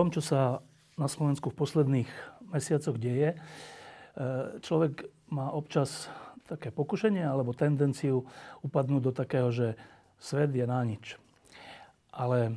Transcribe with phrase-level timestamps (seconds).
[0.00, 0.64] Tom, čo sa
[0.96, 2.08] na Slovensku v posledných
[2.48, 3.38] mesiacoch deje, e,
[4.64, 6.08] človek má občas
[6.48, 8.24] také pokušenie alebo tendenciu
[8.64, 9.76] upadnúť do takého, že
[10.16, 11.20] svet je na nič.
[12.16, 12.56] Ale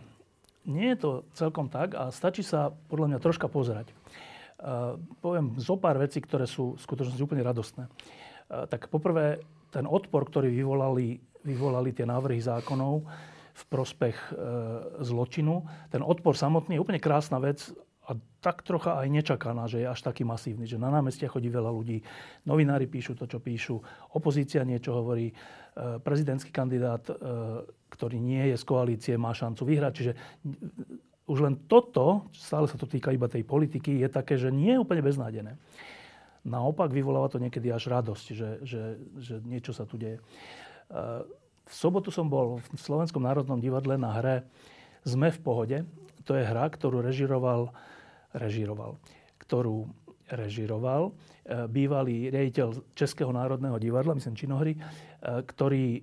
[0.63, 3.91] nie je to celkom tak a stačí sa podľa mňa troška pozerať.
[3.91, 3.95] E,
[5.19, 7.91] poviem zo pár vecí, ktoré sú v skutočnosti úplne radostné.
[7.91, 7.91] E,
[8.71, 13.03] tak poprvé, ten odpor, ktorý vyvolali, vyvolali tie návrhy zákonov,
[13.53, 14.33] v prospech e,
[15.05, 15.65] zločinu.
[15.93, 17.69] Ten odpor samotný je úplne krásna vec
[18.03, 21.71] a tak trocha aj nečakaná, že je až taký masívny, že na námestia chodí veľa
[21.71, 22.03] ľudí,
[22.43, 23.79] novinári píšu to, čo píšu,
[24.17, 25.33] opozícia niečo hovorí, e,
[26.03, 27.13] prezidentský kandidát, e,
[27.93, 29.93] ktorý nie je z koalície, má šancu vyhrať.
[29.95, 30.13] Čiže
[31.29, 34.81] už len toto, stále sa to týka iba tej politiky, je také, že nie je
[34.83, 35.55] úplne beznádené.
[36.43, 38.83] Naopak vyvoláva to niekedy až radosť, že, že,
[39.15, 40.19] že niečo sa tu deje.
[41.63, 44.35] V sobotu som bol v Slovenskom národnom divadle na hre
[45.03, 45.77] Sme v pohode.
[46.23, 47.71] To je hra, ktorú režiroval,
[48.31, 48.95] režiroval,
[49.43, 49.91] ktorú
[50.31, 51.11] režiroval e,
[51.67, 54.79] bývalý riaditeľ Českého národného divadla, myslím Činohry, e,
[55.43, 56.01] ktorý e,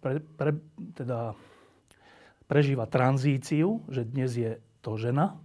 [0.00, 0.50] pre, pre,
[0.96, 1.36] teda
[2.48, 5.36] prežíva tranzíciu, že dnes je to žena.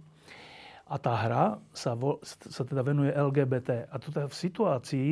[0.88, 3.92] A tá hra sa, vo, sa teda venuje LGBT.
[3.92, 5.10] A to teda v situácii,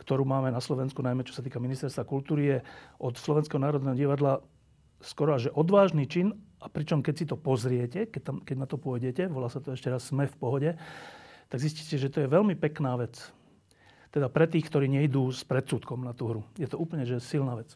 [0.00, 2.58] ktorú máme na Slovensku, najmä čo sa týka ministerstva kultúry, je
[2.96, 4.40] od Slovenského národného divadla
[5.04, 8.76] skoro až odvážny čin, a pričom keď si to pozriete, keď, tam, keď na to
[8.76, 10.70] pôjdete, volá sa to ešte raz Sme v pohode,
[11.48, 13.16] tak zistíte, že to je veľmi pekná vec.
[14.12, 16.42] Teda pre tých, ktorí nejdú s predsudkom na tú hru.
[16.60, 17.72] Je to úplne že silná vec.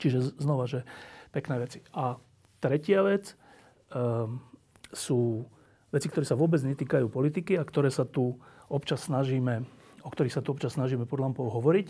[0.00, 0.88] Čiže znova, že
[1.36, 1.84] pekné veci.
[1.92, 2.16] A
[2.64, 3.36] tretia vec
[3.92, 4.40] um,
[4.94, 5.44] sú
[5.92, 8.40] veci, ktoré sa vôbec netýkajú politiky a ktoré sa tu
[8.72, 9.68] občas snažíme
[10.02, 11.88] o ktorých sa tu občas snažíme pod lampou hovoriť.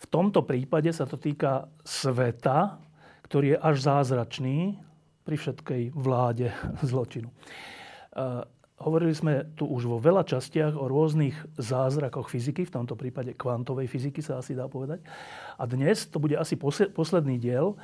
[0.00, 2.80] V tomto prípade sa to týka sveta,
[3.28, 4.80] ktorý je až zázračný
[5.24, 6.52] pri všetkej vláde
[6.90, 7.28] zločinu.
[8.10, 8.42] Uh,
[8.80, 13.86] hovorili sme tu už vo veľa častiach o rôznych zázrakoch fyziky, v tomto prípade kvantovej
[13.92, 15.04] fyziky sa asi dá povedať.
[15.60, 16.56] A dnes to bude asi
[16.90, 17.76] posledný diel,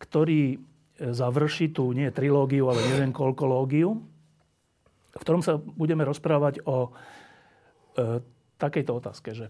[0.00, 0.58] ktorý e,
[1.12, 4.00] završí tu nie trilógiu, ale neviem koľkológiu,
[5.12, 6.90] v ktorom sa budeme rozprávať o e,
[8.58, 9.46] takejto otázke, že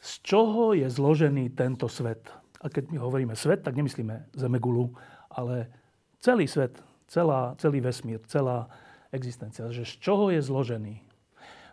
[0.00, 2.30] z čoho je zložený tento svet?
[2.62, 4.94] A keď my hovoríme svet, tak nemyslíme Zemegulu,
[5.28, 5.68] ale
[6.22, 6.78] celý svet,
[7.10, 8.70] celá, celý vesmír, celá
[9.12, 9.68] existencia.
[9.68, 10.94] Že z čoho je zložený?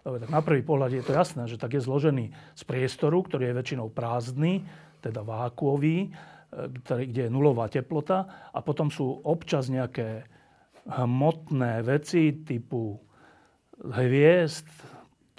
[0.04, 3.58] Tak na prvý pohľad je to jasné, že tak je zložený z priestoru, ktorý je
[3.58, 4.68] väčšinou prázdny,
[5.00, 10.28] teda vákuový, e, kde je nulová teplota a potom sú občas nejaké
[10.84, 13.00] hmotné veci typu
[13.80, 14.68] hviezd,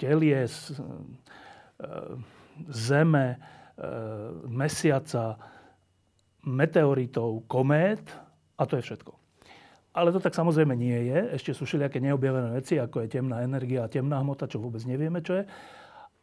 [0.01, 0.73] telies,
[2.71, 3.39] Zeme,
[4.47, 5.35] mesiaca,
[6.45, 8.05] meteoritov, komét
[8.55, 9.11] a to je všetko.
[9.95, 11.39] Ale to tak samozrejme nie je.
[11.39, 15.23] Ešte sú všelijaké neobjavené veci, ako je temná energia a temná hmota, čo vôbec nevieme,
[15.23, 15.43] čo je.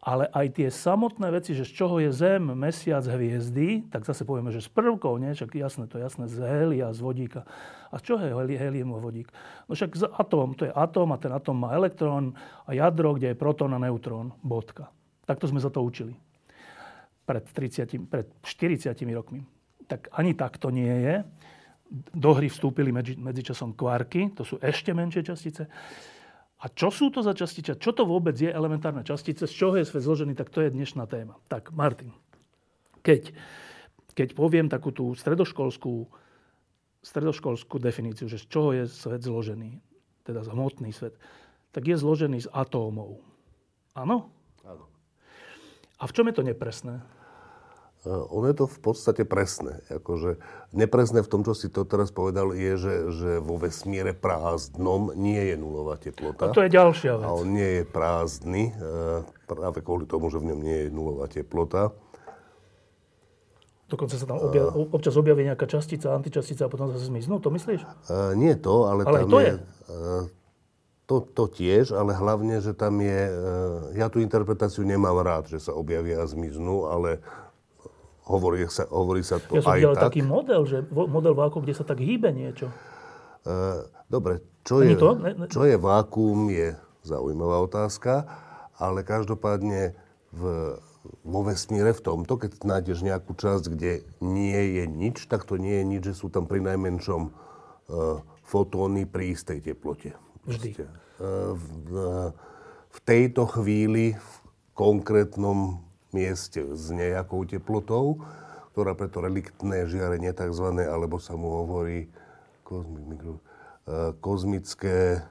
[0.03, 4.51] Ale aj tie samotné veci, že z čoho je Zem, Mesiac, hviezdy, tak zase povieme,
[4.51, 5.31] že z prvkov, nie?
[5.31, 7.47] Však jasné, to je jasné, z helia, z vodíka.
[7.89, 9.31] A čo je helium a vodík?
[9.71, 12.35] No však z atóm, to je atóm a ten atóm má elektrón
[12.67, 14.35] a jadro, kde je protón a neutrón.
[14.43, 14.91] Bodka.
[15.23, 16.15] Takto sme sa to učili.
[17.23, 19.47] Pred, 30, pred 40 rokmi.
[19.87, 21.23] Tak ani tak to nie je.
[22.17, 25.69] Do hry vstúpili medzi, medzičasom kvarky, to sú ešte menšie častice.
[26.63, 27.75] A čo sú to za častice?
[27.75, 29.51] Čo to vôbec je elementárna častice?
[29.51, 30.33] Z čoho je svet zložený?
[30.39, 31.35] Tak to je dnešná téma.
[31.51, 32.15] Tak, Martin,
[33.03, 33.35] keď,
[34.15, 36.07] keď poviem takú tú stredoškolskú,
[37.03, 39.83] stredoškolskú definíciu, že z čoho je svet zložený,
[40.23, 41.19] teda hmotný svet,
[41.75, 43.19] tak je zložený z atómov.
[43.99, 44.31] Áno?
[44.63, 44.92] Áno.
[46.03, 46.99] A v čom je to nepresné?
[48.03, 49.79] Eh, ono je to v podstate presné.
[49.87, 50.43] Akože
[50.75, 55.39] nepresné v tom, čo si to teraz povedal, je, že, že vo vesmíre prázdnom nie
[55.39, 56.51] je nulová teplota.
[56.51, 57.27] A to je ďalšia vec.
[57.27, 61.31] A on nie je prázdny, eh, práve kvôli tomu, že v ňom nie je nulová
[61.31, 61.95] teplota.
[63.87, 67.53] Dokonca sa tam objav, uh, občas objaví nejaká častica, antičastica a potom zase zmiznú, to
[67.53, 67.85] myslíš?
[68.09, 69.47] Uh, nie to, ale, ale tam to je...
[69.47, 69.55] je.
[69.93, 70.25] Uh,
[71.07, 73.21] to, to tiež, ale hlavne, že tam je...
[73.29, 77.23] Uh, ja tú interpretáciu nemám rád, že sa objavia a zmiznú, ale
[78.23, 80.15] Hovorí sa, hovorí sa to ja som aj tak.
[80.15, 82.71] taký model, že model váku, kde sa tak hýbe niečo.
[84.07, 85.19] dobre, čo je, to?
[85.19, 85.51] Ne, ne.
[85.51, 88.31] čo je vákuum, je zaujímavá otázka,
[88.79, 89.99] ale každopádne
[90.31, 90.43] v,
[91.27, 95.83] vo vesmíre v tomto, keď nájdeš nejakú časť, kde nie je nič, tak to nie
[95.83, 100.15] je nič, že sú tam pri najmenšom uh, fotóny pri istej teplote.
[100.43, 100.75] Vždy.
[101.23, 102.29] Uh, v, uh,
[102.91, 104.33] v tejto chvíli v
[104.75, 105.79] konkrétnom
[106.11, 108.21] mieste s nejakou teplotou,
[108.75, 110.83] ktorá preto reliktné žiarenie tzv.
[110.83, 112.11] alebo sa mu hovorí
[113.09, 113.39] mikro,
[113.87, 115.23] uh, kozmické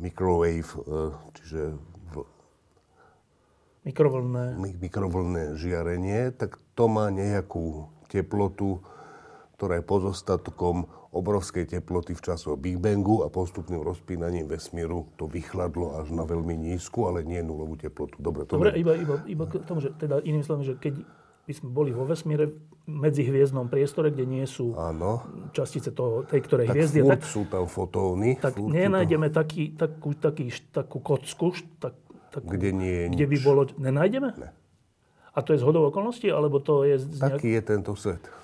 [0.00, 0.72] microwave,
[1.36, 1.76] čiže
[3.84, 4.56] mikrovlné.
[4.56, 8.80] mikrovlné žiarenie, tak to má nejakú teplotu,
[9.60, 16.02] ktorá je pozostatkom obrovskej teploty v časoch Big Bangu a postupným rozpínaním vesmíru to vychladlo
[16.02, 18.18] až na veľmi nízku, ale nie nulovú teplotu.
[18.18, 21.06] Dobre, to Dobre, iba, iba, iba k tomu, že teda iným slovom, že keď
[21.44, 22.50] by sme boli vo vesmíre
[22.88, 25.24] medzi hviezdnom priestore, kde nie sú Áno.
[25.52, 26.98] častice toho, tej ktorej tak hviezdy.
[27.04, 28.40] tak sú tam fotóny.
[28.40, 29.44] Tak nenájdeme tam...
[29.44, 31.94] taký, takú, taký, takú kocku, tak,
[32.32, 33.32] takú, kde nie je Kde nič.
[33.32, 33.60] by bolo...
[33.76, 34.28] Nenájdeme?
[34.40, 34.50] Ne.
[35.34, 36.96] A to je z hodou okolností, alebo to je...
[36.96, 37.40] Z nejak...
[37.40, 38.43] Taký je tento svet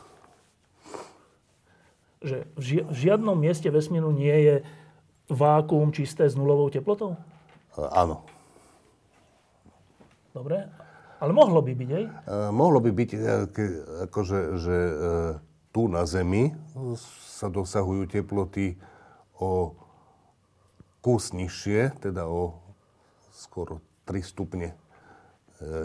[2.21, 4.55] že v, ži- v žiadnom mieste vesmíru nie je
[5.33, 7.17] vákuum čisté s nulovou teplotou?
[7.77, 8.25] Áno.
[10.37, 10.69] Dobre.
[11.21, 12.05] Ale mohlo by byť, hej?
[12.25, 13.11] Uh, mohlo by byť,
[13.53, 13.65] ke,
[14.09, 14.95] akože, že uh,
[15.71, 16.51] tu na Zemi
[17.37, 18.75] sa dosahujú teploty
[19.39, 19.75] o
[21.01, 22.61] kus nižšie, teda o
[23.33, 24.77] skoro 3 stupne e,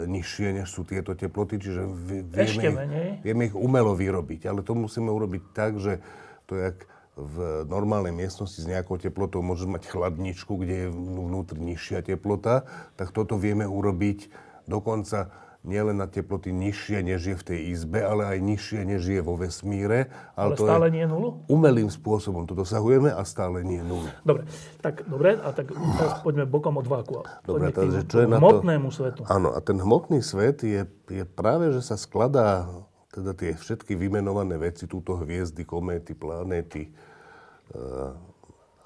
[0.04, 1.82] nižšie, než sú tieto teploty, čiže
[2.28, 3.10] vieme, menej.
[3.24, 4.44] vieme ich umelo vyrobiť.
[4.44, 6.04] Ale to musíme urobiť tak, že
[6.46, 6.78] to je jak
[7.16, 12.68] v normálnej miestnosti s nejakou teplotou môžeš mať chladničku, kde je vnútri nižšia teplota,
[13.00, 14.28] tak toto vieme urobiť
[14.68, 15.32] dokonca
[15.66, 19.34] nielen na teploty nižšie, než je v tej izbe, ale aj nižšie, než je vo
[19.34, 20.12] vesmíre.
[20.38, 21.28] Ale, ale to stále nie je nulu?
[21.50, 24.08] Umelým spôsobom to dosahujeme a stále nie je nulu.
[24.22, 24.46] Dobre,
[24.78, 27.26] tak dobre, a tak teraz poďme bokom od váku.
[27.42, 29.26] Dobre, takže čo je na hmotnému svetu.
[29.26, 32.70] Áno, a ten hmotný svet je, je práve, že sa skladá
[33.16, 36.90] teda tie všetky vymenované veci, túto hviezdy, kométy, planéty e,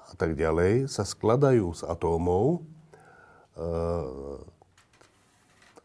[0.07, 2.63] a tak ďalej, sa skladajú z atómov.
[3.59, 3.67] E,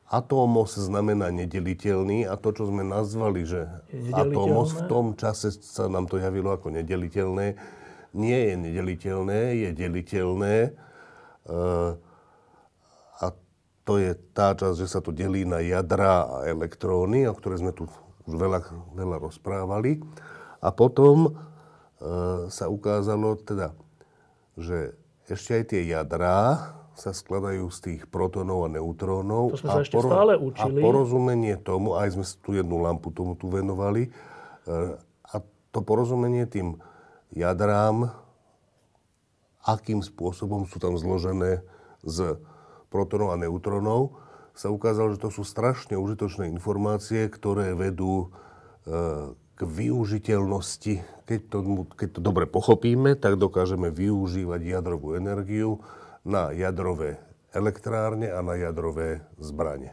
[0.06, 3.66] atómos znamená nedeliteľný a to, čo sme nazvali, že
[4.14, 7.58] atómos v tom čase sa nám to javilo ako nedeliteľné,
[8.14, 10.54] nie je nedeliteľné, je deliteľné.
[10.62, 10.70] E,
[13.18, 13.26] a
[13.82, 17.74] to je tá časť, že sa to delí na jadra a elektróny, o ktoré sme
[17.74, 17.90] tu
[18.26, 18.60] už veľa,
[18.94, 20.02] veľa rozprávali.
[20.58, 21.30] A potom e,
[22.50, 23.72] sa ukázalo teda,
[24.58, 24.98] že
[25.30, 26.38] ešte aj tie jadrá
[26.96, 29.52] sa skladajú z tých protonov a neutrónov.
[29.52, 30.80] To sme sa a ešte poro- stále učili.
[30.80, 34.10] A porozumenie tomu, aj sme tu jednu lampu tomu tu venovali, e,
[35.28, 35.36] a
[35.70, 36.80] to porozumenie tým
[37.36, 38.10] jadrám,
[39.66, 41.60] akým spôsobom sú tam zložené
[42.00, 42.40] z
[42.88, 44.25] protonov a neutrónov,
[44.56, 48.32] sa ukázalo, že to sú strašne užitočné informácie, ktoré vedú
[48.88, 51.04] e, k využiteľnosti.
[51.28, 51.58] Keď to,
[51.92, 55.84] keď to dobre pochopíme, tak dokážeme využívať jadrovú energiu
[56.24, 57.20] na jadrové
[57.52, 59.92] elektrárne a na jadrové zbranie.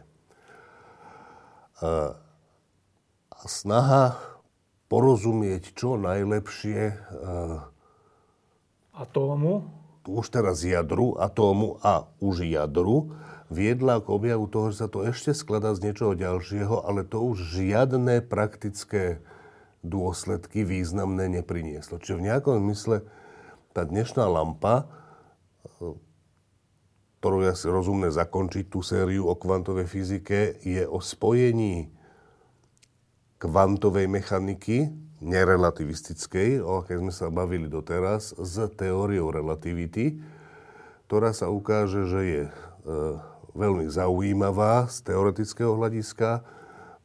[1.84, 2.16] A,
[3.28, 4.16] a snaha
[4.88, 6.96] porozumieť čo najlepšie
[8.96, 9.68] atómu,
[10.04, 13.12] už teraz jadru, atómu a už jadru,
[13.52, 17.60] viedla k objavu toho, že sa to ešte skladá z niečoho ďalšieho, ale to už
[17.60, 19.20] žiadne praktické
[19.84, 22.00] dôsledky významné neprinieslo.
[22.00, 23.04] Čiže v nejakom zmysle
[23.76, 24.88] tá dnešná lampa,
[27.20, 31.88] ktorú je asi rozumné zakončiť tú sériu o kvantovej fyzike, je o spojení
[33.40, 34.92] kvantovej mechaniky,
[35.24, 40.20] nerelativistickej, o akej sme sa bavili doteraz, s teóriou relativity,
[41.08, 42.52] ktorá sa ukáže, že je e,
[43.54, 46.42] veľmi zaujímavá z teoretického hľadiska,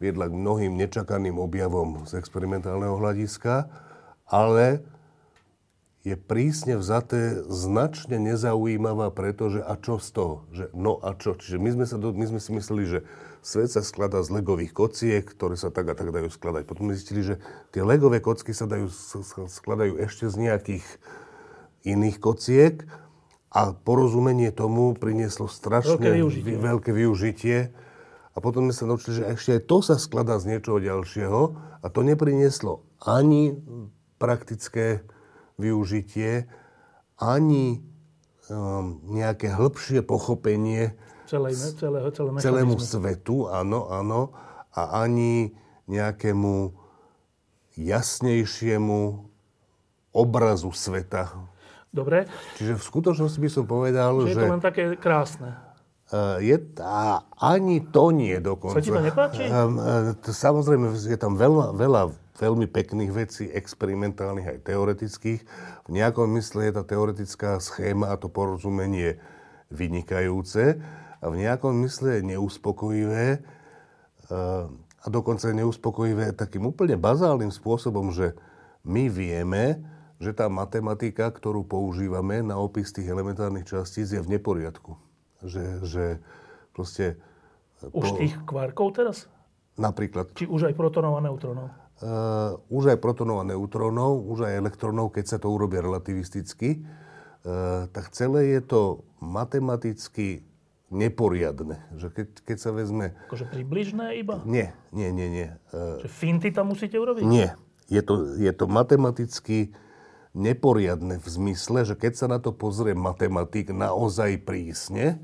[0.02, 3.70] viedla k mnohým nečakaným objavom z experimentálneho hľadiska,
[4.26, 4.82] ale
[6.08, 10.36] je prísne vzaté značne nezaujímavá, pretože a čo z toho?
[10.56, 11.36] Že no a čo?
[11.36, 13.00] Čiže my sme, sa do, my sme si mysleli, že
[13.44, 16.64] svet sa skladá z legových kociek, ktoré sa tak a tak dajú skladať.
[16.64, 17.36] Potom zistili, že
[17.76, 18.88] tie legové kocky sa dajú,
[19.52, 20.86] skladajú ešte z nejakých
[21.84, 22.88] iných kociek
[23.50, 26.56] a porozumenie tomu prinieslo strašne veľké využitie.
[26.58, 27.58] veľké využitie.
[28.34, 31.42] A potom sme sa naučili, že ešte aj to sa skladá z niečoho ďalšieho
[31.82, 33.58] a to neprinieslo ani
[34.22, 35.04] praktické
[35.60, 36.48] využitie,
[37.20, 37.84] ani
[38.48, 40.96] um, nejaké hĺbšie pochopenie
[41.30, 44.34] Celej, celého, celé celému svetu, áno, áno,
[44.74, 45.54] a ani
[45.86, 46.74] nejakému
[47.78, 49.30] jasnejšiemu
[50.10, 51.49] obrazu sveta.
[51.90, 52.30] Dobre.
[52.56, 54.32] Čiže v skutočnosti by som povedal, Čiže že...
[54.38, 55.50] je to len také krásne.
[56.10, 58.78] Uh, je, a ani to nie dokonca.
[58.78, 59.46] Sa ti to nepáči?
[59.54, 62.02] Uh, to, samozrejme, je tam veľa, veľa
[62.40, 65.42] veľmi pekných vecí, experimentálnych aj teoretických.
[65.86, 69.20] V nejakom mysle je tá teoretická schéma a to porozumenie
[69.70, 70.80] vynikajúce
[71.20, 73.44] a v nejakom mysle je neuspokojivé
[74.32, 74.66] uh,
[75.00, 78.34] a dokonca neuspokojivé takým úplne bazálnym spôsobom, že
[78.88, 79.84] my vieme,
[80.20, 85.00] že tá matematika, ktorú používame na opis tých elementárnych častíc je v neporiadku
[85.44, 86.06] že, že
[86.76, 87.20] proste...
[87.96, 89.18] Už po, tých kvárkov teraz?
[89.80, 90.36] Napríklad.
[90.36, 91.72] Či už aj protonov a neutrónov?
[92.00, 97.88] Uh, už aj protonov a neutrónov, už aj elektrónov, keď sa to urobí relativisticky, uh,
[97.92, 98.82] tak celé je to
[99.24, 100.44] matematicky
[100.92, 101.80] neporiadne.
[101.96, 103.16] Že keď, keď sa vezme...
[103.32, 104.44] Akože približné iba?
[104.44, 105.48] Nie, nie, nie, nie.
[105.72, 107.24] Uh, že finty tam musíte urobiť?
[107.24, 107.56] Nie.
[107.88, 109.72] Je to, je to matematicky
[110.38, 115.18] neporiadne v zmysle, že keď sa na to pozrie matematik naozaj prísne,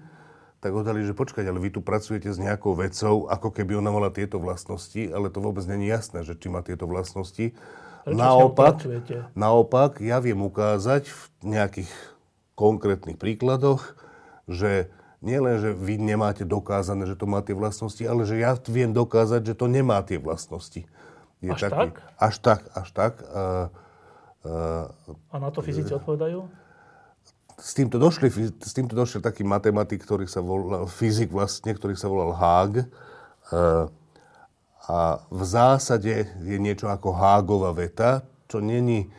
[0.65, 4.09] tak odali, že počkať, ale vy tu pracujete s nejakou vecou, ako keby ona mala
[4.09, 7.53] tieto vlastnosti, ale to vôbec není jasné, že či má tieto vlastnosti.
[8.05, 8.85] Naopak,
[9.37, 11.91] naopak, ja viem ukázať v nejakých
[12.57, 13.97] konkrétnych príkladoch,
[14.49, 14.89] že
[15.25, 18.93] nie len, že vy nemáte dokázané, že to má tie vlastnosti, ale že ja viem
[18.93, 20.85] dokázať, že to nemá tie vlastnosti.
[21.41, 21.93] Je až taký, tak?
[22.17, 23.13] Až tak, až tak.
[23.25, 23.73] Uh,
[24.45, 26.45] a na to fyzici odpovedajú?
[27.55, 28.27] S týmto, došli,
[28.59, 32.85] s týmto došiel taký matematik, ktorý sa volal, fyzik vlastne, ktorý sa volal Haag.
[34.85, 34.97] A
[35.31, 39.09] v zásade je niečo ako Hágová veta, čo, není,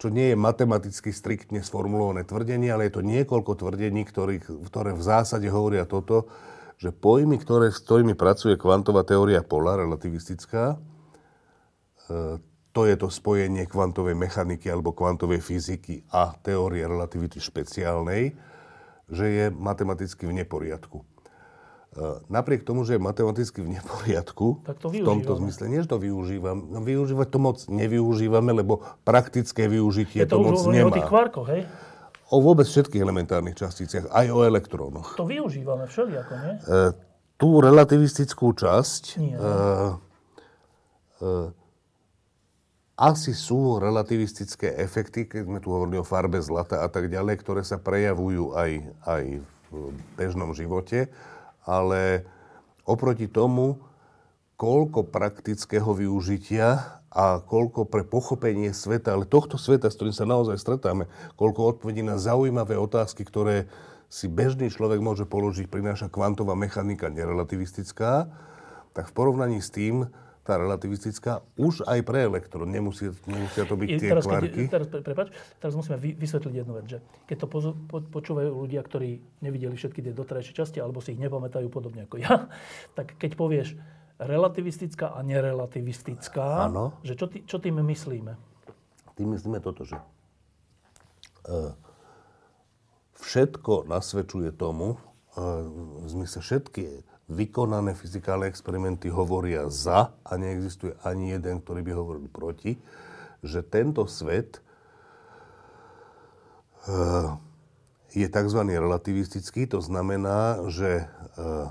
[0.00, 5.02] čo nie je matematicky striktne sformulované tvrdenie, ale je to niekoľko tvrdení, ktorý, ktoré v
[5.02, 6.30] zásade hovoria toto,
[6.78, 10.78] že pojmy, ktoré, s ktorými pracuje kvantová teória pola, relativistická,
[12.06, 12.38] e,
[12.72, 18.36] to je to spojenie kvantovej mechaniky alebo kvantovej fyziky a teórie relativity špeciálnej,
[19.08, 21.00] že je matematicky v neporiadku.
[21.00, 25.88] E, napriek tomu, že je matematicky v neporiadku, tak to v tomto zmysle, nie že
[25.88, 30.92] to využívam, no, využívať to moc nevyužívame, lebo praktické využitie je to, to moc nemá.
[30.92, 31.62] o tých kvarkoch, hej?
[32.28, 35.16] O vôbec všetkých elementárnych časticiach, aj o elektrónoch.
[35.16, 36.54] To využívame všelijako, nie?
[36.60, 36.92] E,
[37.40, 39.40] tú relativistickú časť nie, e,
[41.24, 41.57] e,
[42.98, 47.62] asi sú relativistické efekty, keď sme tu hovorili o farbe zlata a tak ďalej, ktoré
[47.62, 48.70] sa prejavujú aj,
[49.06, 49.24] aj
[49.70, 49.74] v
[50.18, 51.06] bežnom živote,
[51.62, 52.26] ale
[52.82, 53.78] oproti tomu,
[54.58, 60.58] koľko praktického využitia a koľko pre pochopenie sveta, ale tohto sveta, s ktorým sa naozaj
[60.58, 61.06] stretáme,
[61.38, 63.70] koľko odpovedí na zaujímavé otázky, ktoré
[64.10, 68.26] si bežný človek môže položiť, prináša kvantová mechanika nerelativistická,
[68.90, 70.10] tak v porovnaní s tým
[70.48, 72.72] tá relativistická, už aj pre elektrón.
[72.72, 74.64] Nemusí, nemusia to byť tie teraz, kvárky.
[74.64, 75.28] Keď, teraz, prepáč,
[75.60, 80.00] teraz musíme vysvetliť jednu vec, že keď to pozo, po, počúvajú ľudia, ktorí nevideli všetky
[80.00, 82.48] tie doterajšie časti, alebo si ich nepamätajú podobne ako ja,
[82.96, 83.76] tak keď povieš
[84.16, 86.96] relativistická a nerelativistická, ano.
[87.04, 88.32] že čo, tý, čo tým myslíme?
[89.20, 91.76] Tým myslíme toto, že uh,
[93.20, 95.60] všetko nasvedčuje tomu, uh,
[96.02, 102.26] v zmysle všetky vykonané fyzikálne experimenty hovoria za a neexistuje ani jeden, ktorý by hovoril
[102.32, 102.80] proti,
[103.44, 104.64] že tento svet
[106.88, 107.28] eh,
[108.16, 108.60] je tzv.
[108.64, 111.68] relativistický, to znamená, že eh,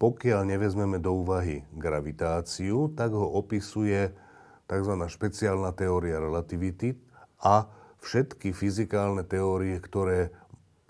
[0.00, 4.16] pokiaľ nevezmeme do úvahy gravitáciu, tak ho opisuje
[4.64, 4.94] tzv.
[4.96, 6.96] špeciálna teória relativity
[7.44, 7.68] a
[8.00, 10.32] všetky fyzikálne teórie, ktoré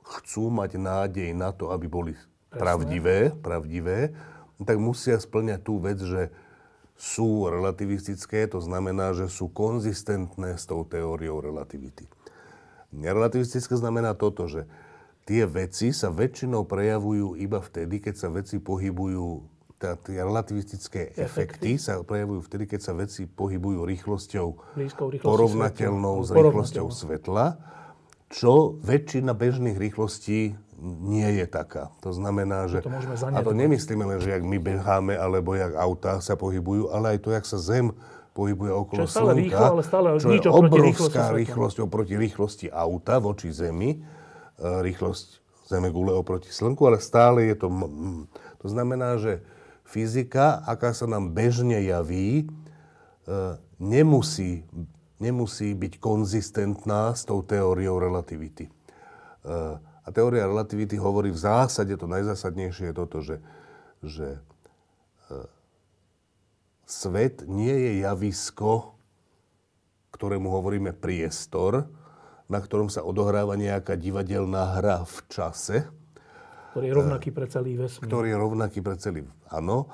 [0.04, 2.12] chcú mať nádej na to, aby boli
[2.58, 4.12] pravdivé, pravdivé,
[4.66, 6.34] tak musia splňať tú vec, že
[6.98, 12.10] sú relativistické, to znamená, že sú konzistentné s tou teóriou relativity.
[12.90, 14.66] Nerelativistické znamená toto, že
[15.22, 19.46] tie veci sa väčšinou prejavujú iba vtedy, keď sa veci pohybujú,
[19.78, 21.22] tá, tie relativistické efekty.
[21.22, 27.46] efekty sa prejavujú vtedy, keď sa veci pohybujú rýchlosťou, rýchlosťou porovnateľnou s rýchlosťou svetla,
[28.26, 31.90] čo väčšina bežných rýchlostí nie je taká.
[32.06, 32.87] To znamená, že...
[32.87, 32.90] To
[33.35, 37.18] a to nemyslíme len, že jak my beháme, alebo jak autá sa pohybujú, ale aj
[37.26, 37.90] to, jak sa Zem
[38.30, 42.66] pohybuje okolo čo je stále Slnka, rýchlo, ale stále čo je obrovská rýchlosť oproti rýchlosti
[42.70, 43.99] auta voči Zemi, e,
[44.62, 45.26] rýchlosť
[45.66, 47.66] Zemegule oproti Slnku, ale stále je to...
[48.62, 49.42] To znamená, že
[49.82, 52.47] fyzika, aká sa nám bežne javí, e,
[53.82, 54.62] nemusí,
[55.18, 58.70] nemusí byť konzistentná s tou teóriou relativity.
[60.08, 63.44] E, a teória relativity hovorí v zásade, to najzásadnejšie je toto, že,
[64.00, 64.40] že
[65.28, 65.36] e,
[66.88, 68.98] svet nie je javisko
[70.18, 71.86] ktorému hovoríme priestor,
[72.50, 75.76] na ktorom sa odohráva nejaká divadelná hra v čase.
[76.74, 78.08] Ktorý je rovnaký pre celý vesmír.
[78.10, 79.20] Ktorý je rovnaký pre celý...
[79.46, 79.86] Áno,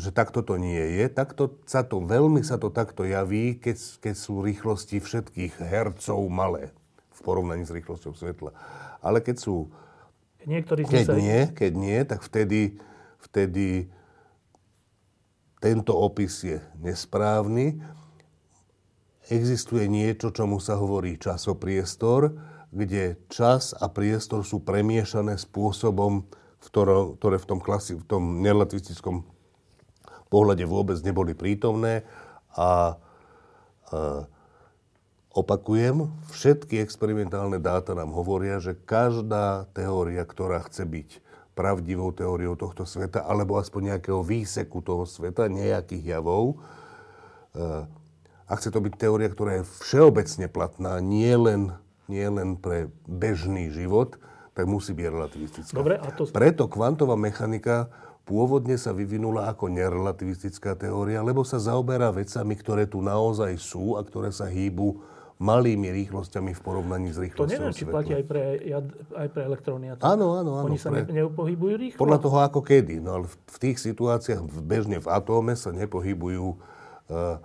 [0.00, 1.06] že takto to nie je.
[1.12, 6.72] Takto sa to, veľmi sa to takto javí, keď, keď sú rýchlosti všetkých hercov malé
[7.18, 8.54] v porovnaní s rýchlosťou svetla.
[9.02, 9.74] Ale keď sú...
[10.46, 12.78] Niektorí keď nie, keď nie, tak vtedy,
[13.18, 13.90] vtedy
[15.58, 17.82] tento opis je nesprávny.
[19.28, 22.38] Existuje niečo, čomu sa hovorí časopriestor,
[22.70, 28.40] kde čas a priestor sú premiešané spôsobom, v ktorom, ktoré v tom, klasi- v tom
[28.40, 29.26] relativistickom
[30.30, 32.06] pohľade vôbec neboli prítomné.
[32.54, 32.96] A,
[33.90, 34.28] a
[35.40, 41.08] opakujem, všetky experimentálne dáta nám hovoria, že každá teória, ktorá chce byť
[41.58, 46.62] pravdivou teóriou tohto sveta, alebo aspoň nejakého výseku toho sveta, nejakých javov.
[47.58, 47.82] Eh,
[48.48, 51.74] a chce to byť teória, ktorá je všeobecne platná, nie len,
[52.06, 54.16] nie len pre bežný život,
[54.54, 55.74] tak musí byť relativistická.
[55.74, 56.30] Dobre, a to...
[56.30, 57.90] Preto kvantová mechanika
[58.22, 64.04] pôvodne sa vyvinula ako nerelativistická teória, lebo sa zaoberá vecami, ktoré tu naozaj sú a
[64.06, 68.42] ktoré sa hýbu malými rýchlosťami v porovnaní s rýchlosťou To neviem, či platí aj pre,
[69.14, 69.94] aj pre elektróny.
[70.02, 70.66] Áno, áno, áno.
[70.66, 71.06] Oni sa pre...
[71.06, 71.98] ne, nepohybujú rýchlo?
[72.02, 72.98] Podľa toho ako kedy.
[72.98, 77.38] No ale v, tých situáciách bežne v atóme sa nepohybujú uh,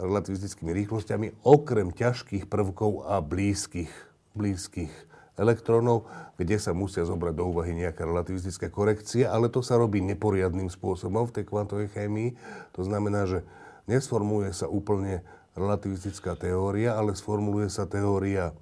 [0.00, 3.92] relativistickými rýchlosťami okrem ťažkých prvkov a blízkych,
[4.32, 4.92] blízkych
[5.38, 6.08] elektrónov,
[6.40, 11.28] kde sa musia zobrať do úvahy nejaké relativistické korekcie, ale to sa robí neporiadným spôsobom
[11.28, 12.34] v tej kvantovej chémii.
[12.74, 13.46] To znamená, že
[13.86, 15.22] nesformuje sa úplne
[15.58, 18.54] relativistická teória, ale sformuluje sa teória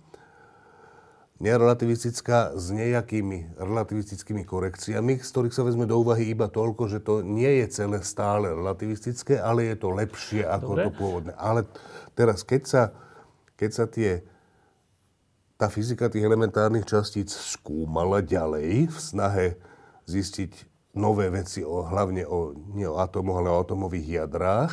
[1.36, 7.20] nerelativistická s nejakými relativistickými korekciami, z ktorých sa vezme do úvahy iba toľko, že to
[7.20, 10.84] nie je celé stále relativistické, ale je to lepšie ako Dobre.
[10.88, 11.32] to pôvodné.
[11.36, 11.68] Ale
[12.16, 12.82] teraz, keď sa,
[13.60, 14.24] keď sa tie,
[15.60, 19.46] tá fyzika tých elementárnych častíc skúmala ďalej v snahe
[20.08, 24.72] zistiť nové veci, o, hlavne o, nie o atomoch, ale o atomových jadrách,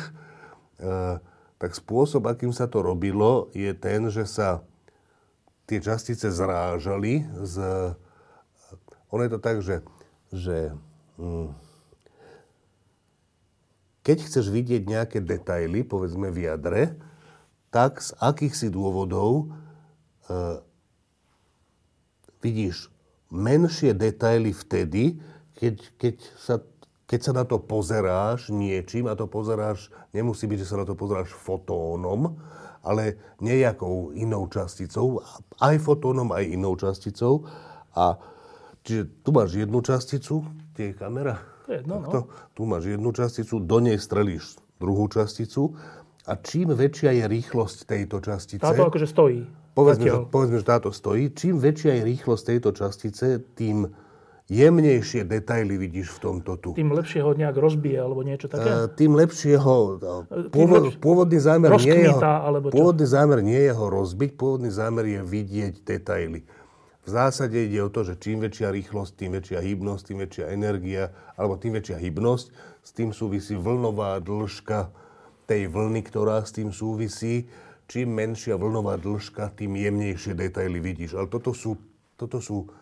[0.80, 1.20] e,
[1.58, 4.62] tak spôsob, akým sa to robilo, je ten, že sa
[5.64, 7.56] tie častice zrážali z...
[9.14, 9.80] Ono je to tak, že,
[10.34, 10.74] že
[11.16, 11.54] hm,
[14.04, 16.82] keď chceš vidieť nejaké detaily, povedzme v jadre,
[17.72, 19.48] tak z akýchsi dôvodov
[20.28, 20.60] e,
[22.44, 22.92] vidíš
[23.32, 25.18] menšie detaily vtedy,
[25.56, 26.60] keď, keď sa
[27.04, 30.96] keď sa na to pozeráš niečím, a to pozeráš, nemusí byť, že sa na to
[30.96, 32.40] pozeráš fotónom,
[32.84, 35.24] ale nejakou inou časticou,
[35.60, 37.48] aj fotónom, aj inou časticou.
[37.96, 38.16] A
[38.84, 40.44] čiže tu máš jednu časticu,
[40.76, 42.10] tie je kamera, Jedno, no.
[42.12, 42.20] to,
[42.52, 45.72] tu máš jednu časticu, do nej strelíš druhú časticu
[46.28, 48.64] a čím väčšia je rýchlosť tejto častice...
[48.64, 49.48] Táto akože stojí.
[49.72, 51.32] Povedzme, že, povedzme, že táto stojí.
[51.32, 53.90] Čím väčšia je rýchlosť tejto častice, tým
[54.52, 56.70] jemnejšie detaily vidíš v tomto tu.
[56.76, 58.68] Tým lepšie ho nejak rozbije, alebo niečo také?
[58.68, 59.96] Uh, tým lepšie ho...
[60.52, 62.74] Pôvod, lepšie, pôvodný zámer nie je ho, alebo čo?
[62.76, 66.44] Pôvodný zámer nie je ho rozbiť, pôvodný zámer je vidieť detaily.
[67.04, 71.12] V zásade ide o to, že čím väčšia rýchlosť, tým väčšia hybnosť, tým väčšia energia,
[71.36, 72.46] alebo tým väčšia hybnosť,
[72.80, 74.88] s tým súvisí vlnová dĺžka
[75.44, 77.48] tej vlny, ktorá s tým súvisí.
[77.84, 81.20] Čím menšia vlnová dĺžka, tým jemnejšie detaily vidíš.
[81.20, 81.76] Ale toto sú,
[82.16, 82.72] toto sú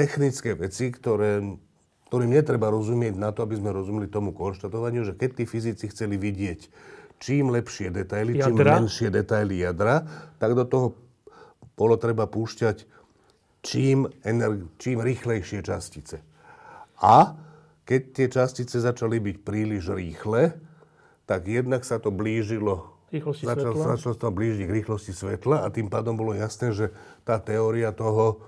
[0.00, 1.44] technické veci, ktoré,
[2.08, 6.16] ktorým netreba rozumieť na to, aby sme rozumeli tomu konštatovaniu, že keď tí fyzici chceli
[6.16, 6.60] vidieť
[7.20, 8.48] čím lepšie detaily, jadra.
[8.48, 10.08] čím menšie detaily jadra,
[10.40, 10.86] tak do toho
[11.76, 12.88] bolo treba púšťať
[13.60, 16.24] čím, energi- čím rýchlejšie častice.
[17.04, 17.36] A
[17.84, 20.56] keď tie častice začali byť príliš rýchle,
[21.28, 23.84] tak jednak sa to blížilo rýchlosti začal, svetla.
[23.96, 26.88] Začal sa blížiť k rýchlosti svetla a tým pádom bolo jasné, že
[27.28, 28.40] tá teória toho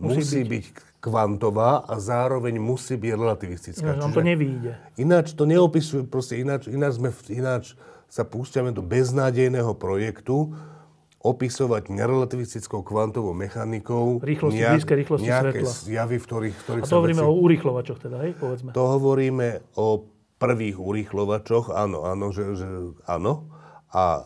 [0.00, 0.48] musí, musí byť.
[0.48, 0.64] byť
[1.00, 3.96] kvantová a zároveň musí byť relativistická.
[3.96, 4.76] Nám to nevíde.
[5.00, 7.64] Ináč to neopisuje, proste ináč, ináč, sme, ináč
[8.10, 10.52] sa púšťame do beznádejného projektu
[11.20, 15.92] opisovať nerelativistickou kvantovou mechanikou rýchlosti, nejak, blízke rýchlosti nejaké svetla.
[16.00, 17.28] javy, v ktorých, v ktorých a to hovoríme veci...
[17.28, 18.70] o urýchlovačoch teda, hej, povedzme.
[18.72, 19.86] To hovoríme o
[20.40, 22.68] prvých urýchlovačoch, áno, áno, že, že
[23.04, 23.52] áno,
[23.92, 24.24] a,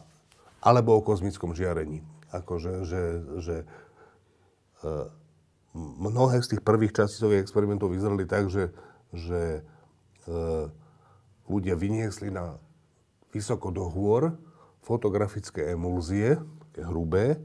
[0.62, 2.06] alebo o kozmickom žiarení.
[2.30, 3.02] Akože, že,
[3.42, 3.56] že,
[4.82, 4.88] e,
[5.74, 8.70] mnohé z tých prvých časticových experimentov vyzerali tak, že,
[9.10, 9.60] že
[10.26, 10.40] e,
[11.50, 12.62] ľudia vyniesli na
[13.34, 14.38] vysoko do hôr
[14.86, 16.38] fotografické emulzie,
[16.78, 17.38] hrubé,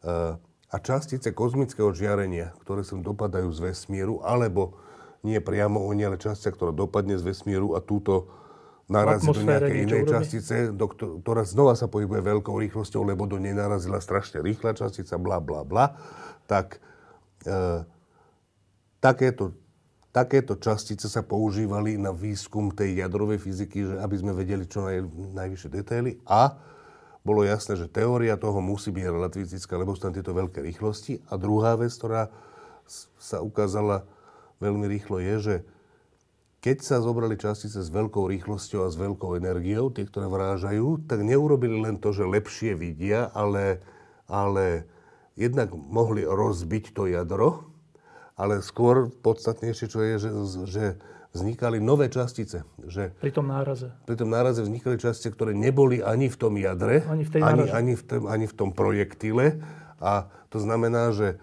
[0.00, 4.76] e, a častice kozmického žiarenia, ktoré sem dopadajú z vesmíru, alebo
[5.24, 8.28] nie priamo oni, ale častia, ktorá dopadne z vesmíru a túto
[8.88, 10.12] narazí do nejakej inej urobí?
[10.12, 15.16] častice, do, ktorá znova sa pohybuje veľkou rýchlosťou, lebo do nej narazila strašne rýchla častica,
[15.20, 15.96] bla, bla, bla,
[16.48, 16.80] tak
[17.44, 17.84] e,
[18.98, 19.54] takéto,
[20.10, 25.04] takéto častice sa používali na výskum tej jadrovej fyziky, že aby sme vedeli čo naj,
[25.36, 26.58] najvyššie detaily a
[27.26, 31.20] bolo jasné, že teória toho musí byť relativistická, lebo sú tam tieto veľké rýchlosti.
[31.28, 32.32] A druhá vec, ktorá
[33.20, 34.08] sa ukázala
[34.64, 35.56] veľmi rýchlo, je, že
[36.58, 41.22] keď sa zobrali častice s veľkou rýchlosťou a s veľkou energiou, tie, ktoré vrážajú, tak
[41.22, 43.78] neurobili len to, že lepšie vidia, ale,
[44.26, 44.88] ale
[45.38, 47.70] jednak mohli rozbiť to jadro,
[48.34, 50.30] ale skôr podstatnejšie, čo je, že,
[50.66, 50.84] že
[51.32, 52.66] vznikali nové častice.
[52.82, 53.94] Že pri tom náraze.
[54.06, 57.62] Pri tom náraze vznikali častice, ktoré neboli ani v tom jadre, ani v, tej ani,
[57.70, 59.62] ani, v, tom, ani v tom projektile.
[60.02, 61.38] A to znamená, že,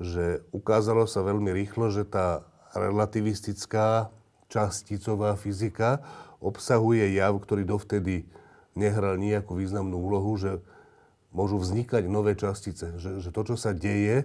[0.00, 2.44] že ukázalo sa veľmi rýchlo, že tá
[2.76, 4.12] relativistická
[4.48, 6.04] časticová fyzika
[6.40, 8.28] obsahuje jav, ktorý dovtedy
[8.78, 10.62] nehral nejakú významnú úlohu, že
[11.32, 12.96] môžu vznikať nové častice.
[12.96, 14.24] Že, že to, čo sa deje,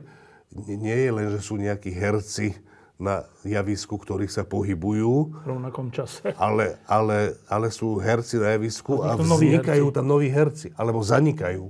[0.53, 2.55] nie je len, že sú nejakí herci
[3.01, 5.43] na javisku, ktorí sa pohybujú.
[5.43, 6.31] V rovnakom čase.
[6.39, 10.71] Ale, ale, ale sú herci na javisku a, a vznikajú tam noví herci.
[10.77, 11.67] Alebo zanikajú.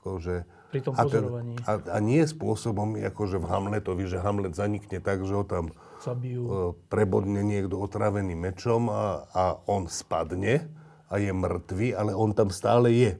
[0.00, 1.54] Akože, Pri tom pozorovaní.
[1.68, 5.44] A, ten, a, a nie spôsobom, akože v Hamletovi, že Hamlet zanikne tak, že ho
[5.44, 6.42] tam zabijú.
[6.42, 6.50] E,
[6.88, 10.66] prebodne niekto otravený mečom a, a on spadne
[11.06, 13.12] a je mŕtvý, ale on tam stále je.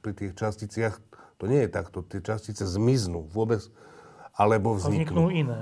[0.00, 0.98] Pri tých časticiach
[1.40, 2.04] to nie je takto.
[2.04, 3.64] Tie častice zmiznú vôbec,
[4.36, 4.96] alebo vzniknú.
[4.96, 5.60] Vzniknú iné.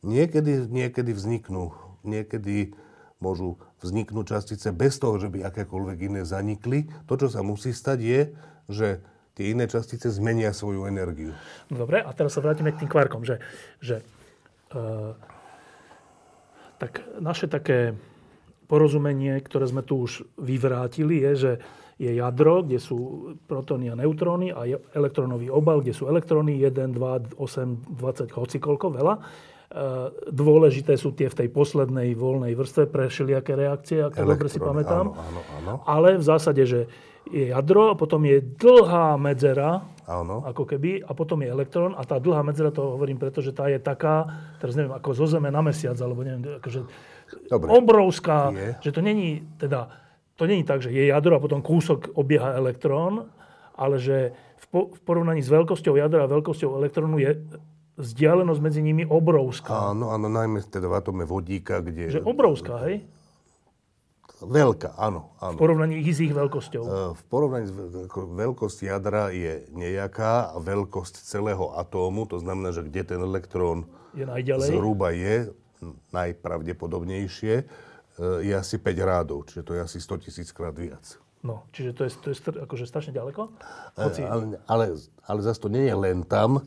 [0.00, 1.76] Niekedy, niekedy vzniknú.
[2.02, 2.72] Niekedy
[3.20, 6.88] môžu vzniknúť častice bez toho, že by akékoľvek iné zanikli.
[7.06, 8.20] To, čo sa musí stať, je,
[8.66, 8.88] že
[9.36, 11.36] tie iné častice zmenia svoju energiu.
[11.68, 13.40] No dobre, a teraz sa vrátime k tým kvarkom, že,
[13.80, 14.02] že
[14.72, 15.14] uh,
[16.80, 17.94] tak naše také
[18.68, 21.52] porozumenie, ktoré sme tu už vyvrátili, je, že
[22.00, 22.96] je jadro, kde sú
[23.44, 28.56] protóny a neutróny a je elektrónový obal, kde sú elektróny 1, 2, 8, 20, hoci
[28.56, 29.14] koľko, veľa.
[29.20, 29.22] E,
[30.32, 35.12] dôležité sú tie v tej poslednej voľnej vrstve pre všelijaké reakcie, ako dobre si pamätám.
[35.12, 35.72] Áno, áno, áno.
[35.84, 36.88] Ale v zásade, že
[37.28, 40.40] je jadro a potom je dlhá medzera, Áno.
[40.40, 43.76] ako keby, a potom je elektrón a tá dlhá medzera, to hovorím, pretože tá je
[43.76, 44.24] taká,
[44.56, 46.80] teraz neviem, ako zo Zeme na mesiac, alebo neviem, akože
[47.46, 47.68] Dobre.
[47.70, 48.88] obrovská, je.
[48.88, 49.99] že to není, teda,
[50.40, 53.28] to není tak, že je jadro a potom kúsok obieha elektrón,
[53.76, 57.36] ale že v, po, v porovnaní s veľkosťou jadra a veľkosťou elektrónu je
[58.00, 59.92] vzdialenosť medzi nimi obrovská.
[59.92, 62.08] Áno, áno, najmä teda v atome vodíka, kde...
[62.08, 63.04] Že obrovská, hej?
[64.40, 65.60] Veľká, áno, áno.
[65.60, 66.82] V porovnaní s ich veľkosťou.
[66.88, 67.76] E, v porovnaní s
[68.16, 73.84] veľkosť jadra je nejaká a veľkosť celého atómu, to znamená, že kde ten elektrón
[74.16, 74.72] je najďalej.
[74.72, 75.52] zhruba je,
[76.16, 77.68] najpravdepodobnejšie,
[78.18, 81.20] je asi 5 rádov, čiže to je asi 100 tisíc krát viac.
[81.40, 82.36] No, čiže to je, to je
[82.68, 83.48] akože strašne ďaleko?
[83.96, 84.20] E, Hoci...
[84.24, 84.84] Ale, ale,
[85.24, 86.60] ale zase to nie je len tam,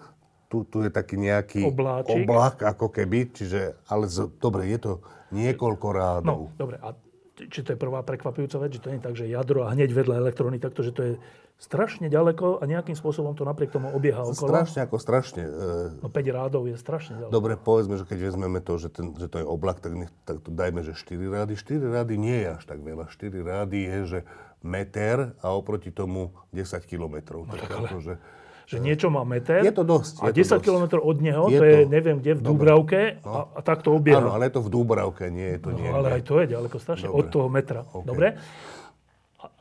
[0.49, 2.25] tu, tu je taký nejaký Obláčik.
[2.25, 4.91] oblak, ako keby, čiže, ale z, dobre, je to
[5.33, 6.41] niekoľko rádov.
[6.49, 6.93] No, dobre, a
[7.33, 9.89] či to je prvá prekvapujúca vec, že to nie je tak, že jadro a hneď
[9.89, 11.13] vedľa elektróny, takto, že to je
[11.57, 14.51] strašne ďaleko a nejakým spôsobom to napriek tomu obieha okolo.
[14.51, 15.43] Strašne ako strašne.
[15.47, 17.33] E, no 5 rádov je strašne ďaleko.
[17.33, 20.43] Dobre, povedzme, že keď vezmeme to, že, ten, že to je oblak, tak, nech, tak
[20.43, 21.55] to dajme, že 4 rády.
[21.55, 23.07] 4 rády nie je až tak veľa.
[23.07, 24.19] 4 rády je, že
[24.63, 27.47] meter a oproti tomu 10 kilometrov.
[27.47, 27.87] No, tak, ale...
[27.91, 28.15] Akože,
[28.63, 31.79] že niečo má meter je to dosť, a 10 km od neho, je to je
[31.83, 33.27] neviem kde, v Dúbravke no.
[33.27, 34.23] a, a tak to obieha.
[34.23, 35.99] Áno, ale je to v Dúbravke, nie je to no, niekde.
[35.99, 37.19] Ale aj to je ďaleko strašne, Dobre.
[37.19, 37.81] od toho metra.
[37.83, 38.07] Okay.
[38.07, 38.27] Dobre?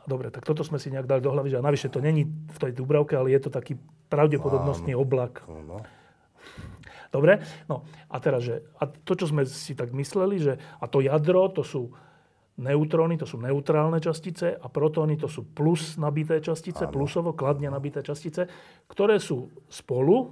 [0.03, 2.59] Dobre, tak toto sme si nejak dali do hlavy, že a navyše to není v
[2.59, 3.79] tej Dúbravke, ale je to taký
[4.11, 5.47] pravdepodobnostný oblak.
[5.47, 5.83] Áno.
[7.12, 7.45] Dobre?
[7.69, 11.47] No a teraz, že a to, čo sme si tak mysleli, že a to jadro,
[11.53, 11.93] to sú
[12.53, 16.93] Neutróny to sú neutrálne častice a protóny to sú plus nabité častice, Áno.
[16.93, 18.45] plusovo, kladne nabité častice,
[18.93, 20.29] ktoré sú spolu,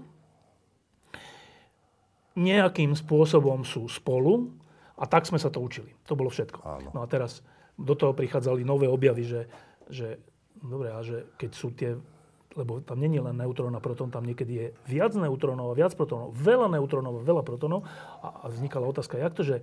[2.37, 4.53] nejakým spôsobom sú spolu
[5.01, 5.97] a tak sme sa to učili.
[6.05, 6.61] To bolo všetko.
[6.61, 6.89] Áno.
[6.93, 7.41] No a teraz
[7.81, 9.43] do toho prichádzali nové objavy, že,
[9.89, 10.21] že
[10.61, 11.97] dobre, a že keď sú tie
[12.59, 16.35] lebo tam je len neutrón a protón, tam niekedy je viac neutrónov a viac protónov,
[16.35, 17.87] veľa neutrónov a veľa protónov.
[18.19, 19.57] A, a vznikala otázka, jak to, že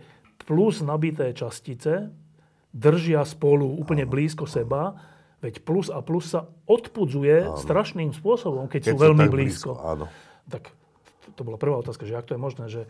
[0.47, 2.15] plus nabité častice
[2.71, 4.95] držia spolu úplne blízko seba,
[5.43, 7.59] veď plus a plus sa odpudzuje Áno.
[7.59, 9.71] strašným spôsobom, keď, keď sú veľmi blízko.
[9.75, 9.83] blízko.
[9.83, 10.05] Áno.
[10.47, 10.71] Tak
[11.37, 12.81] to bola prvá otázka, že ak to je možné, že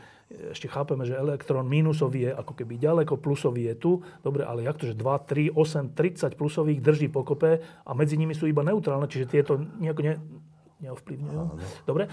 [0.56, 3.92] ešte chápeme, že elektrón mínusový je ako keby ďaleko, plusový je tu.
[4.24, 8.32] Dobre, ale jak to, že 2, 3, 8, 30 plusových drží pokope a medzi nimi
[8.32, 10.14] sú iba neutrálne, čiže tieto nejako ne,
[10.80, 11.40] neovplyvňujú.
[11.84, 12.10] Dobre, e,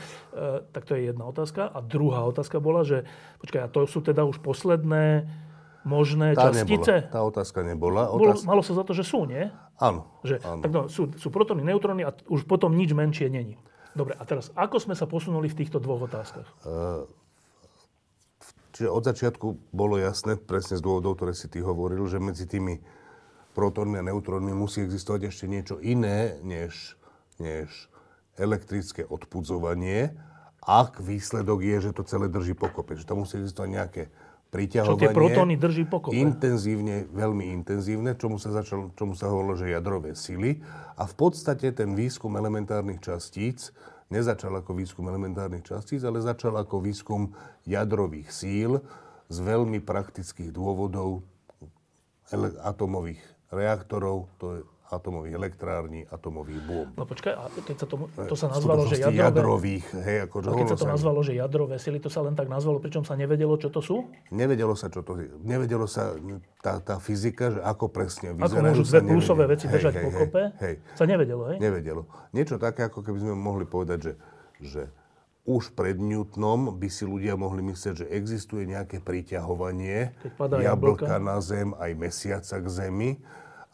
[0.74, 1.70] tak to je jedna otázka.
[1.70, 3.06] A druhá otázka bola, že
[3.38, 5.30] počkaj, a to sú teda už posledné
[5.84, 7.06] možné Tá, častice?
[7.06, 8.02] nebola, tá otázka nebola.
[8.08, 8.48] Bolo, Otáz...
[8.48, 9.52] malo sa za to, že sú, nie?
[9.76, 10.62] Áno, Že, áno.
[10.64, 13.60] tak no, sú, sú protóny, neutróny a už potom nič menšie není.
[13.94, 16.50] Dobre, a teraz, ako sme sa posunuli v týchto dvoch otázkach?
[18.74, 22.82] Čiže od začiatku bolo jasné, presne z dôvodov, ktoré si ty hovoril, že medzi tými
[23.54, 26.98] protónmi a neutrónmi musí existovať ešte niečo iné, než,
[27.38, 27.70] než
[28.34, 30.18] elektrické odpudzovanie,
[30.58, 32.98] ak výsledok je, že to celé drží pokope.
[32.98, 34.02] Že tam musí existovať nejaké
[34.54, 35.02] Čo priťahovanie.
[35.02, 36.14] tie protóny drží pokope?
[36.14, 40.62] Intenzívne, veľmi intenzívne, čomu sa, začal, čomu sa hovorilo, že jadrové sily.
[40.94, 43.74] A v podstate ten výskum elementárnych častíc
[44.14, 47.34] nezačal ako výskum elementárnych častíc, ale začal ako výskum
[47.66, 48.78] jadrových síl
[49.26, 51.26] z veľmi praktických dôvodov
[52.62, 54.60] atomových reaktorov, to je
[54.92, 56.92] atomových elektrární, atomových bomb.
[56.92, 57.96] No počkaj, a keď sa to,
[58.28, 59.16] to sa nazvalo, že jadrové...
[59.16, 62.52] jadrových, hej, ako A keď sa to nazvalo, že jadrové sily, to sa len tak
[62.52, 64.04] nazvalo, pričom sa nevedelo, čo to sú?
[64.28, 65.32] Nevedelo sa, čo to je.
[65.40, 66.12] Nevedelo sa
[66.60, 68.64] tá, tá fyzika, že ako presne Ako vyzerajú.
[68.68, 70.42] môžu sa dve plusové veci Hej, držať hej, pokope?
[70.60, 70.74] Hej, hej.
[70.92, 71.56] Sa nevedelo, hej?
[71.56, 72.02] Nevedelo.
[72.36, 74.12] Niečo také, ako keby sme mohli povedať, že,
[74.60, 74.82] že
[75.44, 80.64] už pred Newtonom by si ľudia mohli myslieť, že existuje nejaké priťahovanie jablka
[81.04, 81.16] jablka.
[81.20, 83.10] na zem, aj mesiaca k zemi,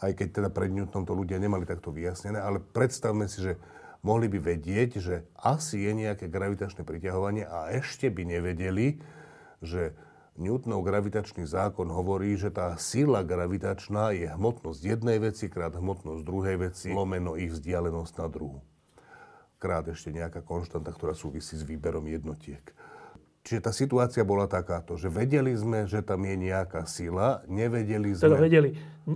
[0.01, 3.61] aj keď teda pred Newtonom to ľudia nemali takto vyjasnené, ale predstavme si, že
[4.01, 9.01] mohli by vedieť, že asi je nejaké gravitačné priťahovanie a ešte by nevedeli,
[9.61, 9.93] že
[10.41, 16.57] Newtonov gravitačný zákon hovorí, že tá sila gravitačná je hmotnosť jednej veci krát hmotnosť druhej
[16.57, 18.65] veci, lomeno ich vzdialenosť na druhu.
[19.61, 22.65] Krát ešte nejaká konštanta, ktorá súvisí s výberom jednotiek.
[23.41, 28.37] Čiže tá situácia bola takáto, že vedeli sme, že tam je nejaká sila, nevedeli Teda
[28.37, 28.45] sme...
[28.47, 28.71] vedeli.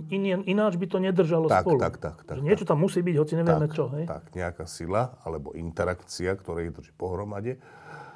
[0.09, 1.77] In, ináč by to nedržalo Tak, spolu.
[1.77, 3.93] tak, tak, tak, Že niečo tam musí byť, hoci nevieme čo.
[3.93, 4.09] Hej?
[4.09, 7.61] tak, nejaká sila alebo interakcia, ktorá ich drží pohromade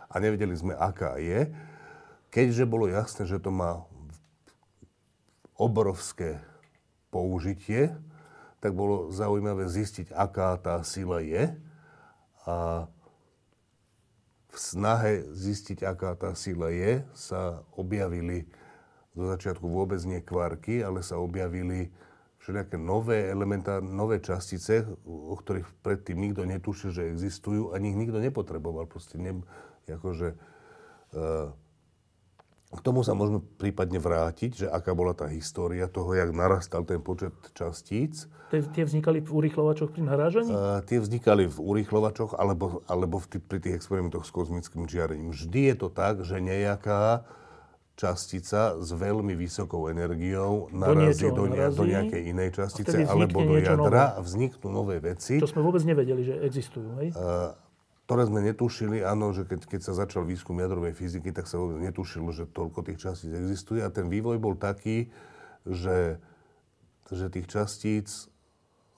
[0.10, 1.54] a nevedeli sme, aká je.
[2.34, 3.86] Keďže bolo jasné, že to má
[5.56, 6.42] obrovské
[7.14, 7.94] použitie,
[8.60, 11.54] tak bolo zaujímavé zistiť, aká tá sila je
[12.50, 12.90] a
[14.50, 18.50] v snahe zistiť, aká tá sila je, sa objavili
[19.14, 21.94] zo začiatku vôbec nie kvarky, ale sa objavili
[22.40, 28.18] všelijaké nové elementárne, nové častice, o ktorých predtým nikto netušil, že existujú, ani ich nikto
[28.18, 28.88] nepotreboval.
[28.88, 29.44] Proste ne,
[29.86, 30.34] akože,
[31.14, 31.52] uh,
[32.70, 37.02] k tomu sa môžeme prípadne vrátiť, že aká bola tá história toho, jak narastal ten
[37.02, 38.30] počet častíc.
[38.54, 40.54] Tie, tie vznikali v urýchlovačoch pri narážaní?
[40.54, 45.34] Uh, tie vznikali v urýchlovačoch alebo, alebo v tý, pri tých experimentoch s kozmickým žiarením.
[45.34, 47.26] Vždy je to tak, že nejaká
[47.98, 53.60] častica s veľmi vysokou energiou narazí do, ne, do narazí nejakej inej častice alebo do
[53.60, 56.96] niečo jadra a vzniknú nové veci, To sme vôbec nevedeli, že existujú.
[57.04, 57.12] Hej?
[57.18, 57.52] uh,
[58.10, 59.06] ktoré sme netušili.
[59.06, 62.82] Áno, že keď, keď sa začal výskum jadrovej fyziky, tak sa vôbec netušilo, že toľko
[62.90, 63.86] tých častíc existuje.
[63.86, 65.14] A ten vývoj bol taký,
[65.62, 66.18] že,
[67.14, 68.10] že tých častíc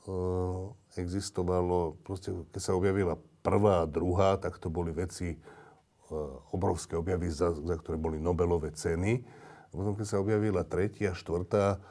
[0.08, 6.95] uh, existovalo, proste keď sa objavila prvá a druhá, tak to boli veci, uh, obrovské
[6.95, 9.28] objavy, za, za ktoré boli Nobelové ceny.
[9.28, 11.84] A potom, keď sa objavila tretia, štvrtá,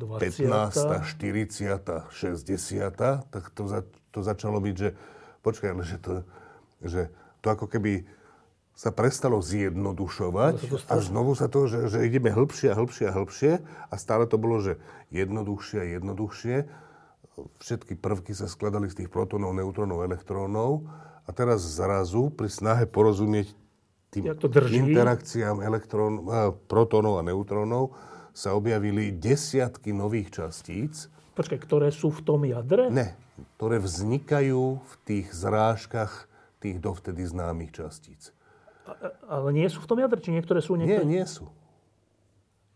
[0.00, 0.48] 20.
[0.48, 3.84] 15., 40., 60., tak to, za,
[4.16, 4.96] to začalo byť, že
[5.44, 6.24] počkaj, ale že to,
[6.82, 8.08] že to ako keby
[8.74, 13.14] sa prestalo zjednodušovať to a znovu sa to, že, že ideme hĺbšie a hĺbšie a
[13.14, 14.82] hĺbšie a stále to bolo, že
[15.14, 16.56] jednoduchšie a jednoduchšie.
[17.62, 20.86] Všetky prvky sa skladali z tých protónov, neutrónov, elektrónov
[21.22, 23.54] a teraz zrazu pri snahe porozumieť
[24.10, 24.90] tým Jak to drží?
[24.90, 27.94] interakciám elektrón, a, protónov a neutrónov
[28.34, 32.90] sa objavili desiatky nových častíc, Počkaj, ktoré sú v tom jadre?
[32.90, 33.14] ne,
[33.58, 36.30] ktoré vznikajú v tých zrážkach
[36.64, 38.32] tých dovtedy známych častíc.
[39.28, 40.20] Ale nie sú v tom jadre?
[40.20, 40.76] Či niektoré sú?
[40.80, 41.08] Nie, Niektoré...
[41.08, 41.52] nie sú.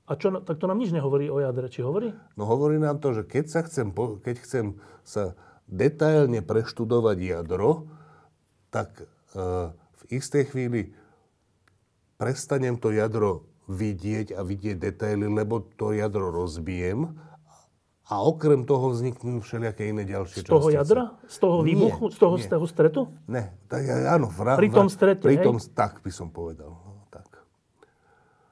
[0.08, 1.68] A čo, tak to nám nič nehovorí o jadre.
[1.68, 2.16] Či hovorí?
[2.36, 3.92] No hovorí nám to, že keď, sa chcem,
[4.24, 4.66] keď chcem
[5.04, 5.36] sa
[5.68, 7.92] detailne preštudovať jadro,
[8.72, 9.04] tak e,
[9.72, 10.96] v istej chvíli
[12.16, 17.20] prestanem to jadro vidieť a vidieť detaily, lebo to jadro rozbijem
[18.08, 20.78] a okrem toho vzniknú všelijaké iné ďalšie Z toho častice.
[20.80, 21.04] jadra?
[21.24, 22.04] Z toho Nie, výbuchu?
[22.08, 22.42] Z toho, nie.
[22.42, 23.00] z toho stretu?
[23.26, 24.26] Ne, tak áno.
[24.28, 25.44] Vra, Pri tom strete, Pri hej?
[25.44, 26.72] tom, tak by som povedal.
[26.72, 27.28] No, tak.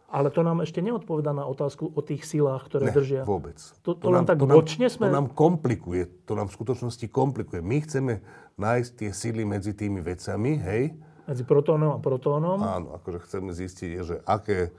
[0.08, 3.22] Ale to nám ešte neodpovedá na otázku o tých silách, ktoré Ne, držia.
[3.22, 3.56] vôbec.
[3.82, 7.58] To- to len tak nám, bočne sme- To nám komplikuje, to nám v skutočnosti komplikuje.
[7.58, 8.20] My chceme
[8.54, 10.92] nájsť tie sily medzi tými vecami, hej?
[11.24, 12.60] Medzi protónom a protónom.
[12.60, 14.70] Áno, akože chceme zistiť, že aké,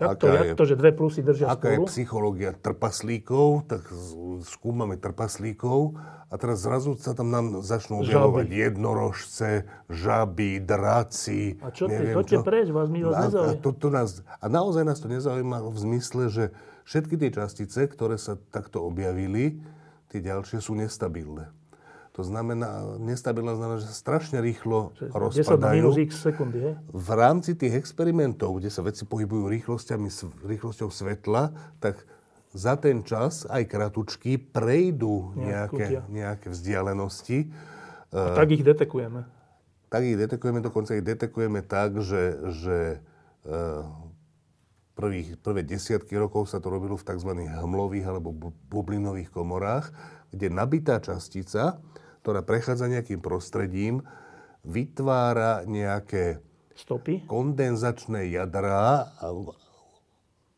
[0.00, 1.84] Jak to, jak to, že dve plusy držia aká spolu?
[1.84, 3.86] je psychológia trpaslíkov, tak
[4.42, 5.94] skúmame trpaslíkov
[6.26, 12.00] a teraz zrazu sa tam nám začnú objavovať jednorožce, žaby, draci, A čo ty?
[12.00, 12.42] neviem Choďte čo.
[12.42, 15.76] preč, vás my vás a, a, to, to nás, a naozaj nás to nezaujíma v
[15.78, 16.44] zmysle, že
[16.88, 19.60] všetky tie častice, ktoré sa takto objavili,
[20.10, 21.52] tie ďalšie sú nestabilné.
[22.12, 26.72] To znamená, nestabilná znamená, že sa strašne rýchlo 10 na rozpadajú minus x sekundy, je?
[26.92, 30.08] v rámci tých experimentov, kde sa veci pohybujú rýchlosťami,
[30.44, 32.04] rýchlosťou svetla, tak
[32.52, 37.48] za ten čas, aj kratučky, prejdú nejaké, nejaké vzdialenosti.
[38.12, 39.24] A tak ich detekujeme.
[39.88, 42.76] Tak ich detekujeme, dokonca ich detekujeme tak, že, že
[43.44, 43.56] e,
[44.92, 47.32] prvých, prvé desiatky rokov sa to robilo v tzv.
[47.48, 49.88] hmlových alebo bu- bublinových komorách,
[50.28, 51.80] kde nabitá častica,
[52.22, 54.06] ktorá prechádza nejakým prostredím,
[54.62, 56.38] vytvára nejaké
[56.78, 57.26] Stopy.
[57.26, 59.10] kondenzačné jadrá,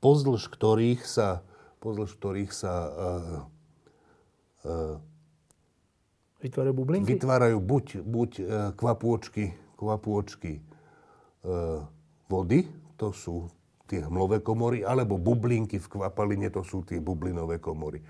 [0.04, 1.40] pozdĺž ktorých sa,
[1.80, 2.74] pozdĺž ktorých sa
[4.64, 5.00] uh,
[6.44, 7.16] Vytvárajú bublinky?
[7.16, 8.42] vytvárajú buď, buď e,
[8.76, 10.62] kvapôčky, kvapôčky e,
[12.28, 12.68] vody,
[13.00, 13.48] to sú
[13.88, 18.04] tie hmlové komory, alebo bublinky v kvapaline, to sú tie bublinové komory.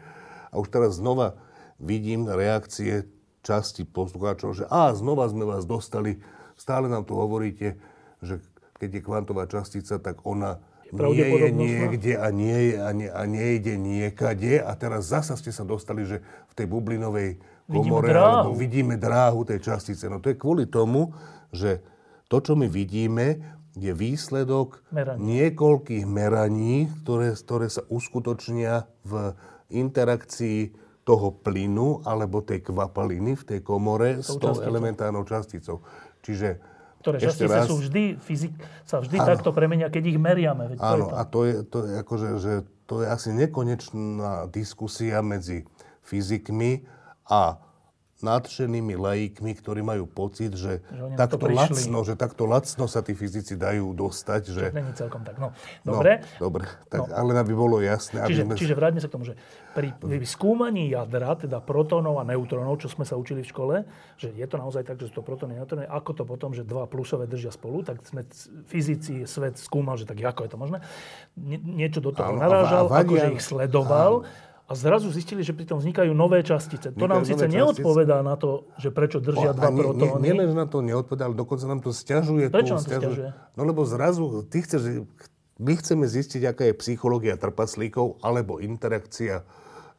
[0.50, 1.38] A už teraz znova
[1.78, 3.06] vidím reakcie
[3.44, 6.18] časti poslucháčov, že a znova sme vás dostali,
[6.56, 7.76] stále nám tu hovoríte,
[8.24, 8.40] že
[8.80, 11.60] keď je kvantová častica, tak ona nie je pravdepodobnostná?
[11.60, 14.58] niekde a nie, je, a, nie, a nejde niekade.
[14.64, 18.28] A teraz zasa ste sa dostali, že v tej bublinovej Vidíme komore, dráhu.
[18.28, 20.08] alebo vidíme dráhu tej častice.
[20.08, 21.12] No to je kvôli tomu,
[21.52, 21.80] že
[22.28, 23.40] to, čo my vidíme,
[23.74, 25.18] je výsledok Meraní.
[25.18, 29.34] niekoľkých meraní, ktoré, ktoré sa uskutočnia v
[29.72, 35.84] interakcii toho plynu alebo tej kvapaliny v tej komore s tou elementárnou časticou.
[36.24, 36.58] Čiže
[37.04, 38.52] Ktoré ešte častice raz, sú vždy, fyzik,
[38.88, 40.72] sa vždy takto premenia, keď ich meriame.
[40.72, 41.14] Veď to Áno, to.
[41.14, 42.52] a to je, to je akože, že
[42.88, 45.68] to je asi nekonečná diskusia medzi
[46.08, 46.88] fyzikmi
[47.28, 47.60] a
[48.24, 53.60] nadšenými laikmi, ktorí majú pocit, že, Že takto lacno, že takto lacno sa tí fyzici
[53.60, 54.62] dajú dostať, že...
[54.72, 55.36] To není celkom tak.
[55.36, 55.52] No,
[55.84, 56.24] No, dobre.
[56.40, 57.12] dobre, tak, No.
[57.12, 58.54] ale aby bolo jasné, aby Čiže, sme...
[58.56, 59.34] čiže vráťme sa k tomu, že
[59.76, 63.74] pri, pri skúmaní jadra, teda protónov a neutrónov, čo sme sa učili v škole,
[64.16, 66.64] že je to naozaj tak, že sú to protóny a neutróny, ako to potom, že
[66.64, 68.24] dva plusové držia spolu, tak sme
[68.64, 70.78] fyzici, svet skúmal, že tak ako je to možné.
[71.36, 74.24] Nie, niečo do toho Áno, a narážal, akože ich sledoval.
[74.74, 76.90] A zrazu zistili, že pri tom vznikajú nové častice.
[76.90, 77.54] To nám síce častice.
[77.54, 80.18] neodpovedá na to, že prečo držia a dva nie, nie, protóny.
[80.20, 82.50] nielen, nám to neodpovedal, dokonca nám to stiažuje.
[82.50, 83.28] Prečo tú- nám to sťažuje?
[83.54, 85.06] No lebo zrazu, ty chceš,
[85.56, 89.46] my chceme zistiť, aká je psychológia trpaslíkov alebo interakcia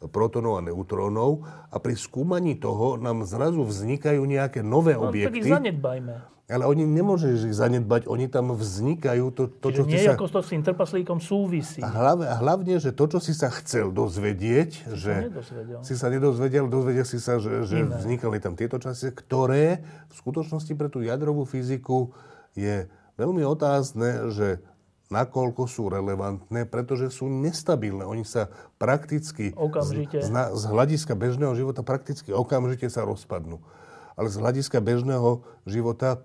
[0.05, 5.31] protonov a neutrónov a pri skúmaní toho nám zrazu vznikajú nejaké nové No, tak ich
[5.31, 5.47] objekty.
[5.47, 6.34] zanedbajme.
[6.45, 10.13] Ale oni nemôžeš ich zanedbať, oni tam vznikajú, to, to Čiže čo nie si sa...
[10.13, 11.81] ako to s tým trpaslíkom súvisí.
[11.81, 15.81] A hlavne, a hlavne, že to, čo si sa chcel dozvedieť, že nedozvedel.
[15.81, 17.97] si sa nedozvedel, dozvedel si sa, že, že Iné.
[17.97, 22.13] vznikali tam tieto časy, ktoré v skutočnosti pre tú jadrovú fyziku
[22.53, 22.85] je
[23.17, 24.61] veľmi otázne, že
[25.09, 28.05] nakoľko sú relevantné, pretože sú nestabilné.
[28.05, 30.21] Oni sa prakticky Okamžite.
[30.21, 33.61] Z, z, hľadiska bežného života prakticky okamžite sa rozpadnú.
[34.13, 36.21] Ale z hľadiska bežného života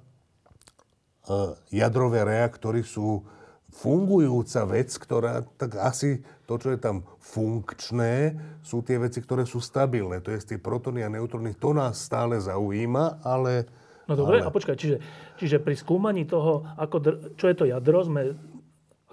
[1.70, 3.24] jadrové reaktory sú
[3.70, 8.35] fungujúca vec, ktorá, tak asi to, čo je tam funkčné,
[8.66, 10.18] sú tie veci, ktoré sú stabilné.
[10.26, 11.54] To je tie protóny a neutróny.
[11.62, 13.70] To nás stále zaujíma, ale...
[14.11, 14.96] No dobre, a ale, počkaj, čiže,
[15.38, 16.96] čiže pri skúmaní toho, ako
[17.38, 18.35] čo je to jadro, sme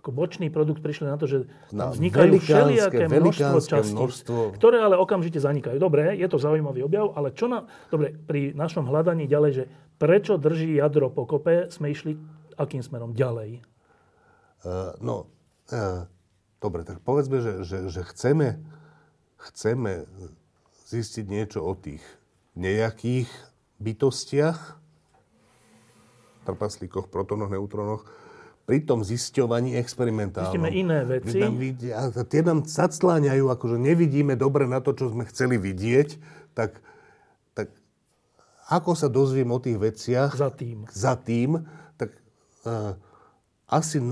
[0.08, 4.96] ako bočný produkt prišli na to, že Na vznikajú všelijaké množstvo častíc, množstvo- ktoré ale
[4.96, 5.76] okamžite zanikajú.
[5.76, 7.68] Dobre, je to zaujímavý objav, ale čo na...
[7.92, 9.64] Dobre, pri našom hľadaní ďalej, že
[10.00, 12.16] prečo drží jadro pokope, sme išli
[12.56, 13.60] akým smerom ďalej?
[14.64, 15.28] Uh, no,
[15.76, 16.08] uh,
[16.64, 18.64] dobre, tak povedzme, že, že, že chceme,
[19.44, 20.08] chceme
[20.88, 22.02] zistiť niečo o tých
[22.56, 23.28] nejakých
[23.84, 24.80] bytostiach,
[26.48, 28.08] trpaslíkoch, protónoch, neutrónoch,
[28.68, 30.52] pri tom zisťovaní experimentálnom.
[30.52, 31.40] Zistíme iné veci.
[31.40, 36.20] Nám vidí- a tie nám zacláňajú, akože nevidíme dobre na to, čo sme chceli vidieť,
[36.52, 36.84] tak,
[37.56, 37.72] tak
[38.68, 40.84] ako sa dozviem o tých veciach, Za tým.
[40.92, 41.64] za tým,
[41.96, 42.12] tak
[42.68, 43.00] uh,
[43.72, 44.04] asi,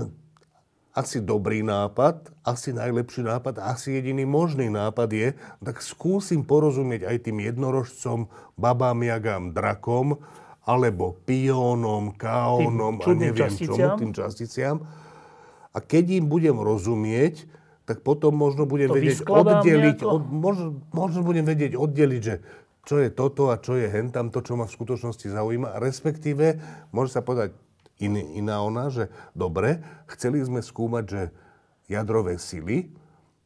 [0.96, 5.28] asi dobrý nápad, asi najlepší nápad, asi jediný možný nápad je,
[5.60, 10.16] tak skúsim porozumieť aj tým jednorožcom, babám, jagám, drakom,
[10.66, 13.94] alebo piónom, kaónom a neviem časticiam.
[13.94, 14.76] čomu, tým časticiam.
[15.70, 17.46] A keď im budem rozumieť,
[17.86, 20.10] tak potom možno budem To vedieť oddeliť, nejako?
[20.10, 22.42] od, možno, možno budem vedieť oddeliť, že
[22.82, 25.78] čo je toto a čo je hentam, to, čo ma v skutočnosti zaujíma.
[25.78, 26.58] Respektíve,
[26.90, 27.54] môže sa povedať
[28.02, 29.06] in, iná ona, že
[29.38, 31.22] dobre, chceli sme skúmať, že
[31.86, 32.90] jadrové sily,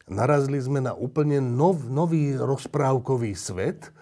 [0.09, 3.93] narazili sme na úplne nov, nový rozprávkový svet,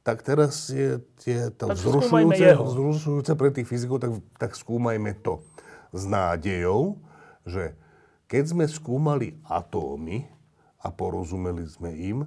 [0.00, 5.44] tak teraz je, je to vzrušujúce, vzrušujúce pre tých fyzikov, tak, tak skúmajme to
[5.92, 6.96] s nádejou,
[7.44, 7.76] že
[8.30, 10.24] keď sme skúmali atómy
[10.80, 12.18] a porozumeli sme im,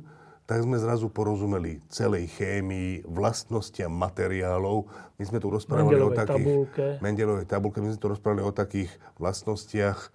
[0.43, 4.91] tak sme zrazu porozumeli celej chémii, vlastnostiam materiálov.
[5.15, 6.45] My sme tu rozprávali Mendelovej o takých...
[6.45, 6.85] Tabulke.
[6.99, 7.79] Mendelovej tabulke.
[7.79, 8.91] My sme tu rozprávali o takých
[9.23, 10.09] vlastnostiach e,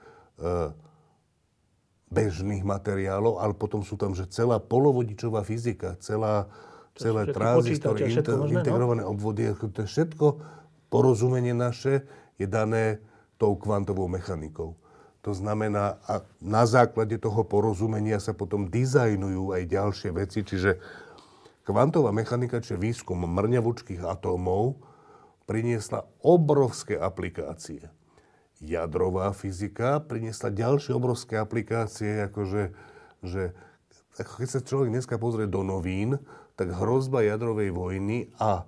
[2.13, 6.53] bežných materiálov, ale potom sú tam, že celá polovodičová fyzika, celá,
[6.99, 8.61] celé tranzistory, inter, možné, no?
[8.61, 9.15] integrované no?
[9.15, 10.27] obvody, to je všetko
[10.93, 12.05] porozumenie naše
[12.41, 13.01] je dané
[13.37, 14.75] tou kvantovou mechanikou.
[15.23, 20.81] To znamená, a na základe toho porozumenia sa potom dizajnujú aj ďalšie veci, čiže
[21.69, 24.81] kvantová mechanika, čiže výskum mrňavučkých atómov,
[25.45, 27.93] priniesla obrovské aplikácie.
[28.59, 32.75] Jadrová fyzika priniesla ďalšie obrovské aplikácie, akože,
[33.23, 33.55] že,
[34.19, 36.19] keď sa človek dneska pozrie do novín,
[36.59, 38.67] tak hrozba jadrovej vojny a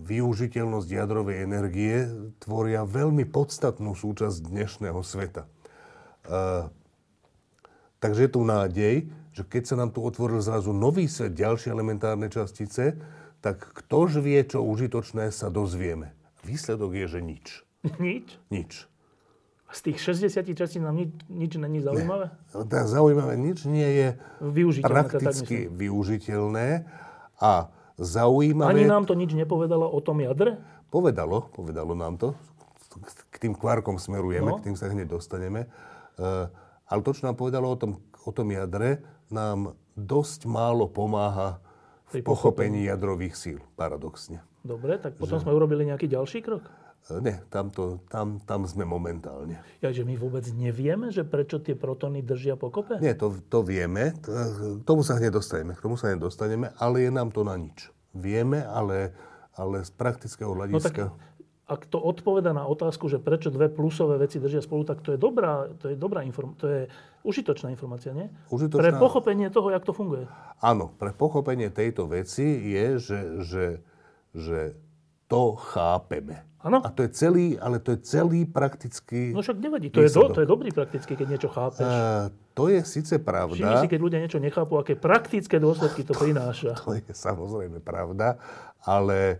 [0.00, 2.08] využiteľnosť jadrovej energie
[2.40, 5.44] tvoria veľmi podstatnú súčasť dnešného sveta.
[6.24, 6.72] Uh,
[8.00, 8.94] takže je tu nádej,
[9.36, 12.96] že keď sa nám tu otvoril zrazu nový svet, ďalšie elementárne častice,
[13.44, 16.16] tak ktož vie, čo užitočné sa dozvieme.
[16.48, 17.46] Výsledok je, že nič.
[18.00, 18.26] Nič?
[18.48, 18.88] Nič.
[19.68, 22.32] Z tých 60 častíc nám nič, nič není zaujímavé?
[22.32, 22.64] Ne.
[22.72, 24.08] Tak zaujímavé nič nie je
[24.80, 26.88] prakticky využiteľné
[27.38, 28.74] a zaujímavé...
[28.74, 30.58] Ani nám to nič nepovedalo o tom jadre?
[30.90, 32.34] Povedalo, povedalo nám to.
[33.30, 34.58] K tým kvárkom smerujeme, no.
[34.58, 35.70] k tým sa hneď dostaneme.
[36.18, 36.50] Uh,
[36.88, 41.60] ale to, čo nám povedalo o tom, o tom jadre, nám dosť málo pomáha
[42.08, 44.40] v pochopení jadrových síl, paradoxne.
[44.64, 45.44] Dobre, tak potom že...
[45.44, 46.64] sme urobili nejaký ďalší krok?
[47.08, 49.60] E, ne, tam, to, tam, tam sme momentálne.
[49.80, 53.00] Ja, že my vôbec nevieme, že prečo tie protóny držia pokope?
[53.00, 54.12] Nie, to, to vieme.
[54.20, 54.28] K
[54.84, 55.72] tomu sa hneď dostaneme.
[55.72, 57.88] K tomu sa hneď dostaneme, ale je nám to na nič.
[58.12, 59.16] Vieme, ale,
[59.56, 61.08] ale z praktického hľadiska...
[61.08, 61.26] No tak
[61.68, 65.20] ak to odpoveda na otázku, že prečo dve plusové veci držia spolu, tak to je
[65.20, 66.80] dobrá, to je dobrá inform- to je
[67.28, 68.32] užitočná informácia, nie?
[68.48, 68.80] Užitočná...
[68.80, 70.24] Pre pochopenie toho, jak to funguje.
[70.64, 73.66] Áno, pre pochopenie tejto veci je, že, že,
[74.32, 74.58] že
[75.28, 76.48] to chápeme.
[76.58, 76.82] Áno.
[76.82, 80.26] A to je celý, ale to je celý praktický No však nevadí, to je, do,
[80.34, 81.86] to je dobrý prakticky, keď niečo chápeš.
[81.86, 83.54] Uh, to je síce pravda.
[83.54, 86.74] Všimni si, keď ľudia niečo nechápu, aké praktické dôsledky to, to prináša.
[86.82, 88.42] To je samozrejme pravda,
[88.82, 89.38] ale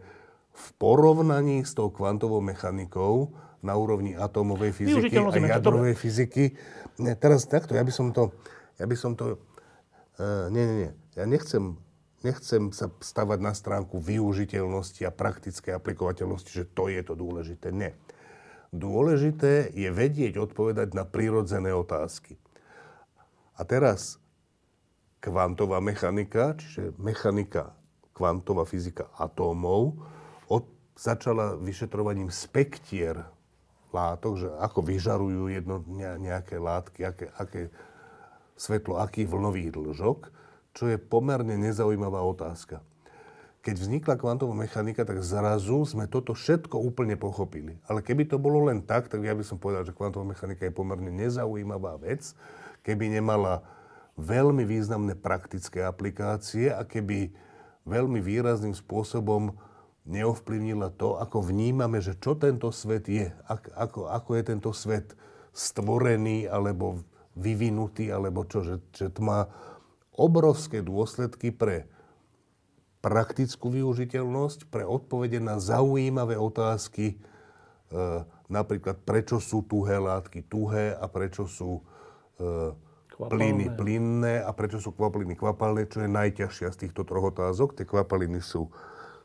[0.54, 3.34] v porovnaní s tou kvantovou mechanikou
[3.66, 6.54] na úrovni atómovej fyziky a jadrovej fyziky.
[7.02, 8.30] Ne, teraz takto, ja by som to...
[8.78, 9.42] Ja by som to...
[10.22, 10.92] Uh, nie, nie, nie.
[11.18, 11.74] Ja nechcem,
[12.26, 17.70] nechcem sa stavať na stránku využiteľnosti a praktickej aplikovateľnosti, že to je to dôležité.
[17.70, 17.94] Nie.
[18.74, 22.36] Dôležité je vedieť odpovedať na prírodzené otázky.
[23.56, 24.20] A teraz
[25.18, 27.74] kvantová mechanika, čiže mechanika,
[28.12, 29.98] kvantová fyzika atómov,
[30.46, 33.24] od, začala vyšetrovaním spektier
[33.90, 35.80] látok, že ako vyžarujú jedno,
[36.20, 37.62] nejaké látky, aké, aké
[38.58, 40.28] svetlo, aký vlnový dlžok,
[40.78, 42.78] čo je pomerne nezaujímavá otázka.
[43.66, 47.74] Keď vznikla kvantová mechanika, tak zrazu sme toto všetko úplne pochopili.
[47.90, 50.70] Ale keby to bolo len tak, tak ja by som povedal, že kvantová mechanika je
[50.70, 52.30] pomerne nezaujímavá vec,
[52.86, 53.66] keby nemala
[54.14, 57.34] veľmi významné praktické aplikácie a keby
[57.82, 59.58] veľmi výrazným spôsobom
[60.06, 63.34] neovplyvnila to, ako vnímame, že čo tento svet je,
[63.74, 65.18] ako, ako je tento svet
[65.50, 67.02] stvorený alebo
[67.34, 69.50] vyvinutý, alebo čo, že, že to má
[70.18, 71.86] obrovské dôsledky pre
[72.98, 77.16] praktickú využiteľnosť, pre odpovede na zaujímavé otázky, e,
[78.50, 81.86] napríklad prečo sú tuhé látky tuhé a prečo sú
[82.42, 82.74] e,
[83.14, 87.78] plyny plynné a prečo sú kvapaliny kvapalné, čo je najťažšia z týchto troch otázok.
[87.78, 88.66] Tie kvapaliny sú,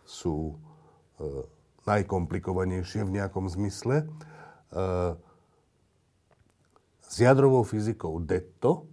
[0.05, 0.57] sú
[1.21, 1.45] E,
[1.83, 4.03] najkomplikovanejšie v nejakom zmysle.
[4.03, 4.05] E,
[7.03, 8.87] s jadrovou fyzikou detto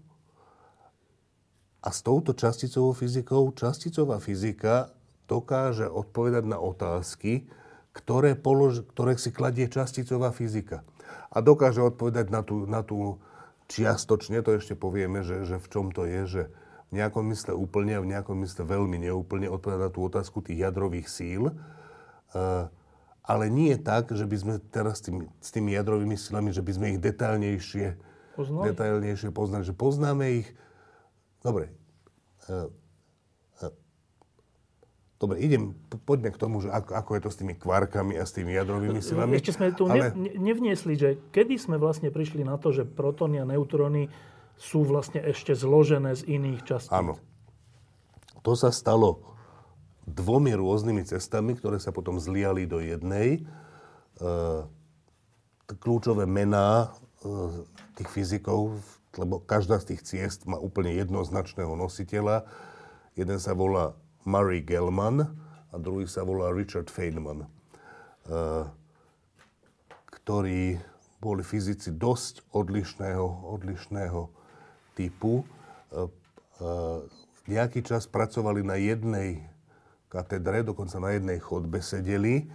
[1.80, 4.92] a s touto časticovou fyzikou časticová fyzika
[5.26, 7.48] dokáže odpovedať na otázky,
[7.96, 10.84] ktoré, polož, ktoré si kladie časticová fyzika.
[11.30, 13.18] A dokáže odpovedať na tú, na tú
[13.70, 16.42] čiastočne, to ešte povieme, že, že v čom to je, že
[16.90, 20.66] v nejakom mysle úplne a v nejakom mysle veľmi neúplne odpovedať na tú otázku tých
[20.66, 21.54] jadrových síl,
[22.30, 22.64] Eh,
[23.26, 26.62] ale nie je tak, že by sme teraz s tými, s tými jadrovými silami, že
[26.62, 27.86] by sme ich detailnejšie
[28.34, 30.48] poznali, detailnejšie poznali že poznáme ich.
[31.40, 31.72] Dobre.
[32.48, 32.68] Eh,
[33.64, 33.72] eh,
[35.16, 35.72] dobre, idem,
[36.04, 39.00] poďme k tomu, že ako, ako je to s tými kvarkami a s tými jadrovými
[39.00, 39.40] silami.
[39.40, 40.12] Ešte sme tu ale...
[40.12, 44.12] ne, nevniesli, že kedy sme vlastne prišli na to, že protóny a neutróny
[44.60, 46.92] sú vlastne ešte zložené z iných častíc.
[46.92, 47.16] Áno.
[48.44, 49.24] To sa stalo
[50.04, 53.40] dvomi rôznymi cestami, ktoré sa potom zliali do jednej.
[53.40, 54.26] E,
[55.80, 56.92] kľúčové mená
[57.24, 57.64] e,
[58.00, 58.80] tých fyzikov,
[59.18, 62.46] lebo každá z tých ciest má úplne jednoznačného nositeľa.
[63.18, 65.26] Jeden sa volá Murray Gell-Mann
[65.70, 67.48] a druhý sa volá Richard Feynman, e,
[70.14, 70.78] ktorí
[71.20, 74.20] boli fyzici dosť odlišného, odlišného
[74.96, 75.44] typu.
[77.44, 79.44] Nejaký čas pracovali na jednej
[80.08, 82.48] katedre, dokonca na jednej chodbe sedeli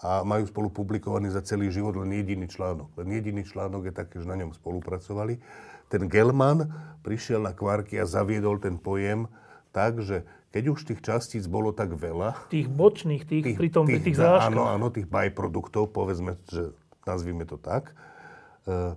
[0.00, 2.92] a majú spolu publikovaný za celý život len jediný článok.
[3.00, 5.40] Len jediný článok je taký, že na ňom spolupracovali.
[5.86, 6.66] Ten Gelman
[7.06, 9.30] prišiel na kvarky a zaviedol ten pojem
[9.70, 12.48] tak, že keď už tých častíc bolo tak veľa...
[12.48, 14.56] Tých bočných, tých, tých pri tom, tých, tých záškach.
[14.56, 16.72] Áno, áno, tých byproduktov, povedzme, že
[17.04, 17.92] nazvime to tak.
[18.64, 18.96] E,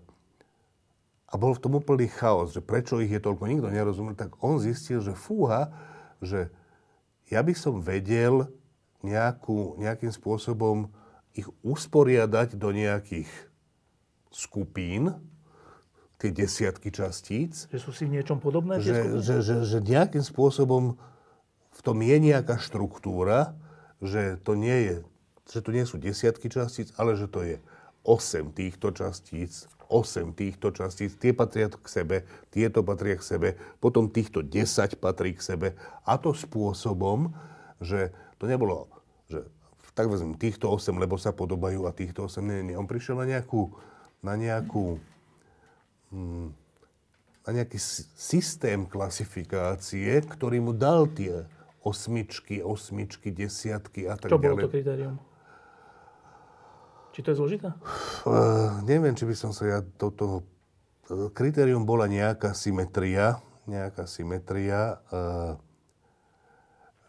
[1.30, 4.58] a bol v tom úplný chaos, že prečo ich je toľko, nikto nerozumel, tak on
[4.58, 5.70] zistil, že fúha,
[6.24, 6.48] že
[7.28, 8.48] ja by som vedel
[9.06, 10.90] nejakú, nejakým spôsobom
[11.36, 13.30] ich usporiadať do nejakých
[14.32, 15.14] skupín,
[16.20, 17.72] tie desiatky častíc.
[17.72, 18.84] Že sú si v niečom podobné?
[18.84, 21.00] Že, že, že, že nejakým spôsobom
[21.72, 23.56] v tom je nejaká štruktúra,
[24.04, 24.96] že to nie je,
[25.48, 27.56] že to nie sú desiatky častíc, ale že to je
[28.04, 33.50] 8 týchto častíc, 8 týchto častíc, tie patria k sebe, tieto patria k sebe,
[33.80, 35.68] potom týchto 10 patrí k sebe.
[36.04, 37.32] A to spôsobom,
[37.80, 38.92] že to nebolo,
[39.32, 39.48] že
[39.98, 42.76] tak vezmem týchto 8, lebo sa podobajú a týchto 8, nie, nie.
[42.80, 43.74] On prišiel na nejakú,
[44.24, 44.96] na nejakú,
[46.10, 47.78] na nejaký
[48.18, 51.46] systém klasifikácie, ktorý mu dal tie
[51.82, 54.44] osmičky, osmičky, desiatky a tak Čo ďalej.
[54.44, 55.16] bolo to kritérium?
[57.16, 57.70] Či to je zložité?
[58.24, 60.38] Uh, neviem, či by som sa ja do toho...
[61.34, 65.58] Kritérium bola nejaká symetria, nejaká symetria, uh,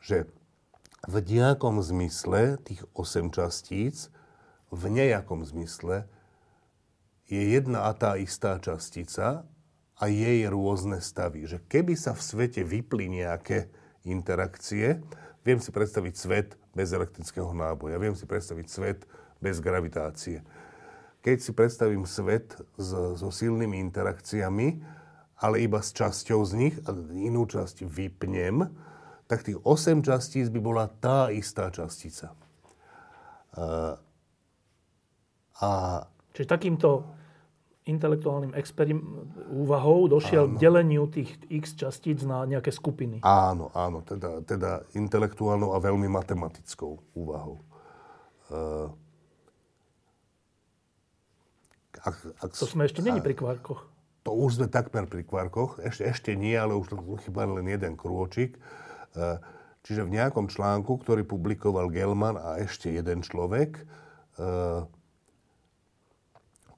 [0.01, 0.25] že
[1.05, 4.09] v nejakom zmysle tých 8 častíc,
[4.73, 6.09] v nejakom zmysle
[7.31, 9.47] je jedna a tá istá častica
[9.95, 11.47] a jej rôzne stavy.
[11.47, 13.71] Že keby sa v svete vypli nejaké
[14.03, 14.99] interakcie,
[15.47, 19.01] viem si predstaviť svet bez elektrického náboja, viem si predstaviť svet
[19.39, 20.43] bez gravitácie.
[21.23, 24.69] Keď si predstavím svet so, so silnými interakciami,
[25.41, 28.67] ale iba s časťou z nich a inú časť vypnem,
[29.31, 32.35] tak tých 8 častíc by bola tá istá častica.
[33.55, 33.95] A,
[35.63, 35.71] a...
[36.35, 37.20] Čiže takýmto
[37.89, 40.53] intelektuálnym experim- úvahou došiel áno.
[40.55, 43.25] k deleniu tých x častíc na nejaké skupiny.
[43.25, 47.65] Áno, áno, teda, teda intelektuálnou a veľmi matematickou úvahou.
[48.51, 48.93] Uh,
[52.05, 53.89] ak, ak, to sme ešte není pri kvarkoch.
[54.29, 55.81] To už sme takmer pri kvarkoch.
[55.81, 56.93] Ešte, ešte nie, ale už
[57.25, 58.61] chýba len jeden krôčik.
[59.17, 59.41] Uh,
[59.85, 63.85] čiže v nejakom článku, ktorý publikoval Gelman a ešte jeden človek, e,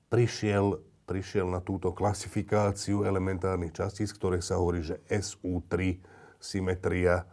[0.06, 0.78] prišiel,
[1.12, 6.00] prišiel na túto klasifikáciu elementárnych častíc, ktoré sa hovorí, že SU3,
[6.40, 7.28] symetria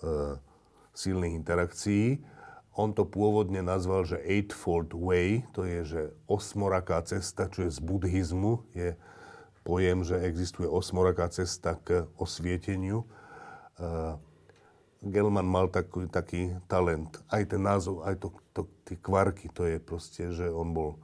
[0.00, 0.40] e,
[0.96, 2.24] silných interakcií.
[2.80, 7.80] On to pôvodne nazval, že Eightfold Way, to je, že osmoraká cesta, čo je z
[7.84, 8.96] buddhizmu, je
[9.68, 13.04] pojem, že existuje osmoraká cesta k osvieteniu.
[15.04, 17.20] Gelman mal taký, taký talent.
[17.28, 20.96] Aj ten názov, aj to, to, tie kvarky, to je proste, že on bol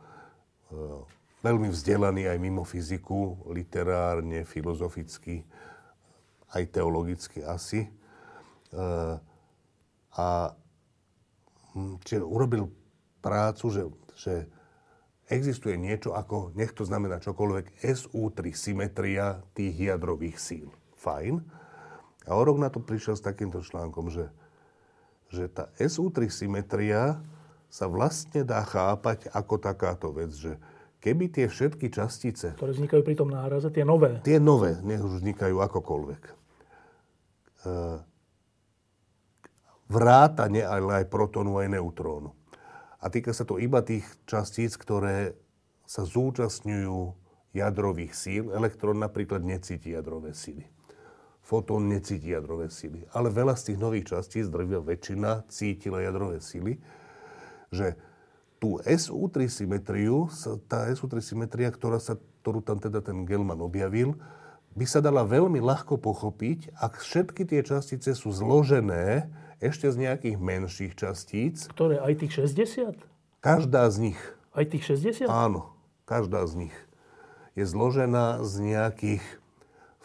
[0.73, 1.05] uh,
[1.47, 5.47] veľmi vzdelaný aj mimo fyziku, literárne, filozoficky,
[6.51, 7.87] aj teologicky asi.
[8.75, 9.23] Uh,
[10.19, 10.51] a
[11.79, 12.67] hm, čiže urobil
[13.23, 13.83] prácu, že,
[14.19, 14.35] že
[15.31, 20.69] existuje niečo ako, nech to znamená čokoľvek, SU3 symetria tých jadrových síl.
[20.99, 21.43] Fajn
[22.27, 24.27] a o rok na to prišiel s takýmto článkom, že,
[25.31, 27.23] že tá SU3 symetria
[27.71, 30.59] sa vlastne dá chápať ako takáto vec, že
[31.07, 32.59] keby tie všetky častice...
[32.59, 34.19] Ktoré vznikajú pri tom náraze, tie nové.
[34.27, 36.23] Tie nové, nech už vznikajú akokoľvek.
[36.27, 36.33] E,
[39.87, 42.35] vrátane ale aj protónu, aj neutrónu.
[42.99, 45.39] A týka sa to iba tých častíc, ktoré
[45.87, 47.15] sa zúčastňujú
[47.55, 48.51] jadrových síl.
[48.51, 50.67] Elektrón napríklad necíti jadrové síly
[51.47, 53.07] fotón necíti jadrové sily.
[53.15, 56.75] Ale veľa z tých nových častíc, drvia väčšina, cítila jadrové sily,
[57.71, 57.95] že
[58.67, 60.27] tú SU3 symetriu,
[60.67, 64.19] tá SU3 symetria, ktorá sa, ktorú tam teda ten Gelman objavil,
[64.75, 69.31] by sa dala veľmi ľahko pochopiť, ak všetky tie častice sú zložené
[69.62, 71.71] ešte z nejakých menších častíc.
[71.71, 72.03] Ktoré?
[72.03, 72.99] Aj tých 60?
[73.39, 74.21] Každá z nich.
[74.51, 75.31] Aj tých 60?
[75.31, 75.71] Áno,
[76.03, 76.77] každá z nich
[77.55, 79.25] je zložená z nejakých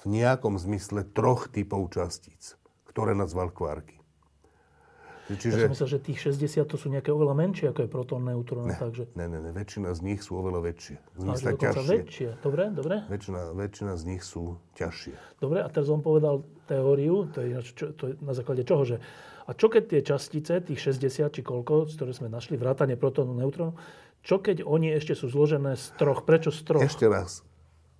[0.02, 2.58] v nejakom zmysle troch typov častíc,
[2.90, 4.01] ktoré nazval kvarky.
[5.38, 5.54] Čiže...
[5.54, 8.68] Ja som myslel, že tých 60 to sú nejaké oveľa menšie, ako je protón, neutrón.
[8.68, 9.12] Ne, takže...
[9.14, 10.96] ne, ne, ne, väčšina z nich sú oveľa väčšie.
[10.98, 11.88] V zmysle ťažšie.
[11.88, 12.30] väčšie.
[12.42, 12.96] Dobre, dobre.
[13.08, 15.16] Väčšina, väčšina z nich sú ťažšie.
[15.40, 18.98] Dobre, a teraz on povedal teóriu, to je, čo, to je na základe čoho, že
[19.50, 23.76] a čo keď tie častice, tých 60 či koľko, ktoré sme našli, vrátane protónu, neutrónu,
[24.22, 26.22] čo keď oni ešte sú zložené z troch?
[26.24, 26.84] Prečo z troch?
[26.86, 27.42] Ešte raz.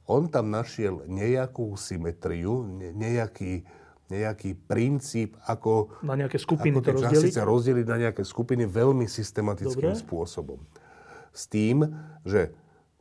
[0.06, 3.66] On tam našiel nejakú symetriu, nejaký,
[4.12, 9.96] nejaký princíp, ako, na nejaké skupiny ako to častice rozdeliť na nejaké skupiny veľmi systematickým
[9.96, 10.04] Dobre.
[10.04, 10.60] spôsobom.
[11.32, 11.88] S tým,
[12.28, 12.52] že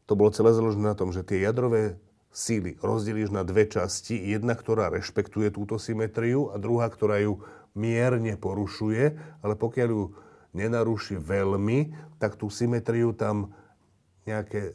[0.07, 1.99] to bolo celé založené na tom, že tie jadrové
[2.31, 4.15] síly rozdelíš na dve časti.
[4.15, 7.43] Jedna, ktorá rešpektuje túto symetriu a druhá, ktorá ju
[7.75, 10.05] mierne porušuje, ale pokiaľ ju
[10.55, 13.55] nenaruší veľmi, tak tú symetriu tam
[14.27, 14.75] nejaké...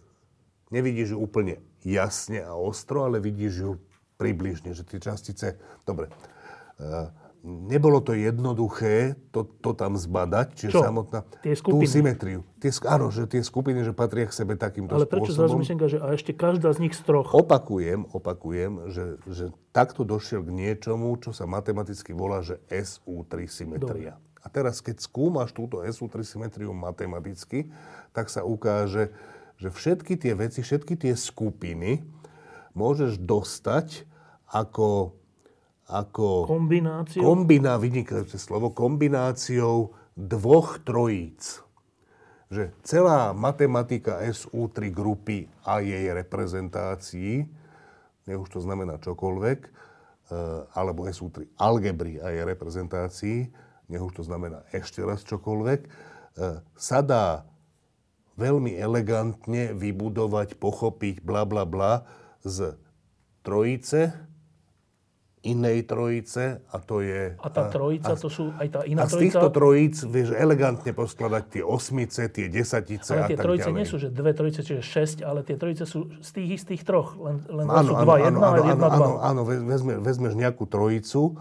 [0.72, 3.72] Nevidíš ju úplne jasne a ostro, ale vidíš ju
[4.16, 5.60] približne, že tie častice...
[5.84, 6.12] Dobre.
[6.76, 7.08] Uh,
[7.46, 10.82] nebolo to jednoduché to, to tam zbadať, čiže Čo?
[10.82, 11.22] samotná...
[11.46, 11.86] Tie skupiny.
[11.86, 12.40] Tú symetriu.
[12.58, 15.40] Tie, áno, že tie skupiny, že patria k sebe takýmto Ale prečo spôsobom.
[15.46, 17.30] zrazu myslím, že a ešte každá z nich z troch?
[17.32, 24.18] Opakujem, opakujem, že, že takto došiel k niečomu, čo sa matematicky volá, že SU3 symetria.
[24.18, 24.34] Dobre.
[24.42, 27.70] A teraz, keď skúmaš túto SU3 symetriu matematicky,
[28.14, 29.14] tak sa ukáže,
[29.58, 32.06] že všetky tie veci, všetky tie skupiny
[32.76, 34.06] môžeš dostať
[34.52, 35.16] ako,
[35.90, 41.64] ako kombináciou, kombiná, vynikajúce slovo, kombináciou dvoch trojíc.
[42.54, 47.50] Že celá matematika SU3 grupy a jej reprezentácií,
[48.30, 53.50] nech už to znamená čokoľvek, eh, alebo SU3 algebry a jej reprezentácií,
[53.90, 55.90] nech už to znamená ešte raz čokoľvek, e,
[56.74, 57.46] sa dá
[58.36, 62.04] veľmi elegantne vybudovať, pochopiť, bla bla bla
[62.46, 62.78] z
[63.42, 64.14] trojice,
[65.46, 67.38] inej trojice a to je...
[67.38, 69.14] A tá trojica, a, to sú aj tá iná trojica?
[69.14, 73.46] A z týchto trojíc vieš elegantne poskladať tie osmice, tie desatice ale a tie tak
[73.46, 73.78] trojice ďalej.
[73.78, 77.14] nie sú, že dve trojice, čiže šesť, ale tie trojice sú z tých istých troch,
[77.22, 79.06] len, len áno, sú dva, áno, jedna áno, jedna, áno, dva.
[79.06, 81.38] Áno, áno, vezme, vezmeš nejakú trojicu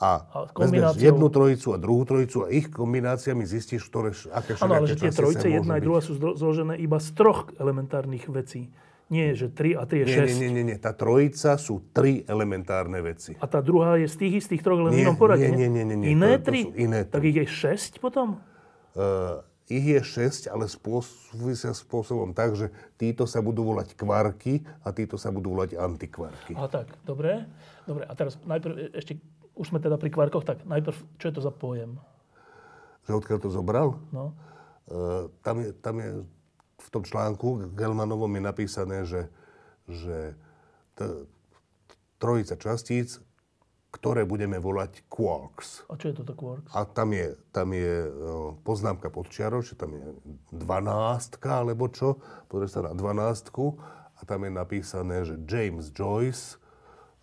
[0.00, 4.80] a, a vezmeš jednu trojicu a druhú trojicu a ich kombináciami zistíš, ktoré, aké Áno,
[4.80, 8.72] ale že tie trojice, jedna aj druhá sú zložené iba z troch elementárnych vecí.
[9.12, 10.40] Nie, že 3 a 3 je 6.
[10.40, 10.78] Nie, nie, nie, nie.
[10.80, 13.36] Tá trojica sú tri elementárne veci.
[13.36, 15.44] A tá druhá je z tých istých troch, len v inom poradí.
[15.52, 16.16] Nie, nie, nie, nie.
[16.16, 16.60] Iné to, to tri?
[16.72, 17.12] iné tri.
[17.12, 17.46] Tak ich je
[18.00, 18.40] 6 potom?
[18.96, 24.92] Uh, ich je 6, ale súvisia spôsobom tak, že títo sa budú volať kvarky a
[24.92, 26.56] títo sa budú volať antikvarky.
[26.56, 27.44] A tak, dobre.
[27.84, 29.20] Dobre, a teraz najprv ešte
[29.54, 32.00] už sme teda pri kvarkoch, tak najprv, čo je to za pojem?
[33.06, 34.00] Že odkiaľ to zobral?
[34.10, 34.34] No.
[34.84, 36.10] Uh, tam, je, tam je
[36.94, 39.26] tom článku Gelmanovom je napísané, že,
[39.90, 40.38] že
[40.94, 41.26] t-
[42.22, 43.18] trojica častíc,
[43.90, 45.86] ktoré budeme volať quarks.
[45.90, 46.70] A čo je toto quarks?
[46.74, 48.10] A tam je, tam je
[48.66, 50.02] poznámka pod čiarou, že tam je
[50.50, 52.18] dvanástka, alebo čo.
[52.50, 53.78] Pozrieš sa na dvanástku
[54.18, 56.62] a tam je napísané, že James Joyce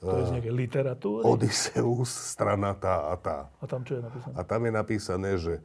[0.01, 1.21] to je z nejakej literatúry?
[1.21, 3.39] Odysseus, strana tá a tá.
[3.61, 4.33] A tam čo je napísané?
[4.33, 5.55] A tam je napísané, že,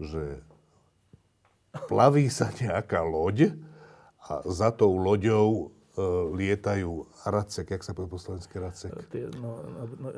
[0.00, 0.40] že
[1.86, 3.54] plaví sa nejaká loď
[4.24, 5.62] a za tou loďou e,
[6.32, 8.94] lietajú racek, jak sa povie po slovensky racek?
[9.12, 10.08] Tie, no, no, no,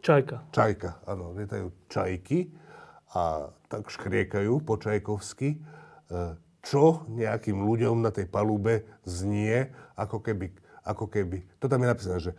[0.00, 0.48] čajka.
[0.54, 2.48] Čajka, áno, lietajú čajky
[3.12, 5.58] a tak škriekajú po čajkovsky, e,
[6.64, 10.50] čo nejakým ľuďom na tej palube znie, ako keby
[10.86, 12.32] ako keby, to tam je napísané, že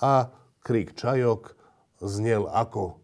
[0.00, 0.32] a
[0.64, 1.52] krík čajok
[2.00, 2.96] znel ako,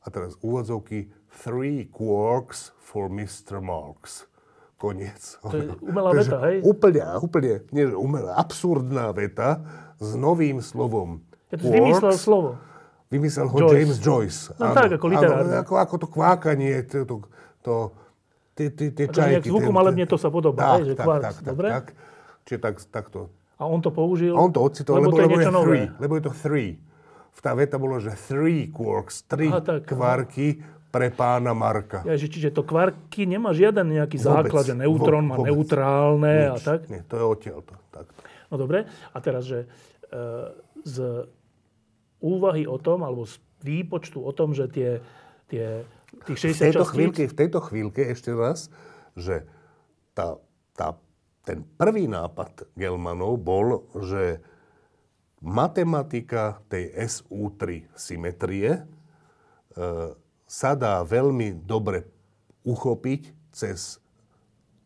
[0.00, 3.64] a teraz úvodzovky, three quarks for Mr.
[3.64, 4.28] Marks.
[4.80, 5.36] Koniec.
[5.44, 6.64] To je umelá veta, hej?
[6.64, 9.60] Úplne, úplne, nie umelá, absurdná veta
[10.00, 11.20] s novým slovom.
[11.52, 12.50] Ja to vymyslel slovo.
[13.12, 13.76] Vymyslel ho Joyce.
[13.76, 14.40] James Joyce.
[14.56, 15.54] No áno, tak, ako literárne.
[15.60, 17.16] Ako, ako to kvákanie, to, to,
[17.60, 17.74] to
[18.56, 19.52] tie, tie, tie čajky.
[19.52, 21.68] Zvukom malebne to sa podobá, tak, hej, že tak, kvarc, tak, dobre?
[21.68, 21.86] tak.
[22.48, 23.20] Čiže tak, takto
[23.60, 24.32] a on to použil?
[24.32, 26.00] On to ocitol, lebo, lebo, to je lebo, niečo je three, nové.
[26.00, 26.70] lebo je to three.
[27.30, 32.02] V tá veta bolo, že three quarks, tri Aha, tak, kvarky pre pána Marka.
[32.02, 35.54] Ja, že, čiže to kvarky nemá žiaden nejaký vôbec, základ, že neutrón má vôbec.
[35.54, 36.80] neutrálne Nič, a tak?
[36.90, 37.72] Nie, to je odtiaľto.
[37.94, 38.20] Takto.
[38.50, 39.66] No dobre, a teraz, že e,
[40.82, 40.96] z
[42.18, 44.98] úvahy o tom, alebo z výpočtu o tom, že tie,
[45.46, 45.86] tie
[46.26, 46.92] tých 60 v tejto, častíc...
[46.92, 48.68] chvíľke, v tejto chvíľke ešte raz,
[49.14, 49.46] že
[50.12, 50.42] tá,
[50.74, 50.98] tá
[51.44, 54.38] ten prvý nápad Gelmanov bol, že
[55.40, 58.82] matematika tej SU3 symetrie e,
[60.50, 62.10] sa dá veľmi dobre
[62.66, 64.02] uchopiť cez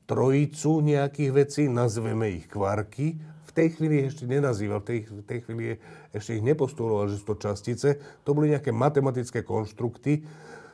[0.05, 5.41] trojicu nejakých vecí, nazveme ich kvarky, v tej chvíli ešte nenazýval, v tej, v tej
[5.47, 5.65] chvíli
[6.13, 7.97] ešte ich nepostuloval, že sú to častice.
[8.27, 10.27] To boli nejaké matematické konštrukty,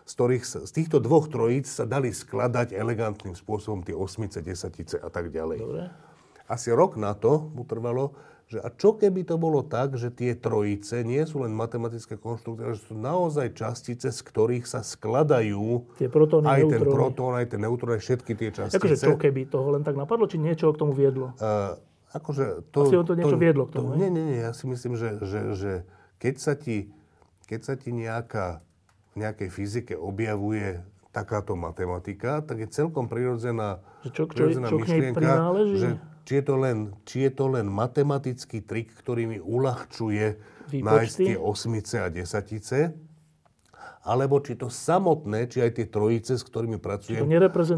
[0.02, 5.06] z ktorých z týchto dvoch trojíc sa dali skladať elegantným spôsobom tie osmice, desatice a
[5.12, 5.58] tak ďalej.
[5.60, 5.86] Dobre.
[6.50, 8.16] Asi rok na to mu trvalo,
[8.50, 12.66] že a čo keby to bolo tak, že tie trojice nie sú len matematické konštrukty,
[12.66, 16.90] ale že sú naozaj častice, z ktorých sa skladajú Tie protóny, aj ten neutróny.
[16.90, 18.74] protón, aj ten neutrón, aj všetky tie častice.
[18.74, 21.30] Akože čo keby toho len tak napadlo, či niečo k tomu viedlo?
[21.38, 21.78] Uh,
[22.10, 24.42] akože to, Asi on to niečo viedlo k tomu, Nie, nie, nie.
[24.42, 25.72] Ja si myslím, že, že, že
[26.18, 26.90] keď, sa ti,
[27.46, 28.66] keď sa ti nejaká,
[29.14, 34.78] v nejakej fyzike objavuje takáto matematika, tak je celkom prirodzená, Že čo- čo- prirodzená čo
[34.78, 35.30] myšlienka,
[35.70, 35.88] že
[36.24, 40.26] či je, to len, či je to len matematický trik, ktorý mi uľahčuje
[40.70, 40.84] Výpočty?
[40.86, 42.78] nájsť tie osmice a desatice,
[44.00, 47.20] alebo či to samotné, či aj tie trojice, s ktorými pracujem,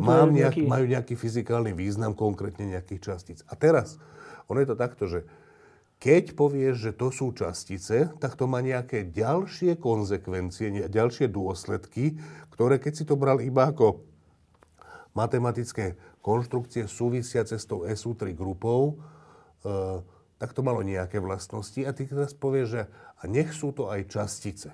[0.07, 3.39] mám nejak, nejaký- majú nejaký fyzikálny význam, konkrétne nejakých častíc.
[3.51, 3.99] A teraz,
[4.47, 5.27] ono je to takto, že
[5.99, 12.19] keď povieš, že to sú častice, tak to má nejaké ďalšie konsekvencie, ne- ďalšie dôsledky,
[12.55, 14.03] ktoré keď si to bral iba ako
[15.15, 18.97] matematické konštrukcie súvisiace s tou SU3 grupou,
[19.67, 20.01] e,
[20.39, 21.79] tak to malo nejaké vlastnosti.
[21.83, 22.83] A ty teraz povieš, že
[23.19, 24.71] a nech sú to aj častice.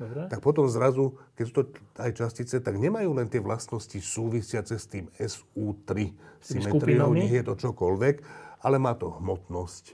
[0.00, 0.32] Dobre.
[0.32, 1.62] Tak potom zrazu, keď sú to
[2.00, 7.52] aj častice, tak nemajú len tie vlastnosti súvisiace s tým SU3 symetriou, nech je to
[7.52, 8.16] čokoľvek,
[8.64, 9.92] ale má to hmotnosť,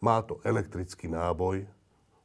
[0.00, 1.68] má to elektrický náboj,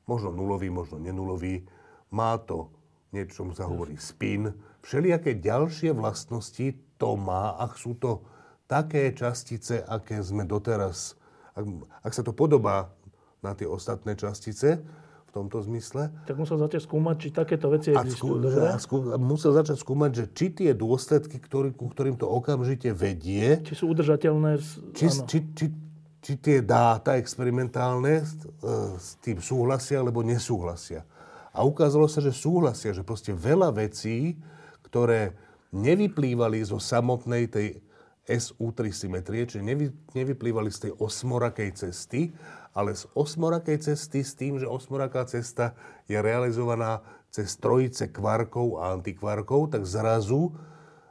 [0.08, 1.68] možno nulový, možno nenulový,
[2.08, 2.72] má to
[3.12, 8.24] niečo, sa hovorí spin, všelijaké ďalšie vlastnosti to má, ak sú to
[8.70, 11.18] také častice, aké sme doteraz,
[11.58, 11.66] ak,
[12.06, 12.94] ak sa to podobá
[13.40, 14.84] na tie ostatné častice,
[15.30, 18.50] v tomto zmysle, Tak musel začať skúmať, či takéto veci a, existujú.
[18.50, 22.26] skú, a skú, a musel začať skúmať, že či tie dôsledky, ktorý, ku ktorým to
[22.26, 24.58] okamžite vedie, Či sú udržateľné.
[24.58, 24.66] V,
[24.98, 25.30] či, áno.
[25.30, 25.66] či, či,
[26.18, 28.24] či tie dáta experimentálne e,
[28.98, 31.06] s tým súhlasia alebo nesúhlasia.
[31.54, 34.34] A ukázalo sa, že súhlasia, že proste veľa vecí,
[34.90, 35.38] ktoré
[35.70, 37.80] nevyplývali zo samotnej tej
[38.30, 42.30] SU3 symetrie, čiže nevy, nevyplývali z tej osmorakej cesty,
[42.78, 45.74] ale z osmorakej cesty s tým, že osmoraká cesta
[46.06, 47.02] je realizovaná
[47.34, 50.54] cez trojice kvarkov a antikvarkov, tak zrazu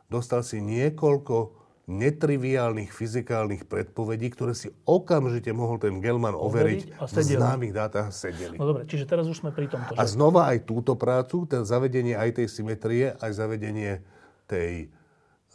[0.07, 1.58] dostal si niekoľko
[1.89, 8.61] netriviálnych fyzikálnych predpovedí, ktoré si okamžite mohol ten Gelman overiť, a v známych dátach sedeli.
[8.61, 9.97] No dobre, čiže teraz už sme pri tomto.
[9.97, 10.21] A Že...
[10.21, 14.05] znova aj túto prácu, ten zavedenie aj tej symetrie, aj zavedenie
[14.45, 14.93] tej,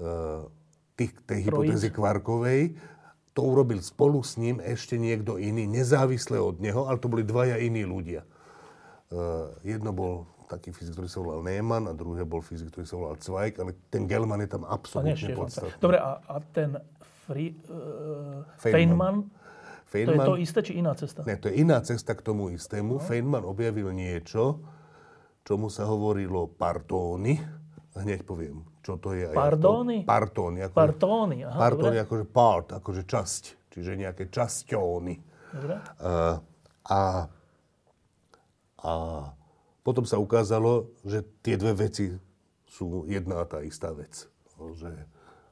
[0.02, 0.50] uh,
[0.98, 2.82] tých, tej hypotézy kvarkovej,
[3.38, 7.62] to urobil spolu s ním ešte niekto iný, nezávisle od neho, ale to boli dvaja
[7.62, 8.26] iní ľudia.
[9.14, 12.96] Uh, jedno bol taký fyzik, ktorý sa volal Neyman a druhý bol fyzik, ktorý sa
[12.96, 15.82] volal Zweig, ale ten Gelman je tam absolútne podstatný.
[15.82, 16.78] Dobre, a, a ten
[17.24, 19.32] Free, uh, Feynman.
[19.88, 21.24] Feynman, to je to isté, či iná cesta?
[21.24, 22.98] Ne, to je iná cesta k tomu istému.
[22.98, 23.02] No.
[23.02, 24.60] Feynman objavil niečo,
[25.48, 27.40] čomu sa hovorilo partóny.
[27.94, 29.30] Hneď poviem, čo to je.
[29.32, 30.02] Pardóny?
[30.04, 30.66] To, partóny.
[30.66, 32.06] Ako, Partóny, aha, partóny dobre.
[32.10, 33.44] akože part, akože časť.
[33.70, 35.16] Čiže nejaké časťóny.
[35.54, 35.76] Dobre.
[36.02, 36.42] Uh,
[36.90, 37.02] a,
[38.84, 38.92] a
[39.84, 42.10] potom sa ukázalo, že tie dve veci
[42.66, 44.26] sú jedna a tá istá vec.
[44.56, 44.90] No, Že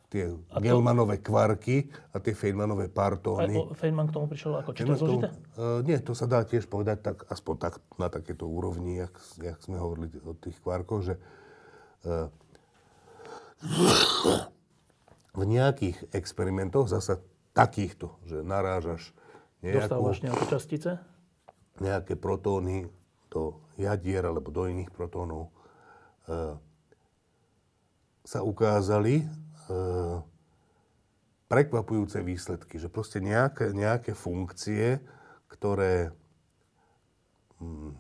[0.07, 3.55] tie to- Gelmanové kvarky a tie Feynmanové partóny.
[3.55, 4.71] o- Feynman k tomu prišiel ako?
[4.71, 5.27] Či to je zložité?
[5.53, 9.59] Uh, nie, to sa dá tiež povedať tak, aspoň tak, na takéto úrovni, jak, jak
[9.59, 11.15] sme hovorili o tých kvarkoch, že
[12.03, 12.27] uh,
[15.31, 17.21] v nejakých experimentoch, zasa
[17.51, 19.15] takýchto, že narážaš
[19.61, 20.89] nejakú, Dostávaš nejaké častice?
[21.77, 22.89] nejaké protóny
[23.31, 25.49] do jadier alebo do iných protónov,
[26.27, 26.59] uh,
[28.27, 29.23] sa ukázali
[29.71, 30.19] uh,
[31.47, 34.99] prekvapujúce výsledky, že proste nejaké, nejaké funkcie,
[35.47, 36.11] ktoré...
[37.59, 37.95] Hmm,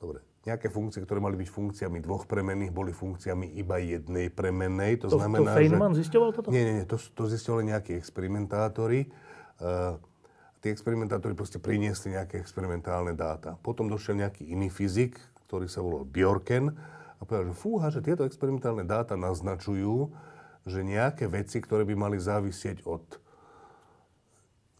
[0.00, 4.98] dobre, nejaké funkcie, ktoré mali byť funkciami dvoch premenných, boli funkciami iba jednej premennej.
[5.04, 6.04] To, To, to znamená, Feynman že...
[6.06, 6.48] zisťoval toto?
[6.50, 9.08] Nie, nie, nie, to, to zistili nejakí experimentátori.
[9.62, 10.00] Uh,
[10.62, 13.58] tí experimentátori proste priniesli nejaké experimentálne dáta.
[13.58, 15.18] Potom došiel nejaký iný fyzik,
[15.50, 16.70] ktorý sa volal Bjorken
[17.18, 20.14] a povedal, že fúha, že tieto experimentálne dáta naznačujú,
[20.62, 23.02] že nejaké veci, ktoré by mali závisieť od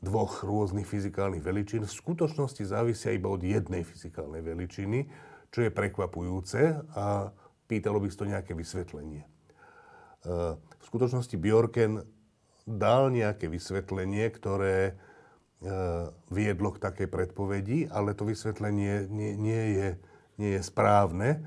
[0.03, 5.07] dvoch rôznych fyzikálnych veličín, v skutočnosti závisia iba od jednej fyzikálnej veličiny,
[5.51, 7.31] čo je prekvapujúce a
[7.67, 9.23] pýtalo by si to nejaké vysvetlenie.
[10.23, 12.03] Uh, V skutočnosti Bjorken
[12.67, 14.95] dal nejaké vysvetlenie, ktoré
[16.27, 19.89] viedlo k takej predpovedi, ale to vysvetlenie nie, nie, je,
[20.39, 21.39] nie je správne,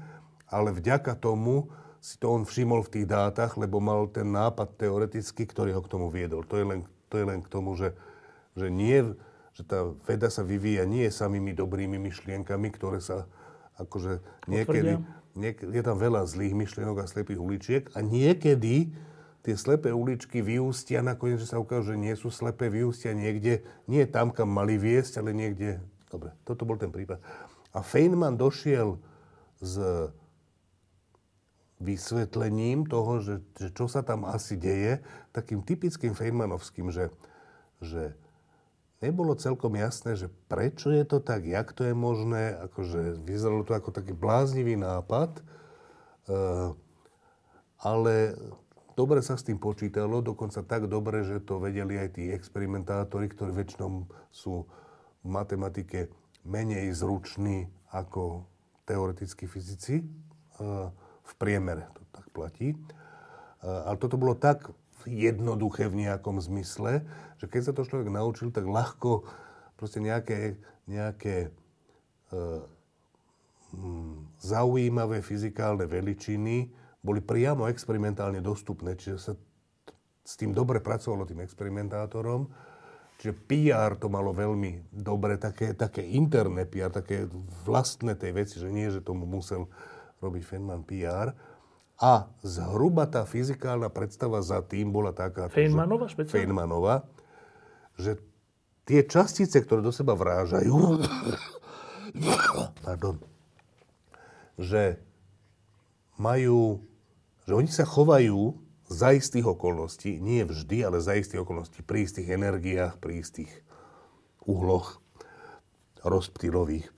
[0.48, 1.68] ale vďaka tomu
[2.00, 5.92] si to on všimol v tých dátach, lebo mal ten nápad teoreticky, ktorý ho k
[5.92, 6.48] tomu viedol.
[6.48, 7.94] To je len to je len k tomu, že,
[8.60, 9.16] že, nie,
[9.56, 13.30] že tá veda sa vyvíja nie samými dobrými myšlienkami, ktoré sa
[13.80, 14.20] akože
[14.52, 15.00] niekedy,
[15.40, 18.92] niekedy, je tam veľa zlých myšlienok a slepých uličiek a niekedy
[19.46, 24.02] tie slepé uličky vyústia, nakoniec, že sa ukáže, že nie sú slepé, vyústia niekde, nie
[24.10, 25.78] tam, kam mali viesť, ale niekde...
[26.10, 27.22] Dobre, toto bol ten prípad.
[27.78, 28.98] A Feynman došiel
[29.62, 29.78] s
[31.78, 35.04] vysvetlením toho, že, že čo sa tam asi deje,
[35.36, 37.14] takým typickým Feynmanovským, že,
[37.84, 38.16] že
[39.04, 43.76] nebolo celkom jasné, že prečo je to tak, jak to je možné, akože vyzeralo to
[43.76, 45.44] ako taký bláznivý nápad,
[46.32, 46.72] uh,
[47.84, 48.40] ale
[48.96, 53.52] dobre sa s tým počítalo, dokonca tak dobre, že to vedeli aj tí experimentátori, ktorí
[53.52, 54.66] väčšinou sú
[55.22, 56.10] v matematike
[56.48, 58.48] menej zruční ako
[58.88, 60.04] teoretickí fyzici.
[60.56, 60.90] Uh,
[61.26, 62.78] v priemere to tak platí.
[63.66, 64.70] Ale toto bolo tak
[65.10, 67.02] jednoduché v nejakom zmysle,
[67.42, 69.26] že keď sa to človek naučil, tak ľahko
[69.78, 71.50] proste nejaké, nejaké
[72.30, 72.62] uh,
[74.38, 76.70] zaujímavé fyzikálne veličiny
[77.06, 79.34] boli priamo experimentálne dostupné, čiže sa
[80.26, 82.50] s tým dobre pracovalo tým experimentátorom.
[83.22, 87.30] Čiže PR to malo veľmi dobre, také, také interné PR, také
[87.64, 89.70] vlastné tej veci, že nie, že tomu musel
[90.20, 91.32] robiť Feynman PR.
[91.96, 95.48] A zhruba tá fyzikálna predstava za tým bola taká...
[95.48, 96.44] Feynmanova špeciálne?
[96.44, 97.08] Feynmanova,
[97.96, 98.20] že
[98.84, 100.76] tie častice, ktoré do seba vrážajú,
[102.84, 103.16] pardon,
[104.60, 105.00] že
[106.20, 106.84] majú,
[107.46, 112.34] že oni sa chovajú za istých okolností, nie vždy, ale za istých okolností, pri istých
[112.38, 113.50] energiách, pri istých
[114.46, 115.02] uhloch
[116.06, 116.90] rozptýlových.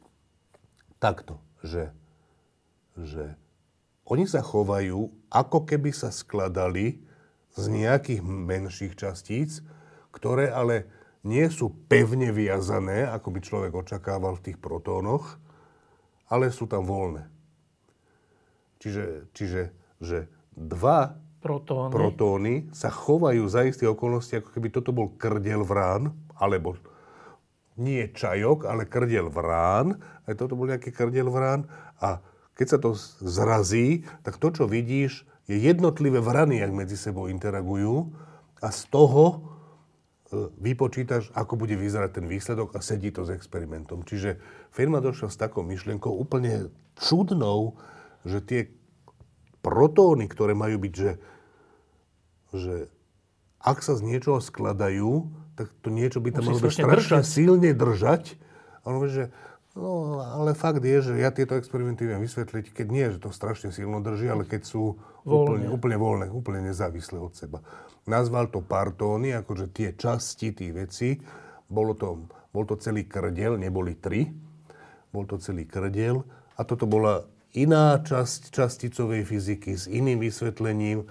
[0.99, 1.95] Takto, že
[2.97, 3.37] že
[4.09, 6.97] oni sa chovajú, ako keby sa skladali
[7.53, 9.61] z nejakých menších častíc,
[10.09, 10.89] ktoré ale
[11.21, 15.37] nie sú pevne viazané, ako by človek očakával v tých protónoch,
[16.31, 17.27] ale sú tam voľné.
[18.81, 19.61] Čiže, čiže
[19.97, 21.93] že dva protóny.
[21.93, 26.75] protóny sa chovajú za isté okolnosti, ako keby toto bol krdel vrán, alebo
[27.77, 31.69] nie čajok, ale krdel vrán, aj toto bol nejaký krdel vrán
[32.01, 32.19] a
[32.57, 38.11] keď sa to zrazí, tak to, čo vidíš, je jednotlivé vrany, jak medzi sebou interagujú
[38.59, 39.37] a z toho e,
[40.57, 44.01] vypočítaš, ako bude vyzerať ten výsledok a sedí to s experimentom.
[44.03, 44.41] Čiže
[44.73, 47.77] firma došla s takou myšlienkou úplne čudnou,
[48.25, 48.61] že tie
[49.67, 51.11] protóny, ktoré majú byť, že,
[52.55, 52.75] že
[53.59, 55.27] ak sa z niečoho skladajú,
[55.59, 57.23] tak to niečo by tam malo byť strašne držať.
[57.27, 58.23] silne držať.
[58.87, 59.27] A on že
[59.77, 63.69] No, ale fakt je, že ja tieto experimenty viem vysvetliť, keď nie, že to strašne
[63.69, 65.29] silno drží, ale keď sú voľne.
[65.29, 67.61] úplne, úplne voľné, úplne nezávislé od seba.
[68.09, 71.09] Nazval to partóny, akože tie časti tých vecí.
[71.69, 74.33] Bolo to, bol to celý krdel, neboli tri.
[75.13, 76.25] Bol to celý krdel.
[76.57, 81.09] A toto bola iná časť časticovej fyziky s iným vysvetlením.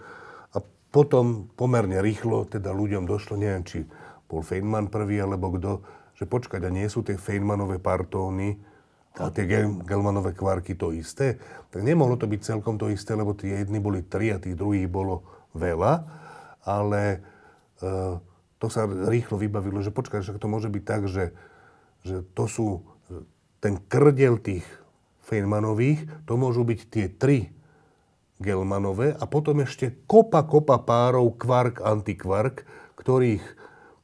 [0.55, 0.63] A
[0.95, 3.83] potom pomerne rýchlo teda ľuďom došlo, neviem, či
[4.31, 5.83] bol Feynman prvý, alebo kto,
[6.15, 8.59] že počkať, a nie sú tie Feynmanové partóny
[9.17, 9.49] a tie
[9.87, 11.39] Gelmanové kvarky to isté?
[11.75, 14.91] Tak nemohlo to byť celkom to isté, lebo tie jedny boli tri a tých druhých
[14.91, 15.27] bolo
[15.57, 15.93] veľa,
[16.67, 17.19] ale e,
[18.61, 21.33] to sa rýchlo vybavilo, že počkaj, že to môže byť tak, že,
[22.05, 22.67] že to sú
[23.61, 24.65] ten krdel tých
[25.27, 27.51] Feynmanových, to môžu byť tie tri
[28.39, 33.45] Gelmanové a potom ešte kopa, kopa párov kvark, antikvark, ktorých,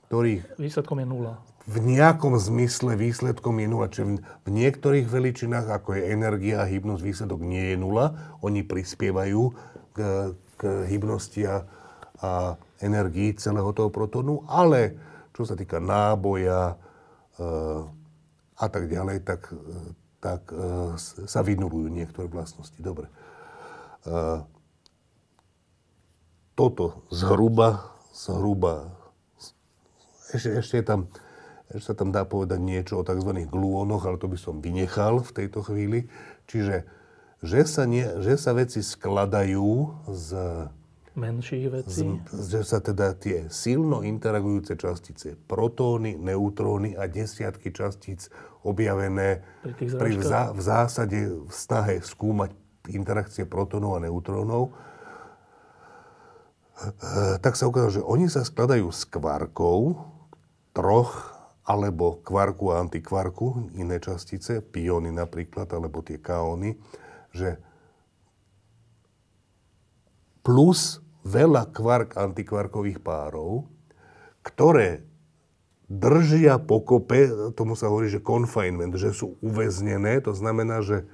[0.08, 0.58] ktorých...
[0.58, 3.86] Výsledkom je nula v nejakom zmysle výsledkom je nula.
[3.86, 8.34] Čiže v niektorých veličinách, ako je energia a hybnosť, výsledok nie je nula.
[8.42, 9.54] Oni prispievajú
[9.94, 9.98] k,
[10.58, 11.62] k hybnosti a,
[12.18, 12.30] a
[12.82, 14.98] energii celého toho protónu, ale
[15.30, 17.44] čo sa týka náboja e,
[18.58, 19.54] a tak ďalej, tak,
[20.22, 22.78] tak e, sa vynulujú niektoré vlastnosti.
[22.78, 23.10] Dobre.
[24.06, 24.46] E,
[26.54, 28.94] toto zhruba, zhruba,
[30.30, 31.00] ešte, ešte je tam
[31.72, 33.48] že sa tam dá povedať niečo o tzv.
[33.48, 36.04] gluónoch, ale to by som vynechal v tejto chvíli.
[36.44, 36.84] Čiže,
[37.40, 40.28] že sa, nie, že sa veci skladajú z
[41.16, 42.08] menších vecí.
[42.28, 48.32] Z, že sa teda tie silno interagujúce častice, protóny, neutróny a desiatky častíc
[48.62, 52.54] objavené pri, v, zá, v zásade v snahe skúmať
[52.90, 54.74] interakcie protónov a neutrónov,
[57.38, 60.02] tak sa ukázalo, že oni sa skladajú z kvarkov,
[60.74, 61.30] troch
[61.62, 66.74] alebo kvarku a antikvarku, iné častice, piony napríklad, alebo tie kaóny,
[67.30, 67.54] že
[70.42, 73.70] plus veľa kvark antikvarkových párov,
[74.42, 75.06] ktoré
[75.92, 81.04] držia pokope, tomu sa hovorí, že confinement, že sú uväznené, to znamená, že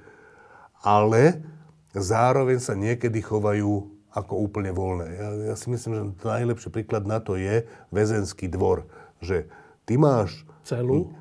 [0.79, 1.43] ale
[1.91, 5.07] zároveň sa niekedy chovajú ako úplne voľné.
[5.11, 8.87] Ja, ja si myslím, že najlepší príklad na to je väzenský dvor.
[9.21, 9.45] Že
[9.83, 10.47] ty máš...
[10.65, 11.13] Celu?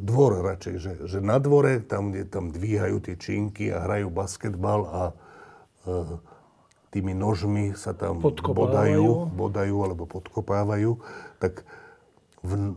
[0.00, 4.80] Dvor radšej, že, že na dvore, tam, kde tam dvíhajú tie činky a hrajú basketbal
[4.88, 5.14] a e,
[6.90, 10.98] tými nožmi sa tam bodajú, bodajú alebo podkopávajú,
[11.38, 11.62] tak
[12.42, 12.76] v,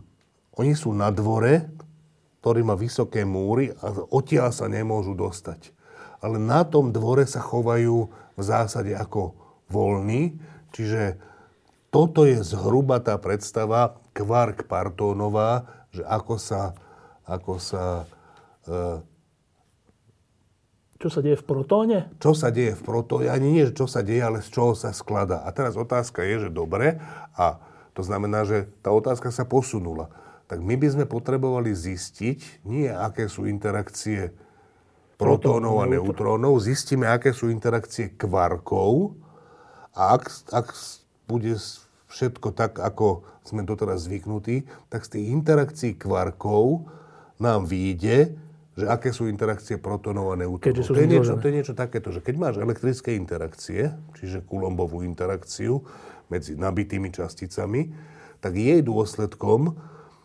[0.56, 1.68] oni sú na dvore,
[2.44, 5.72] ktorý má vysoké múry a odtiaľ sa nemôžu dostať.
[6.20, 9.32] Ale na tom dvore sa chovajú v zásade ako
[9.72, 10.36] voľní,
[10.76, 11.16] čiže
[11.88, 16.74] toto je zhruba tá predstava Kvark Partónová, že ako sa,
[17.22, 18.04] ako sa
[18.66, 19.00] e,
[21.04, 21.98] čo sa deje v protóne?
[22.16, 25.44] Čo sa deje v protóne, ani nie, čo sa deje, ale z čoho sa skladá.
[25.44, 26.96] A teraz otázka je, že dobre,
[27.36, 27.60] a
[27.94, 30.10] to znamená, že tá otázka sa posunula.
[30.50, 34.34] Tak my by sme potrebovali zistiť, nie aké sú interakcie
[35.16, 39.14] protónov a neutrónov, zistíme, aké sú interakcie kvarkov
[39.94, 40.66] a ak, ak
[41.30, 41.54] bude
[42.10, 46.90] všetko tak, ako sme doteraz zvyknutí, tak z tých interakcií kvarkov
[47.38, 48.34] nám vyjde,
[48.74, 50.82] že aké sú interakcie protónov a neutrónov.
[50.82, 55.86] To je, niečo, to je niečo takéto, že keď máš elektrické interakcie, čiže kulombovú interakciu,
[56.34, 57.94] medzi nabitými časticami,
[58.42, 59.78] tak jej dôsledkom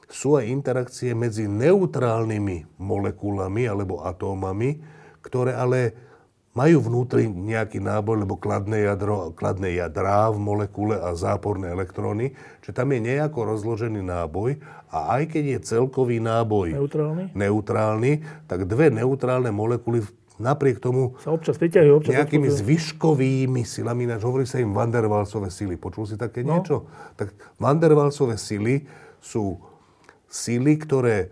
[0.09, 4.81] sú aj interakcie medzi neutrálnymi molekulami alebo atómami,
[5.21, 6.09] ktoré ale
[6.57, 12.33] majú vnútri nejaký náboj, lebo kladné, jadro, kladné jadrá v molekule a záporné elektróny,
[12.65, 14.57] že tam je nejako rozložený náboj
[14.89, 18.11] a aj keď je celkový náboj neutrálny, neutrálny
[18.49, 20.01] tak dve neutrálne molekuly
[20.39, 22.59] napriek tomu sa občas vyťahujú, občas nejakými občas...
[22.63, 25.75] zvyškovými silami, ináč hovorí sa im Vandervalsové sily.
[25.75, 26.57] Počul si také no.
[26.57, 26.87] niečo?
[27.19, 28.87] Tak Vandervalsové sily
[29.19, 29.59] sú
[30.31, 31.29] sily, ktoré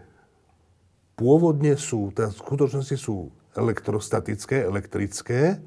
[1.18, 5.58] pôvodne sú, teda v skutočnosti sú elektrostatické, elektrické,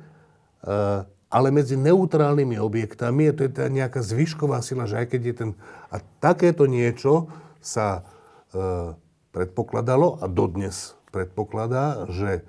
[0.62, 5.34] eh, ale medzi neutrálnymi objektami je to teda nejaká zvyšková sila, že aj keď je
[5.38, 5.50] ten...
[5.94, 7.30] A takéto niečo
[7.62, 8.02] sa
[8.50, 8.94] e,
[9.30, 12.42] predpokladalo a dodnes predpokladá, že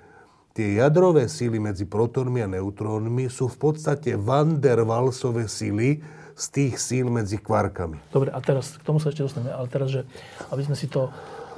[0.52, 6.04] tie jadrové síly medzi protónmi a neutrónmi sú v podstate van der Waalsové síly
[6.36, 8.02] z tých síl medzi kvarkami.
[8.10, 10.02] Dobre, a teraz k tomu sa ešte dostaneme, ale teraz, že
[10.50, 11.12] aby sme si to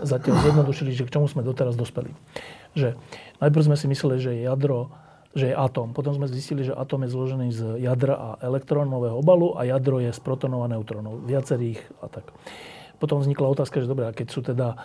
[0.03, 2.11] zatiaľ zjednodušili, že k čomu sme doteraz dospeli.
[2.73, 2.97] Že
[3.39, 4.91] najprv sme si mysleli, že je jadro,
[5.33, 5.93] že je atóm.
[5.95, 10.13] Potom sme zistili, že atóm je zložený z jadra a elektrónového obalu a jadro je
[10.13, 11.25] z protónov a neutrónov.
[11.25, 12.29] Viacerých a tak.
[13.01, 14.77] Potom vznikla otázka, že dobre, a keď sú teda e,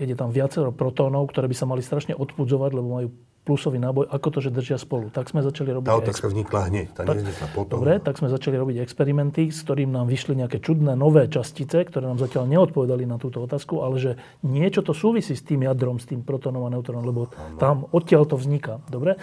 [0.00, 3.12] keď je tam viacero protónov, ktoré by sa mali strašne odpudzovať, lebo majú
[3.44, 5.12] plusový náboj, ako to, že držia spolu.
[5.12, 5.88] Tak sme začali robiť...
[5.88, 7.76] Tá otázka vznikla hneď, tá tak, nevznikla potom.
[7.76, 12.08] Dobre, tak sme začali robiť experimenty, s ktorým nám vyšli nejaké čudné nové častice, ktoré
[12.08, 16.08] nám zatiaľ neodpovedali na túto otázku, ale že niečo to súvisí s tým jadrom, s
[16.08, 17.60] tým protónom a neutrónom, lebo ano.
[17.60, 18.80] tam odtiaľ to vzniká.
[18.88, 19.20] Dobre?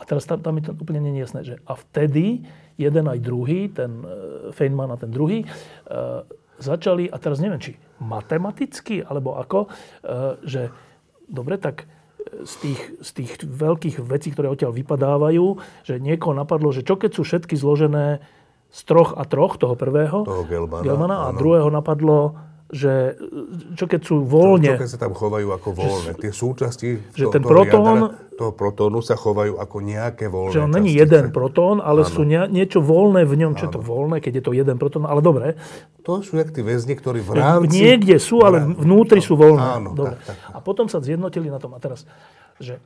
[0.00, 2.48] A teraz tam, tam mi to úplne je jasné, že a vtedy
[2.80, 4.04] jeden aj druhý, ten e,
[4.56, 5.46] Feynman a ten druhý, e,
[6.60, 9.68] začali, a teraz neviem, či matematicky, alebo ako, e,
[10.44, 10.70] že
[11.26, 15.46] dobre, tak e, z tých, z tých veľkých vecí, ktoré odtiaľ vypadávajú,
[15.84, 18.20] že niekoho napadlo, že čo keď sú všetky zložené
[18.70, 22.38] z troch a troch, toho prvého, toho Gelmana, Gelmana a druhého napadlo
[22.70, 23.18] že
[23.74, 24.70] čo keď sú voľne...
[24.70, 26.10] Čo, čo keď sa tam chovajú ako voľné.
[26.22, 30.54] Tie súčasti že to, ten toho, protón, jadra, toho protónu sa chovajú ako nejaké voľné
[30.54, 32.10] Že on není jeden protón, ale ano.
[32.14, 33.52] sú nie, niečo voľné v ňom.
[33.58, 35.02] Čo je to voľné, keď je to jeden protón?
[35.02, 35.58] Ale dobre.
[36.06, 37.82] To sú jak tí väzni, ktorí v rámci...
[37.82, 39.66] Niekde sú, ale vnútri sú voľné.
[39.82, 40.14] Áno, dobre.
[40.22, 40.38] Tak, tak.
[40.54, 41.74] A potom sa zjednotili na tom.
[41.74, 42.06] A teraz,
[42.62, 42.78] že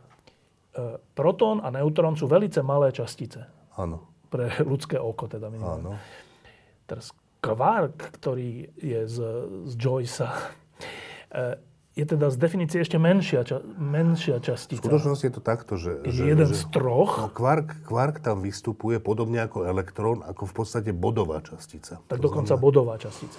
[0.72, 3.44] e, protón a neutrón sú velice malé častice.
[3.76, 4.00] Áno.
[4.32, 5.92] Pre ľudské oko teda minimálne.
[5.92, 6.00] Áno.
[6.88, 7.12] Teraz
[7.44, 9.18] kvark, ktorý je z,
[9.68, 10.32] z Joyce'a,
[11.28, 11.60] e,
[11.94, 14.82] je teda z definície ešte menšia, ča, menšia častica.
[14.82, 16.02] V skutočnosti je to takto, že...
[16.02, 17.22] Je že jeden že, z troch.
[17.22, 22.02] No, kvark, kvark tam vystupuje podobne ako elektrón, ako v podstate bodová častica.
[22.10, 22.66] Tak to dokonca znamená...
[22.66, 23.38] bodová častica.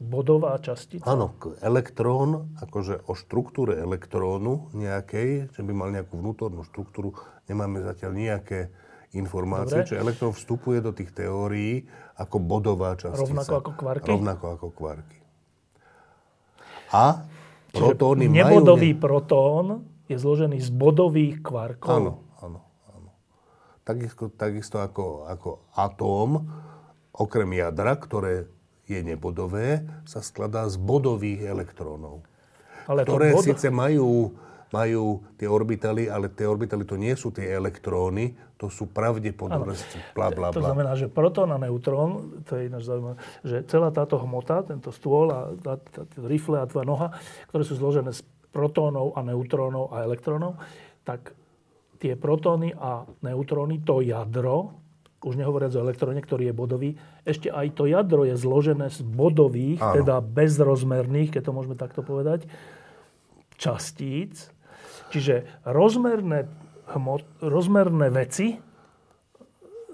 [0.00, 1.04] Bodová častica?
[1.08, 7.16] Áno, elektrón, akože o štruktúre elektrónu nejakej, že by mal nejakú vnútornú štruktúru,
[7.48, 8.72] nemáme zatiaľ nejaké
[9.16, 9.88] informácie, Dobre.
[9.88, 11.84] čiže elektrón vstupuje do tých teórií
[12.20, 13.24] ako bodová častica.
[13.24, 14.08] Rovnako ako kvarky?
[14.12, 15.18] Rovnako ako kvarky.
[16.92, 17.24] A
[17.72, 19.00] protóny Čiže nebodový majú...
[19.00, 19.66] protón
[20.10, 21.88] je zložený z bodových kvarkov.
[21.88, 22.12] Áno,
[22.44, 22.60] áno,
[22.92, 23.10] áno.
[23.86, 26.50] Takisto, takisto ako, ako atóm,
[27.14, 28.50] okrem jadra, ktoré
[28.90, 32.26] je nebodové, sa skladá z bodových elektrónov.
[32.90, 33.46] Ale ktoré bod...
[33.46, 34.34] síce majú
[34.70, 39.74] majú tie orbitaly, ale tie orbitaly to nie sú tie elektróny, to sú pravdepodobné,
[40.14, 40.56] bla, bla, bla.
[40.56, 44.94] To znamená, že protón a neutrón, to je ináč zaujímavé, že celá táto hmota, tento
[44.94, 47.08] stôl a tá, tá, tá rifle a tvoja noha,
[47.50, 48.22] ktoré sú zložené z
[48.54, 50.60] protónov a neutrónov a elektrónov,
[51.02, 51.34] tak
[51.98, 54.76] tie protóny a neutróny, to jadro,
[55.20, 56.90] už nehovoriac o elektróne, ktorý je bodový,
[57.28, 60.00] ešte aj to jadro je zložené z bodových, Áno.
[60.00, 62.48] teda bezrozmerných, keď to môžeme takto povedať,
[63.60, 64.48] častíc.
[65.10, 65.34] Čiže
[65.66, 66.46] rozmerné,
[66.94, 68.62] hmot, rozmerné veci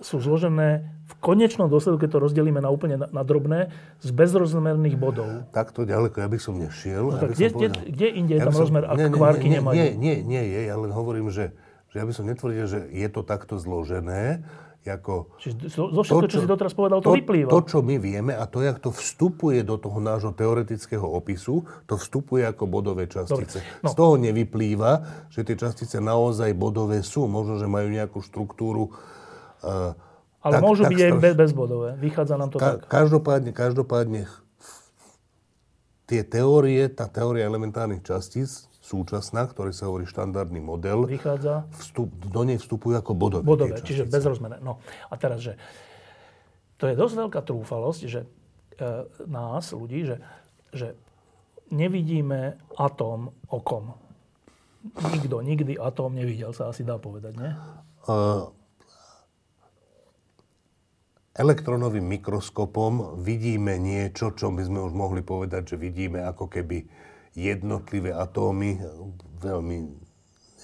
[0.05, 3.71] sú zložené v konečnom dôsledku, keď to rozdelíme na úplne na, na drobné,
[4.03, 5.47] z bezrozmerných bodov.
[5.55, 7.15] Takto ďaleko ja by som nešiel.
[7.15, 9.55] No, tak kde, kde, kde inde je ja tam som, rozmer, ak nie, kvárky nie,
[9.63, 9.77] nemajú?
[9.79, 11.55] Nie, nie, nie je, ja len hovorím, že,
[11.95, 14.43] že ja by som netvrdil, že je to takto zložené,
[14.89, 17.49] ako Čiže zo, zo všetko, to, čo, čo si doteraz povedal, to, to vyplýva.
[17.51, 21.99] To, čo my vieme a to, jak to vstupuje do toho nášho teoretického opisu, to
[21.99, 23.61] vstupuje ako bodové častice.
[23.83, 23.91] No.
[23.91, 27.27] Z toho nevyplýva, že tie častice naozaj bodové sú.
[27.27, 28.95] Možno, že majú nejakú štruktúru.
[29.65, 29.93] Uh,
[30.41, 31.13] Ale tak, môžu tak byť straš...
[31.13, 31.91] aj bezbodové.
[31.99, 32.87] Vychádza nám to Ka- tak.
[32.87, 34.23] Každopádne, každopádne
[36.07, 41.67] tie teórie, tá teória elementárnych častíc súčasná, ktorý sa hovorí štandardný model, vychádza.
[41.75, 43.43] Vstup, do nej vstupujú ako bodové.
[43.43, 44.63] Bodové, čiže bezrozmerné.
[44.63, 44.79] No
[45.11, 45.59] a teraz, že
[46.79, 48.29] to je dosť veľká trúfalosť, že e,
[49.27, 50.17] nás, ľudí, že,
[50.71, 50.89] že
[51.75, 53.99] nevidíme atóm okom.
[54.87, 57.51] Nikto nikdy atóm nevidel, sa asi dá povedať, nie?
[58.07, 58.55] Uh,
[61.35, 66.87] elektronovým mikroskopom vidíme niečo, čo by sme už mohli povedať, že vidíme ako keby
[67.37, 68.81] jednotlivé atómy,
[69.45, 69.77] veľmi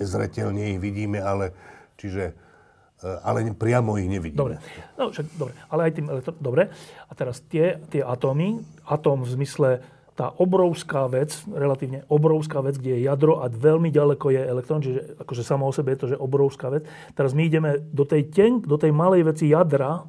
[0.01, 1.53] nezretelne ich vidíme, ale
[2.01, 4.41] čiže e, ale priamo ich nevidíme.
[4.41, 4.57] Dobre,
[4.97, 5.53] no, však, dobre.
[5.68, 6.33] ale aj tým elektro...
[6.41, 6.73] Dobre,
[7.07, 9.70] a teraz tie, tie atómy, atóm v zmysle
[10.12, 15.16] tá obrovská vec, relatívne obrovská vec, kde je jadro a veľmi ďaleko je elektrón, čiže
[15.25, 16.85] akože samo o sebe je to, že obrovská vec.
[17.16, 20.05] Teraz my ideme do tej, ten, do tej malej veci jadra,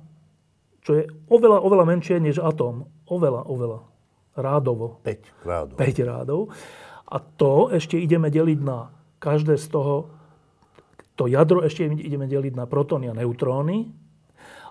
[0.83, 2.83] čo je oveľa, oveľa menšie než atóm.
[3.07, 3.92] Oveľa, oveľa
[4.37, 5.01] rádovo.
[5.05, 5.75] 5 rádov.
[5.77, 6.41] 5 rádov.
[7.07, 8.89] A to ešte ideme deliť na
[9.21, 10.11] každé z toho,
[11.13, 13.93] to jadro ešte ideme deliť na protóny a neutróny.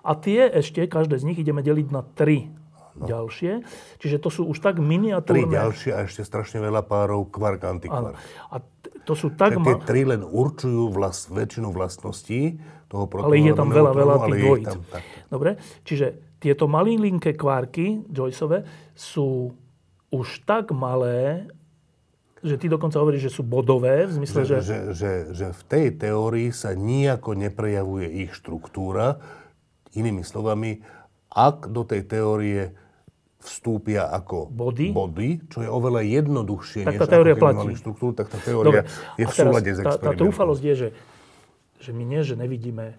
[0.03, 3.07] A tie ešte, každé z nich ideme deliť na 3 no.
[3.07, 3.63] ďalšie.
[4.03, 5.47] Čiže to sú už tak miniatúrne...
[5.47, 8.19] 3 ďalšie a ešte strašne veľa párov kvark, antikvark.
[8.51, 8.59] A
[9.07, 9.55] to sú tak...
[9.55, 9.63] Ma...
[9.63, 12.59] Tie tri len určujú vlast, väčšinu vlastností
[12.91, 13.31] toho protónu.
[13.31, 14.73] Ale je tam veľa, veľa tých dvojíc.
[15.31, 15.49] Dobre,
[15.87, 19.55] čiže tieto malinké kvárky Joyceove sú
[20.11, 21.47] už tak malé,
[22.43, 24.55] že ty dokonca hovoríš, že sú bodové, v zmysle, že...
[24.59, 29.23] Že, že, že, že v tej teórii sa nejako neprejavuje ich štruktúra.
[29.95, 30.83] Inými slovami,
[31.31, 32.75] ak do tej teórie
[33.39, 37.75] vstúpia ako body, body čo je oveľa jednoduchšie, tak tá teória ako platí.
[37.75, 39.19] štruktúru, tak tá teória Dobre.
[39.19, 39.99] je v súlade s experimentom.
[39.99, 40.89] Tá, tá trúfalosť je, že,
[41.83, 42.95] že my nie, že nevidíme,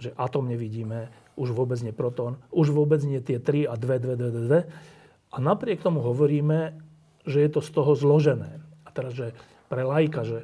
[0.00, 4.16] že atom nevidíme, už vôbec nie protón, už vôbec nie tie 3 a 2, 2,
[4.16, 5.34] 2, 2, 2.
[5.34, 6.78] A napriek tomu hovoríme,
[7.26, 8.62] že je to z toho zložené.
[8.86, 9.34] A teraz, že
[9.66, 10.38] pre lajka, že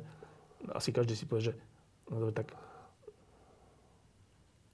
[0.75, 1.55] asi každý si povie, že
[2.11, 2.51] no, tak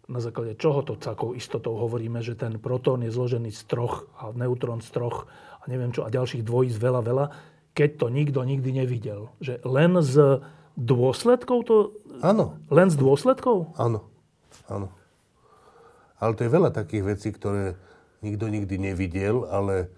[0.07, 4.31] na základe čoho to takou istotou hovoríme, že ten protón je zložený z troch a
[4.33, 5.27] neutrón z troch
[5.59, 7.27] a neviem čo a ďalších dvojíc veľa, veľa,
[7.75, 9.35] keď to nikto nikdy nevidel.
[9.43, 10.41] Že len z
[10.79, 11.77] dôsledkov to...
[12.23, 12.57] Áno.
[12.71, 13.75] Len z dôsledkov?
[13.77, 14.07] Áno.
[14.71, 14.95] Áno.
[16.17, 17.77] Ale to je veľa takých vecí, ktoré
[18.25, 19.93] nikto nikdy nevidel, ale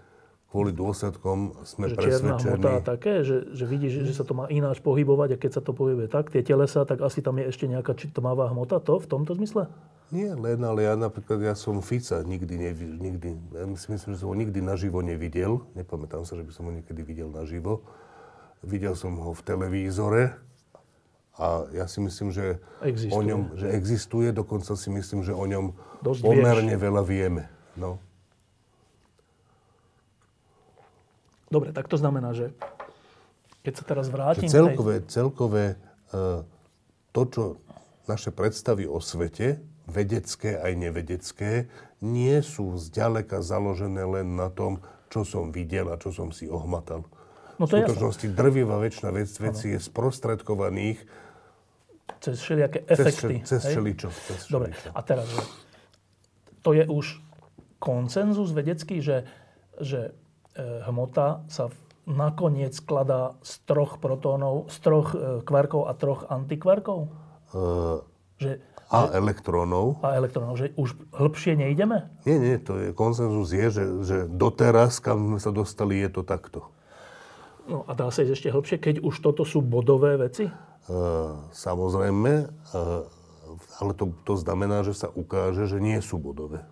[0.49, 2.57] kvôli dôsledkom sme že presvedčení.
[2.57, 5.77] Čierna také, že, že vidíš, že sa to má ináč pohybovať a keď sa to
[5.77, 9.37] pohybuje tak, tie telesa, tak asi tam je ešte nejaká tmavá hmota, to v tomto
[9.37, 9.69] zmysle?
[10.09, 14.25] Nie len, ale ja napríklad, ja som Fica nikdy, nevi, nikdy ja si myslím, že
[14.25, 15.69] som ho nikdy naživo nevidel.
[15.77, 17.85] Nepamätám sa, že by som ho niekedy videl naživo.
[18.65, 20.33] Videl som ho v televízore,
[21.39, 23.15] a ja si myslím, že existuje.
[23.15, 25.71] o ňom že existuje, dokonca si myslím, že o ňom
[26.03, 26.83] Dosť pomerne vieš.
[26.83, 27.47] veľa vieme.
[27.79, 28.03] No.
[31.49, 32.51] Dobre, tak to znamená, že
[33.63, 34.51] keď sa teraz vrátim...
[34.51, 35.09] Že celkové, tej...
[35.09, 35.65] celkové
[36.11, 36.43] uh,
[37.15, 37.45] to, čo
[38.11, 41.71] naše predstavy o svete, vedecké aj nevedecké,
[42.03, 47.07] nie sú zďaleka založené len na tom, čo som videl a čo som si ohmatal.
[47.59, 51.03] No to v skutočnosti drvivá väčšina vec, veci je sprostredkovaných
[52.21, 53.43] cez všelijaké efekty.
[53.45, 54.09] Cez, cez šeličo.
[54.11, 55.43] Cez Dobre, a teraz, že
[56.63, 57.23] to je už
[57.79, 59.25] koncenzus vedecký, že,
[59.79, 60.11] že
[60.57, 61.71] e, hmota sa
[62.09, 67.13] nakoniec skladá z troch protónov, z troch e, kvarkov a troch antikvarkov?
[67.49, 68.05] Uh,
[68.37, 70.01] že, a že, elektrónov.
[70.01, 72.09] A elektrónov, že už hĺbšie nejdeme?
[72.25, 76.23] Nie, nie, to je, konsenzus je, že, že doteraz, kam sme sa dostali, je to
[76.25, 76.73] takto.
[77.69, 80.49] No a dá sa ísť ešte hĺbšie, keď už toto sú bodové veci?
[80.89, 83.05] Uh, samozrejme, uh,
[83.77, 86.65] ale to, to znamená, že sa ukáže, že nie sú bodové.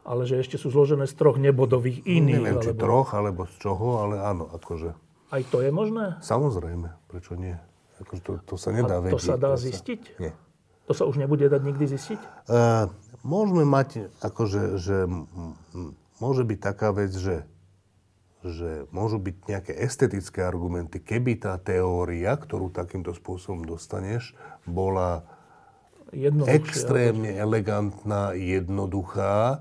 [0.00, 2.40] Ale že ešte sú zložené z troch nebodových iných.
[2.40, 2.80] Neviem, či alebo...
[2.80, 4.96] troch, alebo z čoho, ale áno, akože.
[5.28, 6.16] Aj to je možné?
[6.24, 7.54] Samozrejme, prečo nie?
[8.00, 9.14] Akože to, to sa nedá A vedieť.
[9.14, 10.00] to sa dá To zistiť?
[10.18, 10.32] Nie.
[10.88, 12.20] To sa už nebude dať nikdy zistiť?
[12.48, 12.88] Uh,
[13.22, 15.04] môžeme mať, akože, že
[16.18, 17.44] môže byť taká vec, že,
[18.40, 24.32] že môžu byť nejaké estetické argumenty, keby tá teória, ktorú takýmto spôsobom dostaneš,
[24.64, 25.28] bola
[26.48, 29.60] extrémne elegantná, jednoduchá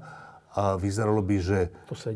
[0.50, 1.60] a vyzeralo by, že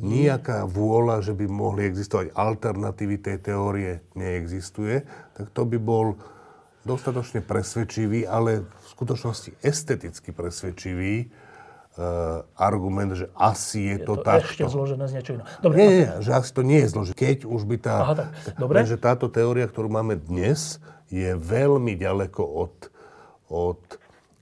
[0.01, 5.05] nejaká vôľa, že by mohli existovať alternatívy tej teórie, neexistuje,
[5.37, 6.17] tak to by bol
[6.83, 11.29] dostatočne presvedčivý, ale v skutočnosti esteticky presvedčivý
[12.57, 14.49] argument, že asi je, Je to, to takto.
[14.49, 15.47] ešte zložené z niečo iného.
[15.61, 17.15] Dobre, Nie, nie, že asi to nie je zložité.
[17.15, 17.95] Keď už by tá...
[18.01, 18.75] Aha, tak, dobre.
[18.81, 20.81] Lenže táto teória, ktorú máme dnes,
[21.13, 22.75] je veľmi ďaleko od,
[23.53, 23.81] od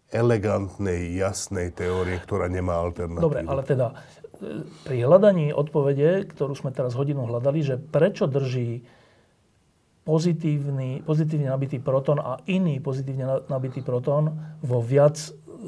[0.08, 3.28] elegantnej, jasnej teórie, ktorá nemá alternatívu.
[3.28, 3.88] Dobre, ale teda
[4.40, 8.88] e, pri hľadaní odpovede, ktorú sme teraz hodinu hľadali, že prečo drží
[10.02, 15.20] pozitívny, pozitívne nabitý proton a iný pozitívne na- nabitý proton vo viac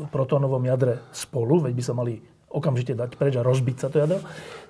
[0.09, 2.21] protónovom jadre spolu, veď by sa mali
[2.53, 4.21] okamžite dať preč a rozbiť sa to jadro,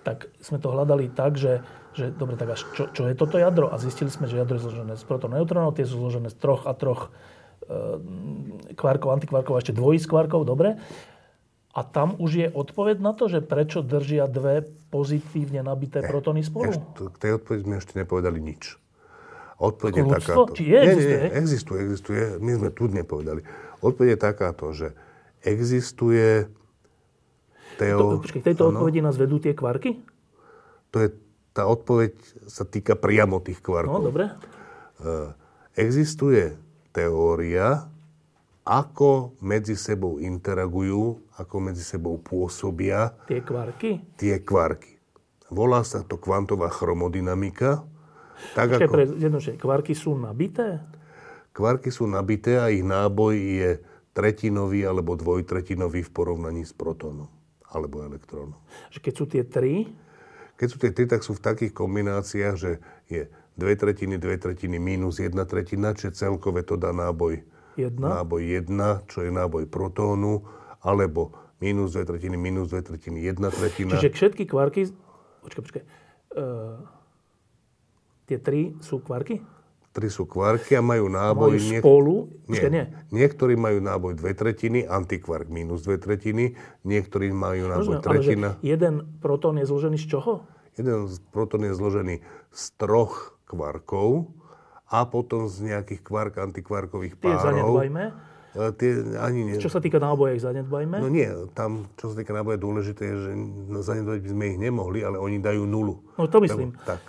[0.07, 1.59] tak sme to hľadali tak, že,
[1.91, 3.67] že dobre, tak až čo, čo je toto jadro?
[3.67, 6.63] A zistili sme, že jadro je zložené z protonov, neutrónov, tie sú zložené z troch
[6.63, 7.11] a troch
[7.67, 7.99] e,
[8.79, 10.79] kvarkov, antikvarkov a ešte dvojí z kvarkov, dobre.
[11.73, 14.63] A tam už je odpoveď na to, že prečo držia dve
[14.93, 16.71] pozitívne nabité protóny spolu?
[16.71, 18.77] Ešte, k tej odpovedi sme ešte nepovedali nič.
[19.57, 20.53] Odpoveď je takáto.
[20.53, 21.17] Či je, nie, existuje?
[21.17, 22.23] Nie, existuje, existuje.
[22.37, 23.41] My sme tu nepovedali.
[23.81, 24.93] Odpoveď je takáto, že
[25.43, 27.97] existuje To, teó...
[28.17, 29.99] počkej, k tejto odpovedi nás vedú tie kvarky?
[30.89, 31.09] To je,
[31.51, 32.13] tá odpoveď
[32.45, 34.01] sa týka priamo tých No, kvarkov.
[34.03, 34.25] dobre.
[35.01, 35.29] Eh,
[35.73, 36.53] Existuje
[36.93, 37.89] teória,
[38.61, 44.05] ako medzi sebou interagujú, ako medzi sebou pôsobia Tie kvarky?
[44.15, 45.01] tie kvarky.
[45.49, 47.81] Volá sa to kvantová chromodynamika.
[48.53, 50.77] Tak Počkaj, ako pre jednoduchšie, kvarky sú nabité?
[51.53, 53.69] kvarky sú nabité a ich náboj je
[54.13, 57.29] tretinový alebo dvojtretinový v porovnaní s protónom
[57.73, 58.57] alebo elektrónom.
[58.93, 59.89] Keď sú tie tri,
[60.53, 62.77] Keď sú tie tri, tak sú v takých kombináciách, že
[63.09, 63.25] je
[63.57, 67.41] dve tretiny, dve tretiny minus jedna tretina, čiže celkové to dá náboj
[67.73, 70.45] jedna, náboj 1, čo je náboj protónu,
[70.85, 73.97] alebo minus dve tretiny, minus dve tretiny, jedna tretina.
[73.97, 74.93] čiže všetky kvarky...
[75.43, 75.83] Počkaj, počkaj.
[76.33, 76.85] Uh,
[78.29, 79.41] tie tri sú kvarky?
[79.93, 81.53] Tri sú kvarky a majú náboj...
[81.53, 82.15] Majú spolu?
[82.49, 82.85] Počkaj, nie.
[83.13, 88.49] Niektorí majú náboj dve tretiny, antikvark minus dve tretiny, niektorí majú náboj Rozumiem, ale tretina.
[88.65, 90.49] jeden protón je zložený z čoho?
[90.73, 94.33] Jeden protón je zložený z troch kvarkov
[94.89, 97.45] a potom z nejakých kvark antikvarkových Tie párov.
[97.53, 98.03] zanedbajme.
[98.53, 98.91] E, Tie
[99.21, 99.61] ani nie.
[99.61, 101.05] Čo sa týka náboja, ich zanedbajme.
[101.05, 103.31] No nie, tam, čo sa týka náboja, dôležité je, že
[103.85, 106.17] zanedbať by sme ich nemohli, ale oni dajú nulu.
[106.17, 106.73] No to myslím.
[106.81, 107.01] Tak.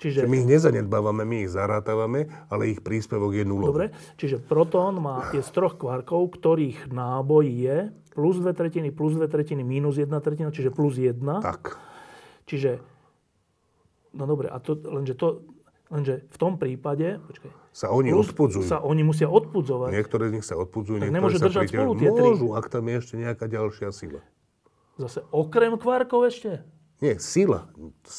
[0.00, 3.68] Čiže, Že my ich nezanedbávame, my ich zarátavame, ale ich príspevok je nulový.
[3.68, 3.86] dobre,
[4.16, 7.76] čiže protón má je z troch kvarkov, ktorých náboj je
[8.10, 11.44] plus dve tretiny, plus dve tretiny, minus jedna tretina, čiže plus jedna.
[11.44, 11.76] Tak.
[12.48, 12.80] Čiže,
[14.12, 15.44] no dobre, a to, lenže, to,
[15.86, 18.64] lenže v tom prípade, počkaj, Sa oni plus odpudzujú.
[18.66, 19.90] sa oni musia odpudzovať.
[19.94, 21.76] Niektoré z nich sa odpudzujú, niektoré nemôže sa držať pritiaľujú.
[21.76, 22.24] spolu tie tri.
[22.26, 24.20] Môžu, ak tam je ešte nejaká ďalšia sila.
[24.96, 26.64] Zase okrem kvarkov ešte?
[27.00, 27.64] Nie, sila.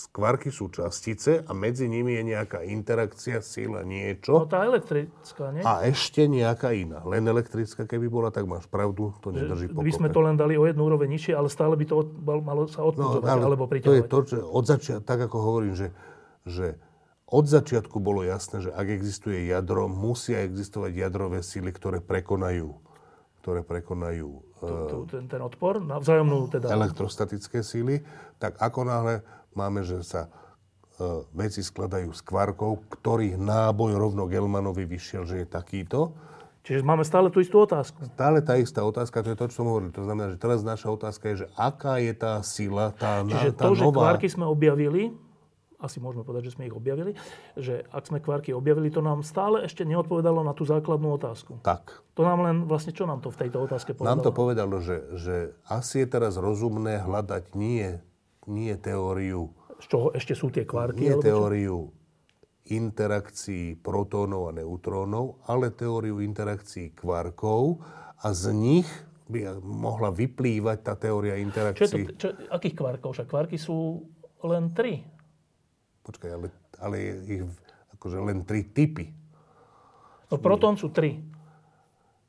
[0.10, 4.42] Kvarky sú častice a medzi nimi je nejaká interakcia, sila, No niečo.
[4.44, 5.62] tá elektrická, nie?
[5.62, 6.98] A ešte nejaká iná.
[7.04, 10.16] Len elektrická, keby bola, tak máš pravdu, to nedrží By sme pokope.
[10.16, 12.82] to len dali o jednu úroveň nižšie, ale stále by to od, mal- malo sa
[12.82, 14.08] No, odpudzovať ale alebo to je priťahovať.
[14.08, 15.88] to, že od začiatku, tak ako hovorím, že,
[16.44, 16.68] že
[17.28, 22.81] od začiatku bolo jasné, že ak existuje jadro, musia existovať jadrové síly, ktoré prekonajú,
[23.42, 24.30] ktoré prekonajú
[24.62, 26.70] Tu- ten, ten odpor, na vzájomnú teda...
[26.70, 28.06] elektrostatické síly,
[28.38, 29.26] tak ako náhle
[29.58, 35.48] máme, že sa e, veci skladajú z kvarkov, ktorých náboj rovno Gelmanovi vyšiel, že je
[35.50, 36.14] takýto.
[36.62, 38.06] Čiže máme stále tú istú otázku.
[38.14, 39.90] Stále tá istá otázka, to je to, čo som hovoril.
[39.98, 43.66] To znamená, že teraz naša otázka je, že aká je tá sila, tá, Čiže tá
[43.66, 44.14] to, že nová...
[44.14, 45.10] kvárky sme objavili,
[45.82, 47.18] asi môžeme povedať, že sme ich objavili,
[47.58, 51.58] že ak sme kvárky objavili, to nám stále ešte neodpovedalo na tú základnú otázku.
[51.66, 54.14] Tak, To nám len, vlastne čo nám to v tejto otázke povedalo?
[54.14, 55.36] Nám to povedalo, že, že
[55.66, 57.98] asi je teraz rozumné hľadať nie,
[58.46, 59.50] nie teóriu,
[59.82, 61.10] Z čoho ešte sú tie kvárky?
[61.10, 61.26] nie čo?
[61.26, 61.90] teóriu
[62.70, 67.82] interakcií protónov a neutrónov, ale teóriu interakcií kvarkov
[68.22, 68.88] a z nich
[69.26, 72.04] by mohla vyplývať tá teória Čo je to, interakcií.
[72.20, 73.10] čo, akých kvárkov?
[73.16, 74.06] Však kvárky sú
[74.44, 75.02] len tri.
[76.02, 76.48] Počkaj, ale,
[76.82, 77.44] ale je ich,
[77.98, 79.14] akože len tri typy.
[80.32, 81.22] No protón sú tri.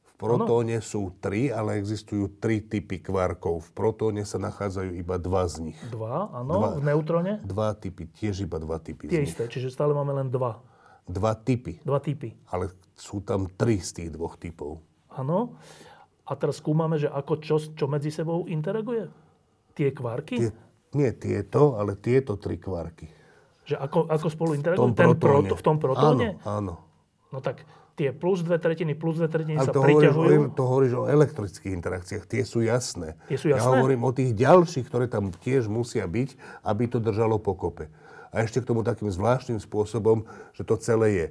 [0.03, 0.86] V protóne ano.
[0.86, 3.66] sú tri, ale existujú tri typy kvarkov.
[3.66, 5.78] V protóne sa nachádzajú iba dva z nich.
[5.90, 6.78] Dva, áno.
[6.78, 7.43] V neutróne?
[7.43, 10.62] Dva typy, tiež iba dva typy Tie isté, čiže stále máme len dva.
[11.11, 11.82] Dva typy.
[11.82, 12.35] Dva typy.
[12.51, 14.78] Ale sú tam tri z tých dvoch typov.
[15.11, 15.59] Áno.
[16.23, 19.11] A teraz skúmame, že ako čo, čo medzi sebou interaguje?
[19.74, 20.39] Tie kvarky?
[20.39, 20.51] Tie,
[20.94, 23.11] nie tieto, ale tieto tri kvarky.
[23.73, 24.85] Že ako, ako spolu interagujú?
[24.85, 26.28] V tom, Ten proto, v tom protóne?
[26.44, 26.74] Áno, áno.
[27.32, 27.65] No tak
[27.97, 30.16] tie plus dve tretiny, plus dve tretiny Ale sa to priťahujú.
[30.16, 32.24] Hovoríš, to hovoríš o elektrických interakciách.
[32.28, 33.16] Tie sú jasné.
[33.28, 33.65] Tie sú jasné?
[33.65, 37.89] Ja hovorím o tých ďalších, ktoré tam tiež musia byť, aby to držalo pokope.
[38.32, 40.24] A ešte k tomu takým zvláštnym spôsobom,
[40.57, 41.27] že to celé je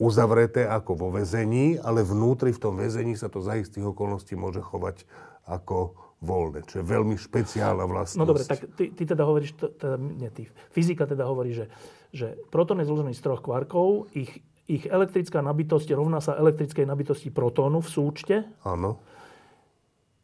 [0.00, 4.58] uzavreté ako vo väzení, ale vnútri v tom väzení sa to za istých okolností môže
[4.58, 5.06] chovať
[5.46, 8.20] ako voľné, čo je veľmi špeciálna vlastnosť.
[8.20, 11.72] No dobre, tak ty, ty teda hovoríš, teda, nie ty, fyzika teda hovorí, že,
[12.12, 17.32] že protón je zložený z troch kvarkov, ich, ich elektrická nabitosť rovná sa elektrickej nabitosti
[17.32, 18.36] protónu v súčte.
[18.68, 19.00] Áno.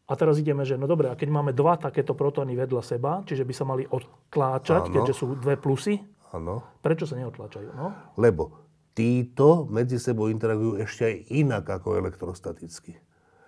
[0.06, 3.43] A teraz ideme, že no dobre, a keď máme dva takéto protóny vedľa seba, čiže
[3.43, 5.98] by sa mali odtláčať, keďže sú dve plusy,
[6.31, 6.62] Áno.
[6.78, 7.74] prečo sa neodtláčajú?
[7.74, 8.14] No?
[8.14, 12.94] Lebo títo medzi sebou interagujú ešte aj inak ako elektrostaticky.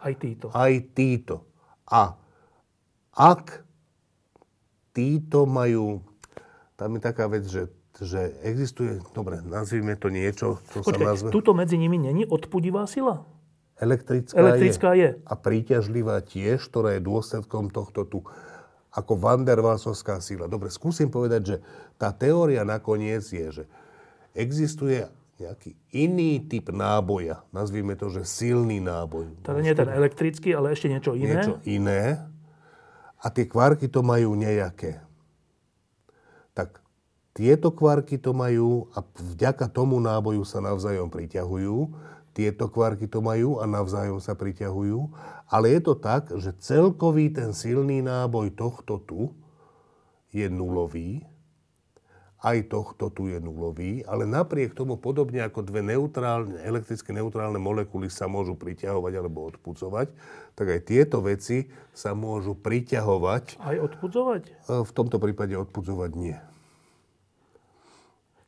[0.03, 0.51] Aj títo.
[0.51, 1.47] Aj títo.
[1.87, 2.19] A
[3.19, 3.67] ak
[4.95, 6.07] títo majú,
[6.79, 7.67] tam je taká vec, že,
[7.99, 11.29] že existuje, dobre, nazvime to niečo, čo Počkej, sa nazve...
[11.35, 13.27] tuto medzi nimi není odpudivá sila?
[13.79, 15.19] Elektrická, Elektrická je.
[15.19, 15.23] je.
[15.27, 18.23] A príťažlivá tiež, ktorá je dôsledkom tohto tu
[18.91, 20.51] ako Van der Waalsovská sila.
[20.51, 21.57] Dobre, skúsim povedať, že
[21.95, 23.65] tá teória nakoniec je, že
[24.35, 25.07] existuje
[25.39, 27.47] nejaký iný typ náboja.
[27.55, 29.31] Nazvime to, že silný náboj.
[29.47, 31.39] Teda nie ten elektrický, ale ešte niečo iné?
[31.39, 32.27] Niečo iné
[33.19, 35.03] a tie kvarky to majú nejaké.
[36.55, 36.83] Tak
[37.35, 41.77] tieto kvarky to majú a vďaka tomu náboju sa navzájom priťahujú.
[42.35, 45.11] Tieto kvarky to majú a navzájom sa priťahujú.
[45.51, 49.35] Ale je to tak, že celkový ten silný náboj tohto tu
[50.35, 51.27] je nulový
[52.39, 58.07] aj tohto tu je nulový, ale napriek tomu podobne ako dve neutrálne, elektricky neutrálne molekuly
[58.07, 60.15] sa môžu priťahovať alebo odpudzovať,
[60.55, 63.59] tak aj tieto veci sa môžu priťahovať.
[63.59, 64.43] Aj odpudzovať?
[64.47, 66.39] E, v tomto prípade odpudzovať nie.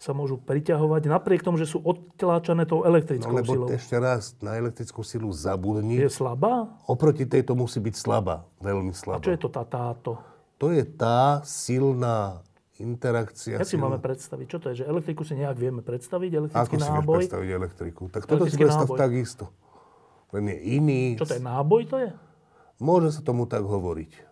[0.01, 3.69] Sa môžu priťahovať napriek tomu, že sú odtláčané tou elektrickou no, lebo silou.
[3.69, 5.99] ešte raz, na elektrickú silu zabudni.
[5.99, 6.79] Je slabá?
[6.87, 9.21] Oproti tejto musí byť slabá, veľmi slabá.
[9.21, 10.17] A čo je to tá táto?
[10.57, 12.41] To je tá silná
[12.81, 13.61] interakcia.
[13.61, 14.47] Jak si máme predstaviť?
[14.49, 14.75] Čo to je?
[14.83, 16.31] Že elektriku si nejak vieme predstaviť?
[16.33, 16.97] Elektrický Ako náboj?
[16.97, 18.03] si predstaviť elektriku?
[18.09, 18.99] Tak toto si predstav náboj.
[18.99, 19.45] takisto.
[20.33, 21.03] Len je iný.
[21.21, 21.43] Čo to je?
[21.45, 22.11] Náboj to je?
[22.81, 24.31] Môže sa tomu tak hovoriť.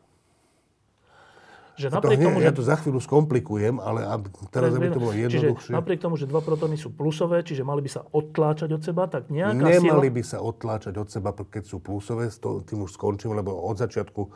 [1.79, 2.57] Že napriek to, tomu, ja že...
[2.59, 4.03] to za chvíľu skomplikujem, ale
[4.51, 5.71] teraz, aby to bolo jednoduchšie.
[5.71, 9.07] Čiže napriek tomu, že dva protóny sú plusové, čiže mali by sa odtláčať od seba,
[9.07, 10.17] tak nejaká Nemali sila...
[10.19, 12.35] by sa odtláčať od seba, keď sú plusové,
[12.67, 14.27] tým už skončím, lebo od začiatku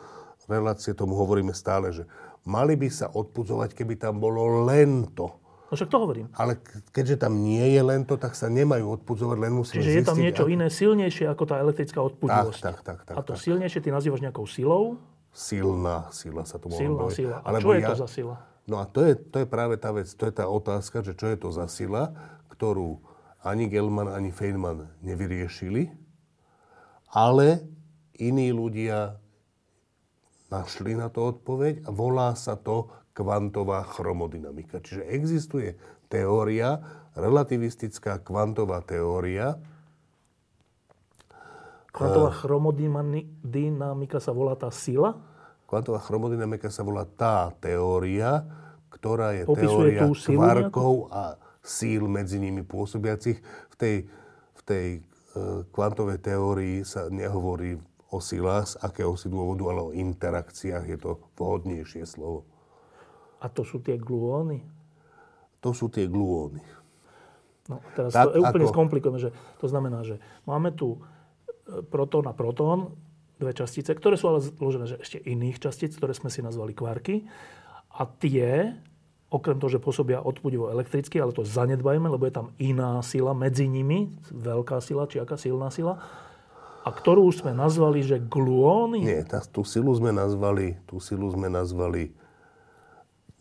[0.47, 2.07] relácie tomu hovoríme stále, že
[2.43, 5.31] mali by sa odpudzovať, keby tam bolo len to.
[5.71, 6.27] No však to hovorím.
[6.37, 6.61] Ale
[6.93, 10.17] keďže tam nie je len to, tak sa nemajú odpudzovať, len musíme Čiže je tam
[10.21, 10.53] niečo ak...
[10.53, 12.61] iné, silnejšie ako tá elektrická odpudzovosť.
[12.61, 13.15] Tak, tak, tak, tak.
[13.17, 13.41] A to tak.
[13.41, 15.01] silnejšie ty nazývaš nejakou silou?
[15.33, 17.17] Silná sila sa to môže Silná hovoriť.
[17.17, 17.35] sila.
[17.41, 17.89] A Alebo čo je ja...
[17.89, 18.35] to za sila?
[18.69, 21.25] No a to je, to je práve tá vec, to je tá otázka, že čo
[21.33, 22.13] je to za sila,
[22.53, 23.01] ktorú
[23.41, 25.89] ani Gelman, ani Feynman nevyriešili,
[27.11, 27.65] ale
[28.15, 29.19] iní ľudia
[30.53, 34.81] našli na to odpoveď a volá sa to kvantová chromodynamika.
[34.81, 35.73] Čiže existuje
[36.09, 36.77] teória,
[37.17, 39.57] relativistická kvantová teória.
[41.93, 45.17] Kvantová chromodynamika sa volá tá sila?
[45.69, 48.45] Kvantová chromodynamika sa volá tá teória,
[48.93, 53.41] ktorá je Opisuje teória kvarkov a síl medzi nimi pôsobiacich.
[53.69, 53.95] V tej,
[54.57, 55.01] v tej e,
[55.69, 57.77] kvantovej teórii sa nehovorí
[58.13, 62.45] o silách z akéhosi dôvodu, ale o interakciách je to vhodnejšie slovo.
[63.41, 64.61] A to sú tie gluóny?
[65.65, 66.61] To sú tie gluóny.
[67.67, 68.73] No, teraz tak, to úplne ako...
[68.75, 72.93] skomplikujeme, že to znamená, že máme tu e, protón a protón,
[73.39, 77.27] dve častice, ktoré sú ale zložené že ešte iných častíc, ktoré sme si nazvali kvarky.
[77.93, 78.73] A tie,
[79.27, 83.67] okrem toho, že pôsobia odpudivo elektricky, ale to zanedbajme, lebo je tam iná sila medzi
[83.67, 85.99] nimi, veľká sila, či aká silná sila,
[86.83, 89.07] a ktorú už sme nazvali, že gluóny?
[89.07, 92.11] Nie, tá, tú silu sme nazvali, tú silu sme nazvali,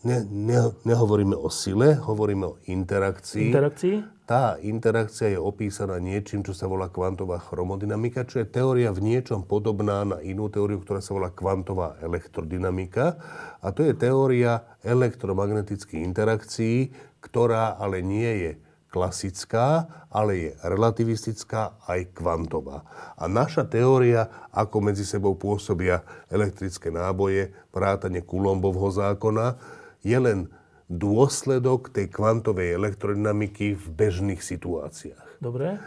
[0.06, 3.50] ne, ne, nehovoríme o sile, hovoríme o interakcii.
[3.50, 3.96] Interakcii?
[4.22, 9.42] Tá interakcia je opísaná niečím, čo sa volá kvantová chromodynamika, čo je teória v niečom
[9.42, 13.18] podobná na inú teóriu, ktorá sa volá kvantová elektrodynamika.
[13.58, 18.52] A to je teória elektromagnetických interakcií, ktorá ale nie je
[18.92, 22.84] klasická, ale je relativistická aj kvantová.
[23.16, 29.56] A naša teória, ako medzi sebou pôsobia elektrické náboje, vrátane Coulombovho zákona,
[30.04, 30.52] je len
[30.92, 35.40] dôsledok tej kvantovej elektrodynamiky v bežných situáciách.
[35.40, 35.80] Dobre.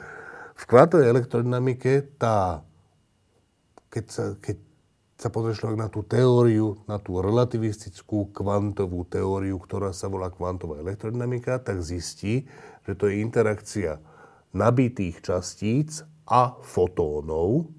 [0.57, 2.65] V kvantovej elektrodynamike tá,
[3.94, 4.57] keď sa, keď
[5.15, 10.82] sa pozrie človek na tú teóriu, na tú relativistickú kvantovú teóriu, ktorá sa volá kvantová
[10.84, 12.49] elektrodynamika, tak zistí,
[12.85, 13.97] že to je interakcia
[14.55, 17.69] nabitých častíc a fotónov.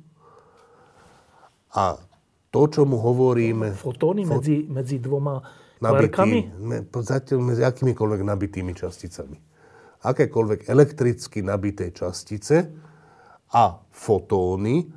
[1.73, 1.97] A
[2.51, 3.73] to, čo mu hovoríme...
[3.75, 4.41] Fotóny fot...
[4.41, 5.41] medzi, medzi dvoma
[5.81, 6.49] nabitý,
[7.05, 9.39] zatiaľ medzi akýmikoľvek nabitými časticami.
[10.07, 12.71] Akékoľvek elektricky nabité častice
[13.53, 14.89] a fotóny,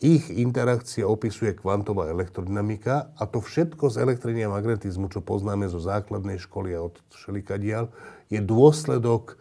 [0.00, 5.76] ich interakcia opisuje kvantová elektrodynamika a to všetko z elektriny a magnetizmu, čo poznáme zo
[5.76, 7.92] základnej školy a od šelikadial,
[8.32, 9.36] je dôsledok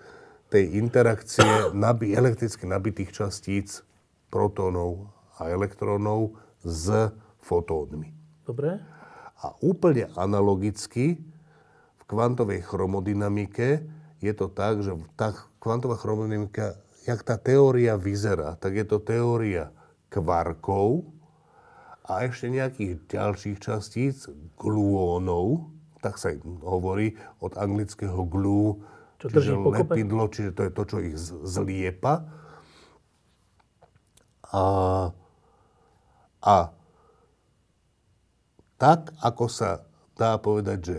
[0.50, 3.86] tej interakcie nabi- elektricky nabitých častíc,
[4.30, 8.14] protónov a elektrónov s fotónmi.
[8.46, 8.82] Dobre.
[9.40, 11.22] A úplne analogicky
[11.96, 13.86] v kvantovej chromodynamike
[14.20, 15.32] je to tak, že tá
[15.64, 16.76] kvantová chromodynamika,
[17.08, 19.72] jak tá teória vyzerá, tak je to teória
[20.12, 21.08] kvarkov
[22.04, 24.26] a ešte nejakých ďalších častíc,
[24.58, 25.72] gluónov,
[26.02, 26.34] tak sa
[26.66, 28.82] hovorí od anglického glue,
[29.20, 32.24] čo čiže lepidlo, čiže to je to, čo ich zliepa.
[34.50, 34.64] A,
[36.42, 36.56] a
[38.80, 39.84] tak, ako sa
[40.16, 40.98] dá povedať, že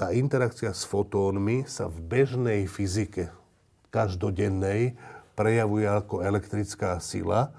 [0.00, 3.32] tá interakcia s fotónmi sa v bežnej fyzike
[3.92, 4.96] každodennej
[5.36, 7.52] prejavuje ako elektrická sila,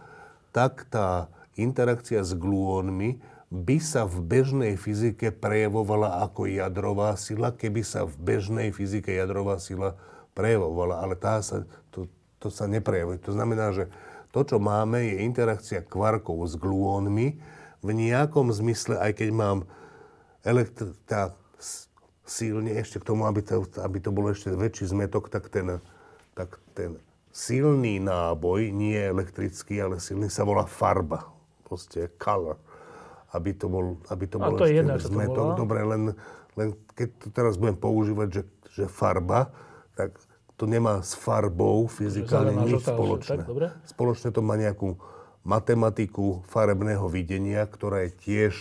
[0.54, 7.80] tak tá interakcia s gluónmi by sa v bežnej fyzike prejavovala ako jadrová sila, keby
[7.80, 9.96] sa v bežnej fyzike jadrová sila
[10.36, 11.00] prejavovala.
[11.00, 12.12] Ale tá sa, to,
[12.44, 13.24] to sa neprejavuje.
[13.24, 13.88] To znamená, že
[14.36, 17.40] to, čo máme, je interakcia kvarkov s gluónmi
[17.80, 19.58] v nejakom zmysle, aj keď mám
[20.44, 21.32] elektr- tá
[22.28, 25.80] silne ešte k tomu, aby to, aby to bolo ešte väčší zmetok, tak ten,
[26.36, 27.00] tak ten
[27.32, 31.32] silný náboj, nie elektrický, ale silný, sa volá farba.
[31.64, 32.67] Proste color
[33.38, 35.54] aby to bol, aby to bol to ešte jedna, zmetok.
[35.54, 36.18] Dobre, len,
[36.58, 38.44] len keď to teraz budem používať, že,
[38.74, 39.54] že farba,
[39.94, 40.18] tak
[40.58, 43.46] to nemá s farbou fyzikálne nič spoločné.
[43.46, 44.98] Tak, Spoločne to má nejakú
[45.46, 48.54] matematiku farebného videnia, ktorá je tiež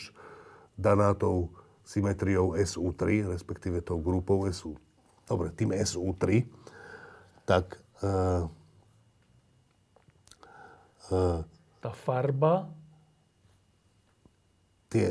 [0.77, 1.51] daná tou
[1.89, 4.77] symetriou SU3, respektíve tou grupou SU.
[5.24, 6.44] Dobre, tým SU3,
[7.48, 7.81] tak...
[8.05, 8.44] Uh,
[11.09, 11.40] uh,
[11.81, 12.69] tá farba
[14.97, 15.09] tie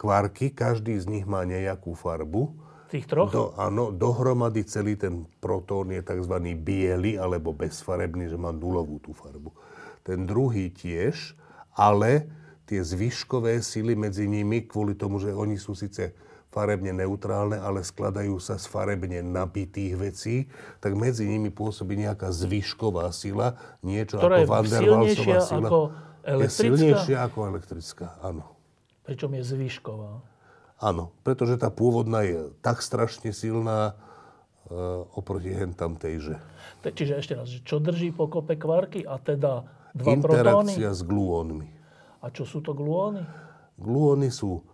[0.00, 2.56] kvarky, každý z nich má nejakú farbu.
[2.88, 3.28] Tých troch?
[3.28, 6.34] Do, áno, dohromady celý ten protón je tzv.
[6.56, 9.52] biely alebo bezfarebný, že má nulovú tú farbu.
[10.06, 11.34] Ten druhý tiež,
[11.74, 12.30] ale
[12.64, 16.14] tie zvyškové sily medzi nimi, kvôli tomu, že oni sú síce
[16.46, 20.36] farebne neutrálne, ale skladajú sa z farebne nabitých vecí,
[20.78, 25.68] tak medzi nimi pôsobí nejaká zvyšková sila, niečo Ktorá ako Van der Waalsová sila.
[25.68, 26.50] Ako Elektrická?
[26.50, 28.58] Je silnejšia ako elektrická, áno.
[29.06, 30.18] Pričom je zvyšková.
[30.82, 36.36] Áno, pretože tá pôvodná je tak strašne silná uh, oproti hen tam tejže.
[36.82, 40.72] Čiže ešte raz, čo drží pokope kvarky a teda dva Interakcia protóny?
[40.92, 41.68] s gluónmi.
[42.20, 43.22] A čo sú to gluóny?
[43.78, 44.66] Gluóny sú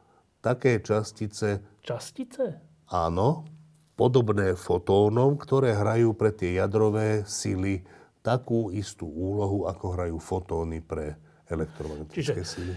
[0.43, 1.61] také častice...
[1.85, 2.59] Častice?
[2.91, 3.47] Áno,
[3.95, 7.85] podobné fotónom, ktoré hrajú pre tie jadrové sily
[8.24, 11.15] takú istú úlohu, ako hrajú fotóny pre
[11.53, 12.74] elektromagnetické Čiže, síly.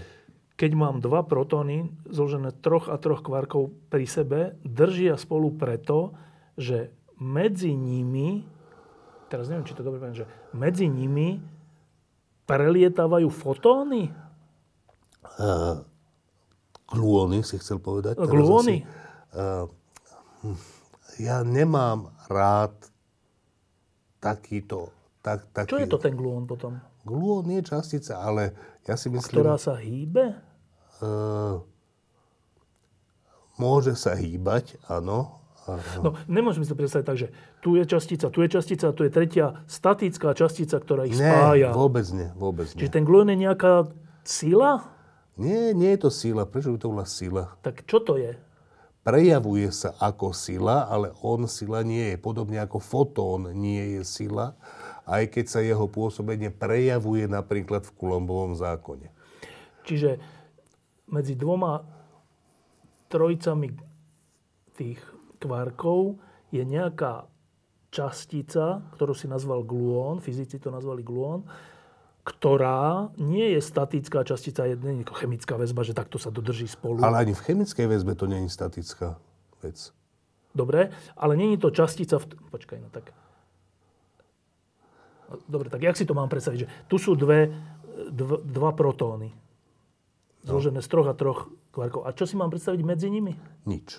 [0.56, 6.16] Keď mám dva protóny zložené troch a troch kvarkov pri sebe, držia spolu preto,
[6.56, 8.44] že medzi nimi,
[9.28, 11.40] teraz neviem, či to dobre poviem, že medzi nimi
[12.48, 14.08] prelietávajú fotóny?
[15.36, 15.84] Uh,
[16.88, 18.16] gluóny si chcel povedať.
[18.16, 18.80] Gluóny?
[19.36, 19.68] uh,
[21.20, 22.72] ja nemám rád
[24.20, 24.92] takýto...
[25.20, 26.78] Tak, taký, Čo je to ten gluón potom?
[27.06, 28.50] Gluón je častica, ale
[28.82, 29.46] ja si myslím...
[29.46, 30.34] Ktorá sa hýbe?
[30.98, 31.62] Uh,
[33.54, 35.38] môže sa hýbať, áno.
[35.98, 37.28] No, nemôžeme si to predstaviť tak, že
[37.58, 41.74] tu je častica, tu je častica, tu je tretia statická častica, ktorá ich nie, spája.
[41.74, 42.86] vôbec nie, vôbec nie.
[42.86, 43.90] Čiže ten gluón je nejaká
[44.22, 44.86] sila?
[45.34, 46.46] Nie, nie je to sila.
[46.46, 47.42] Prečo by to bola sila?
[47.66, 48.38] Tak čo to je?
[49.02, 52.16] Prejavuje sa ako sila, ale on sila nie je.
[52.18, 54.54] Podobne ako fotón nie je sila
[55.06, 59.08] aj keď sa jeho pôsobenie prejavuje napríklad v Kulombovom zákone.
[59.86, 60.18] Čiže
[61.06, 61.86] medzi dvoma
[63.06, 63.70] trojicami
[64.74, 64.98] tých
[65.38, 66.26] kvarkov je
[66.56, 67.26] je nejaká
[67.90, 71.46] častica, ktorú si nazval gluón, fyzici to nazvali gluón,
[72.26, 76.98] ktorá nie je statická častica, je nie chemická väzba, že takto sa dodrží spolu.
[76.98, 79.14] Ale ani v chemickej väzbe to nie je statická
[79.62, 79.94] vec.
[80.50, 82.18] Dobre, ale nie je to častica...
[82.18, 82.34] V...
[82.50, 83.14] Počkaj, no tak...
[85.50, 86.58] Dobre, tak jak si to mám predstaviť?
[86.64, 87.50] Že tu sú dve,
[88.10, 89.34] dv, dva protóny.
[90.46, 92.06] Zložené z troch a troch kvarkov.
[92.06, 93.34] A čo si mám predstaviť medzi nimi?
[93.66, 93.98] Nič.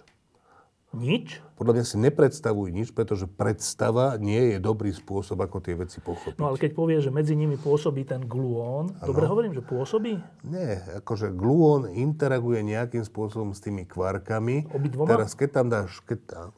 [0.95, 1.43] Nič?
[1.59, 6.39] Podľa mňa si nepredstavuj nič, pretože predstava nie je dobrý spôsob, ako tie veci pochopiť.
[6.39, 9.07] No ale keď povie, že medzi nimi pôsobí ten gluón, ano.
[9.11, 10.15] dobre hovorím, že pôsobí?
[10.47, 14.71] Nie, akože gluón interaguje nejakým spôsobom s tými kvarkami.
[14.71, 15.11] Obidvoma?
[15.11, 15.99] Teraz keď tam dáš...
[16.07, 16.49] Keď tam,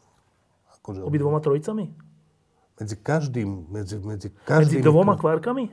[0.77, 1.89] akože, Obidvoma trojicami?
[2.79, 3.49] Medzi každým...
[3.67, 5.67] Medzi, medzi, každým medzi dvoma kvarkami?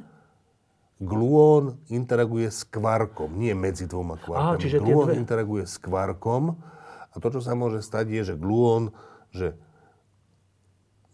[0.96, 4.56] Gluón interaguje s kvarkom, nie medzi dvoma kvarkami.
[4.56, 5.20] Aha, čiže gluón dve...
[5.20, 6.56] interaguje s kvarkom
[7.12, 8.96] a to, čo sa môže stať, je, že gluón,
[9.28, 9.56] že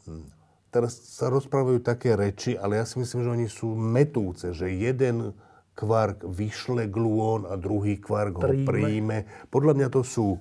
[0.06, 0.26] hm,
[0.70, 5.34] teraz sa rozprávajú také reči, ale ja si myslím, že oni sú metúce, že jeden
[5.74, 9.24] kvark vyšle gluón a druhý kvark ho príjme.
[9.48, 10.38] Podľa mňa to sú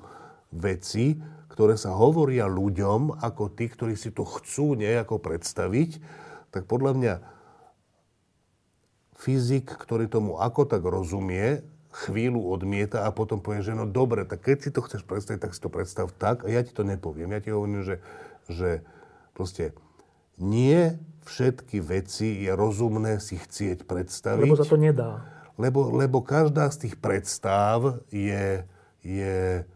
[0.52, 1.18] veci,
[1.52, 6.00] ktoré sa hovoria ľuďom ako tí, ktorí si to chcú nejako predstaviť,
[6.56, 7.14] tak podľa mňa
[9.20, 11.62] fyzik, ktorý tomu ako tak rozumie,
[11.92, 15.52] chvíľu odmieta a potom povie, že no dobre, tak keď si to chceš predstaviť, tak
[15.52, 17.36] si to predstav tak a ja ti to nepoviem.
[17.36, 18.00] Ja ti hovorím, že,
[18.48, 18.80] že
[19.36, 19.76] proste
[20.40, 20.96] nie
[21.28, 24.48] všetky veci je rozumné si chcieť predstaviť.
[24.48, 25.28] Lebo sa to nedá.
[25.60, 28.64] Lebo, lebo každá z tých predstav je,
[29.04, 29.68] je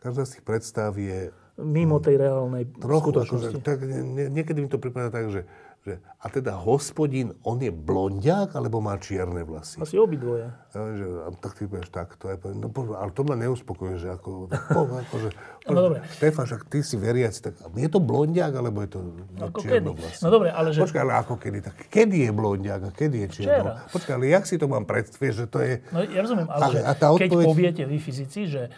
[0.00, 3.60] každá z tých predstav je mimo tej reálnej trochu, skutočnosti.
[3.60, 5.44] Akože, tak, nie, niekedy mi to pripadá tak, že
[5.80, 9.80] že, a teda hospodín, on je blondiak, alebo má čierne vlasy?
[9.80, 10.52] Asi obidvoje.
[10.76, 12.68] Ja, že, a tak ty povieš tak, to je, no,
[13.00, 15.28] ale to ma neuspokojuje, že ako, po, ako že,
[15.72, 16.04] no, dobre.
[16.20, 18.98] Štefan, však ty si veriaci, tak je to blondiak, alebo je to
[19.40, 20.20] ako čierne vlasy?
[20.20, 20.84] No dobre, ale že...
[20.84, 21.58] Počkaj, ale ako kedy?
[21.64, 23.80] Tak kedy je blondiak a kedy je čierno?
[23.88, 25.80] Počkaj, ale jak si to mám predstaviť, že to je...
[25.96, 27.32] No ja rozumiem, ale a, že a tá odpoveď...
[27.32, 28.68] keď poviete vy fyzici, že,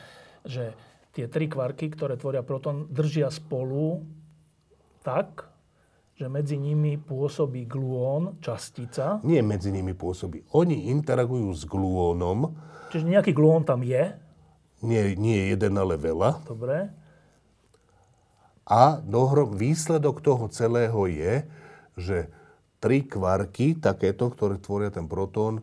[0.47, 0.71] že
[1.13, 4.03] tie tri kvarky, ktoré tvoria proton, držia spolu
[5.05, 5.53] tak,
[6.17, 9.21] že medzi nimi pôsobí gluón, častica.
[9.25, 10.45] Nie medzi nimi pôsobí.
[10.57, 12.53] Oni interagujú s gluónom.
[12.93, 14.13] Čiže nejaký gluón tam je?
[14.83, 16.43] Nie, nie jeden, ale veľa.
[16.45, 16.91] Dobre.
[18.67, 21.45] A dohrom, výsledok toho celého je,
[21.99, 22.19] že
[22.83, 25.63] tri kvarky, takéto, ktoré tvoria ten protón,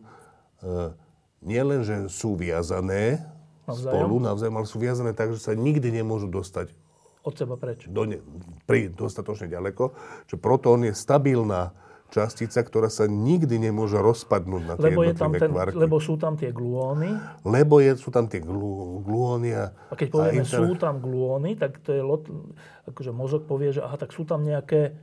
[1.44, 3.20] nielen, že sú viazané
[3.66, 3.92] navzájom.
[3.96, 6.72] spolu navzájom, ale sú viazané tak, že sa nikdy nemôžu dostať
[7.20, 7.84] od seba preč.
[7.84, 8.16] Do ne,
[8.64, 9.92] pri dostatočne ďaleko.
[10.24, 11.76] Že protón je stabilná
[12.10, 15.76] častica, ktorá sa nikdy nemôže rozpadnúť na tie lebo je tam ten, kvarky.
[15.78, 17.14] Lebo sú tam tie gluóny.
[17.46, 19.54] Lebo je, sú tam tie glu, gluóny.
[19.54, 20.58] A, a keď povieme, a inter...
[20.58, 22.26] sú tam gluóny, tak to je lot,
[22.90, 24.96] akože mozog povie, že aha, tak sú tam nejaké...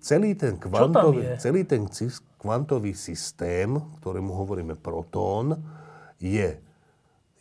[0.00, 1.84] Celý ten, kvantový, celý ten
[2.40, 3.68] kvantový systém,
[4.00, 5.60] ktorému hovoríme protón,
[6.16, 6.56] je,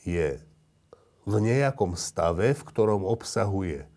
[0.03, 0.39] je
[1.23, 3.87] v nejakom stave, v ktorom obsahuje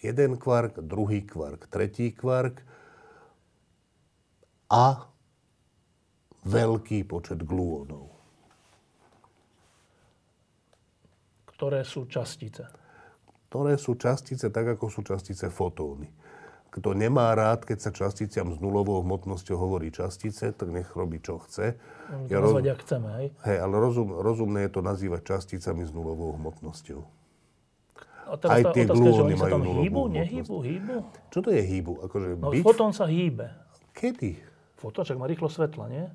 [0.00, 2.64] jeden kvark, druhý kvark, tretí kvark
[4.72, 5.08] a
[6.44, 8.08] veľký počet gluónov.
[11.48, 12.64] Ktoré sú častice?
[13.52, 16.08] Ktoré sú častice tak, ako sú častice fotóny.
[16.70, 21.42] Kto nemá rád, keď sa časticiam s nulovou hmotnosťou hovorí častice, tak nech robí, čo
[21.42, 21.74] chce.
[22.30, 22.62] Ja roz...
[22.62, 23.26] ak chceme, hej?
[23.42, 27.02] Hej, ale rozum, rozumné je to nazývať časticami s nulovou hmotnosťou.
[28.30, 30.96] A teraz Aj tie oni sa tam hýbu, nehýbu, hýbu?
[31.34, 32.06] Čo to je hýbu?
[32.06, 32.62] Akože no, byť...
[32.62, 33.50] fotón sa hýbe.
[33.90, 34.38] Kedy?
[34.78, 36.06] Fotón, však má rýchlo svetla, nie?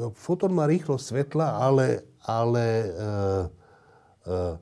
[0.00, 2.64] No, fotón má rýchlo svetla, ale, ale
[2.96, 3.44] uh,
[4.24, 4.56] uh,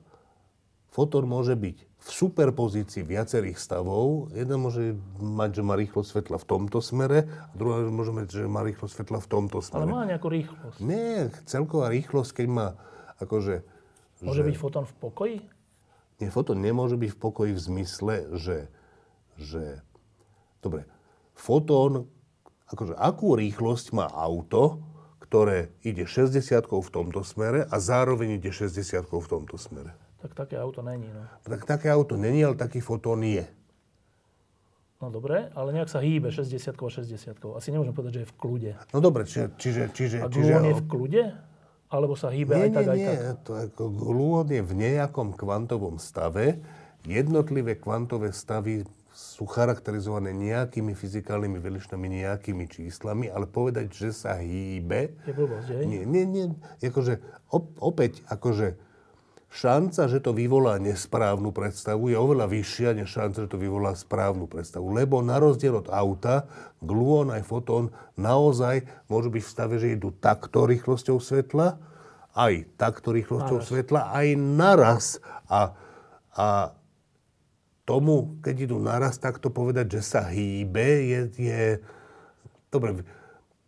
[0.91, 4.33] fotón môže byť v superpozícii viacerých stavov.
[4.33, 8.41] Jeden môže mať, že má rýchlosť svetla v tomto smere, a druhá môže mať, že
[8.49, 9.85] má rýchlosť svetla v tomto smere.
[9.85, 10.81] Ale má nejakú rýchlosť.
[10.81, 12.67] Nie, celková rýchlosť, keď má
[13.21, 13.61] akože...
[14.25, 14.47] Môže že...
[14.49, 15.37] byť fotón v pokoji?
[16.17, 18.57] Nie, fotón nemôže byť v pokoji v zmysle, že...
[19.37, 19.85] že...
[20.65, 20.89] Dobre,
[21.37, 22.09] fotón,
[22.73, 24.81] akože akú rýchlosť má auto,
[25.29, 29.93] ktoré ide 60 v tomto smere a zároveň ide 60 v tomto smere.
[30.19, 31.23] Tak také auto není, no.
[31.47, 33.47] Tak také auto není, ale taký fotón je.
[34.99, 38.35] No dobre, ale nejak sa hýbe 60 a 60 Asi nemôžem povedať, že je v
[38.35, 38.71] kľude.
[38.91, 39.55] No dobre, čiže...
[39.55, 41.23] čiže, čiže a gluón je v kľude?
[41.89, 43.07] Alebo sa hýbe nie, aj tak, nie, aj nie.
[43.07, 43.37] tak?
[43.47, 46.59] To ako gluón je v nejakom kvantovom stave.
[47.07, 48.83] Jednotlivé kvantové stavy
[49.15, 55.15] sú charakterizované nejakými fyzikálnymi veličnami, nejakými číslami, ale povedať, že sa hýbe...
[55.23, 56.45] Je blbosť, Nie, nie, nie.
[56.83, 58.88] Akože, op, opäť, akože
[59.49, 64.45] šanca, že to vyvolá nesprávnu predstavu, je oveľa vyššia, než šanca, že to vyvolá správnu
[64.45, 64.93] predstavu.
[64.93, 66.45] Lebo na rozdiel od auta,
[66.79, 71.81] gluón aj fotón naozaj môžu byť v stave, že idú takto rýchlosťou svetla,
[72.37, 73.67] aj takto rýchlosťou naraz.
[73.67, 75.03] svetla, aj naraz.
[75.49, 75.73] A,
[76.37, 76.47] a
[77.89, 81.63] tomu, keď idú naraz, takto povedať, že sa hýbe, je, je
[82.69, 83.01] dobre,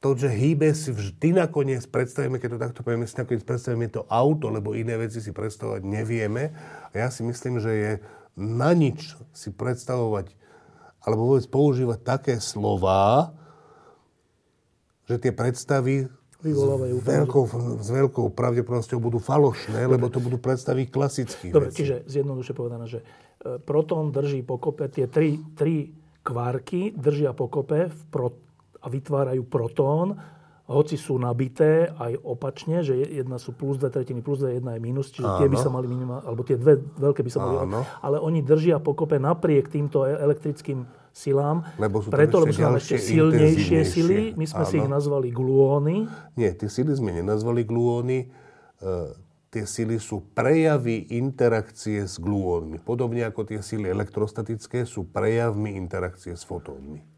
[0.01, 4.09] to, že hýbe si vždy nakoniec predstavíme, keď to takto povieme, si nakoniec predstavíme to
[4.09, 6.49] auto, lebo iné veci si predstavovať nevieme.
[6.89, 7.91] A ja si myslím, že je
[8.33, 10.33] na nič si predstavovať
[11.01, 13.33] alebo vôbec používať také slova,
[15.09, 16.05] že tie predstavy
[16.41, 16.61] s
[17.05, 17.43] veľkou,
[17.81, 19.93] s veľkou pravdepodobnosťou budú falošné, Dobre.
[19.97, 21.85] lebo to budú predstavy klasických Dobre, vecí.
[21.85, 25.93] čiže zjednoduše povedané, že e, proton drží pokope, tie tri, tri
[26.25, 28.33] kvárky držia pokope v pro,
[28.81, 30.17] a vytvárajú protón,
[30.71, 34.81] hoci sú nabité aj opačne, že jedna sú plus dve tretiny, plus dve, jedna je
[34.81, 35.39] minus, čiže Áno.
[35.43, 37.81] tie by sa mali minimálne, alebo tie dve veľké by sa mali, Áno.
[37.99, 42.79] ale oni držia pokope napriek týmto e- elektrickým silám, lebo sú preto, lebo sú tam
[42.79, 44.69] ešte silnejšie sily, my sme Áno.
[44.71, 46.07] si ich nazvali gluóny.
[46.39, 48.31] Nie, tie sily sme nenazvali gluóny,
[48.79, 48.91] e,
[49.51, 52.79] tie sily sú prejavy interakcie s gluónmi.
[52.79, 57.10] Podobne ako tie sily elektrostatické sú prejavmi interakcie s fotónmi.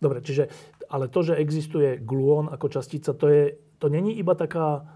[0.00, 0.48] Dobre, čiže,
[0.88, 3.44] ale to, že existuje gluón ako častica, to, je,
[3.76, 4.88] to není iba taká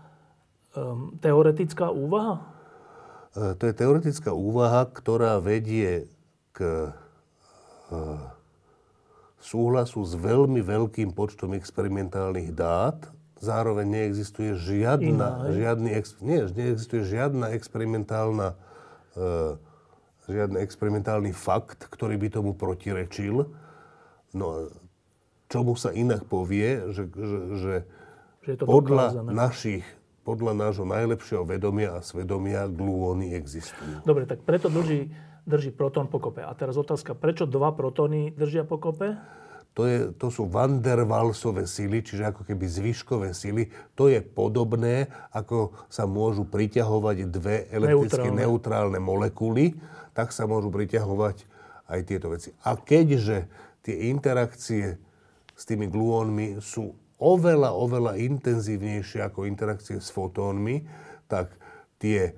[0.73, 2.41] um, teoretická úvaha?
[3.37, 6.09] E, to je teoretická úvaha, ktorá vedie
[6.57, 8.33] k uh,
[9.43, 12.97] súhlasu s veľmi veľkým počtom experimentálnych dát.
[13.43, 15.05] Zároveň neexistuje žiadna,
[15.45, 18.57] Iná, žiadny, ex, nie, neexistuje žiadna experimentálna,
[19.21, 19.61] uh,
[20.31, 23.53] žiadny experimentálny fakt, ktorý by tomu protirečil.
[24.33, 24.47] No,
[25.49, 27.75] čomu sa inak povie, že, že, že,
[28.45, 29.31] že je to podľa dokázané.
[29.33, 29.85] našich
[30.25, 34.01] podľa nášho najlepšieho vedomia a svedomia gluóny existujú.
[34.09, 35.13] Dobre, tak preto drží,
[35.45, 36.41] drží protón pokope.
[36.41, 39.21] A teraz otázka, prečo dva protóny držia pokope?
[39.77, 43.69] To, je, to sú van der Waalsové sily, čiže ako keby zvyškové sily.
[43.99, 49.77] To je podobné, ako sa môžu priťahovať dve elektricky neutrálne, neutrálne molekuly,
[50.15, 51.45] tak sa môžu priťahovať
[51.91, 52.55] aj tieto veci.
[52.65, 53.51] A keďže
[53.85, 54.97] tie interakcie
[55.55, 60.85] s tými gluónmi sú oveľa, oveľa intenzívnejšie ako interakcie s fotónmi,
[61.31, 61.55] tak
[62.03, 62.35] tie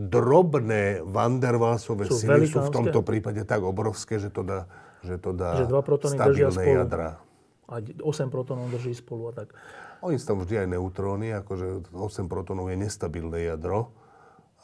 [0.00, 4.64] drobné Van der Waalsové sú sily sú v tomto prípade tak obrovské, že to dá,
[5.04, 7.20] že to dá že dva stabilné jadra.
[7.70, 8.02] A 8
[8.34, 9.54] protónov drží spolu a tak.
[10.00, 13.92] Oni sú tam vždy aj neutróny, akože 8 protónov je nestabilné jadro.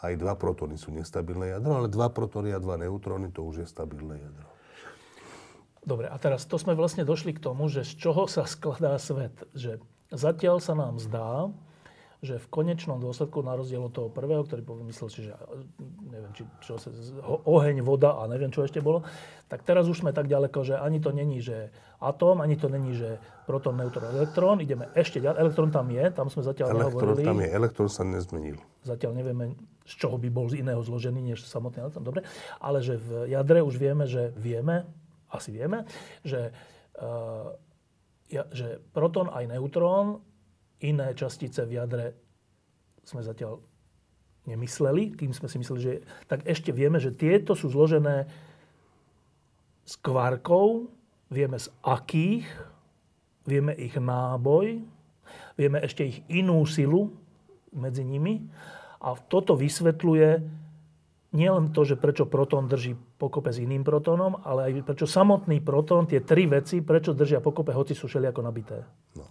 [0.00, 3.66] Aj dva protóny sú nestabilné jadro, ale dva protóny a dva neutróny to už je
[3.68, 4.55] stabilné jadro.
[5.86, 9.32] Dobre, a teraz to sme vlastne došli k tomu, že z čoho sa skladá svet.
[9.54, 9.78] Že
[10.10, 11.54] zatiaľ sa nám zdá,
[12.26, 15.32] že v konečnom dôsledku, na rozdiel od toho prvého, ktorý myslel si, že
[16.10, 16.90] neviem, či, čo sa,
[17.46, 19.06] oheň, voda a neviem, čo ešte bolo,
[19.46, 21.70] tak teraz už sme tak ďaleko, že ani to není, že
[22.02, 24.58] atóm, ani to není, že proton, neutron, elektrón.
[24.58, 25.38] Ideme ešte ďalej.
[25.38, 27.22] Elektrón tam je, tam sme zatiaľ elektrón nehovorili.
[27.22, 28.58] tam je, elektrón sa nezmenil.
[28.82, 29.54] Zatiaľ nevieme,
[29.86, 32.02] z čoho by bol z iného zložený, než samotný elektrón.
[32.02, 32.26] Dobre,
[32.58, 34.88] ale že v jadre už vieme, že vieme,
[35.36, 35.84] asi vieme,
[36.24, 36.50] že,
[38.32, 40.24] ja, že proton aj neutrón,
[40.80, 42.06] iné častice v jadre
[43.06, 43.60] sme zatiaľ
[44.46, 45.92] nemysleli, kým sme si mysleli, že...
[46.30, 48.26] Tak ešte vieme, že tieto sú zložené
[49.86, 50.90] z kvarkov,
[51.30, 52.46] vieme z akých,
[53.46, 54.82] vieme ich náboj,
[55.54, 57.14] vieme ešte ich inú silu
[57.74, 58.46] medzi nimi
[59.02, 60.42] a toto vysvetľuje
[61.36, 66.08] nielen to, že prečo protón drží pokope s iným protónom, ale aj prečo samotný protón,
[66.08, 68.88] tie tri veci, prečo držia pokope, hoci sú všelijako nabité.
[69.12, 69.28] No.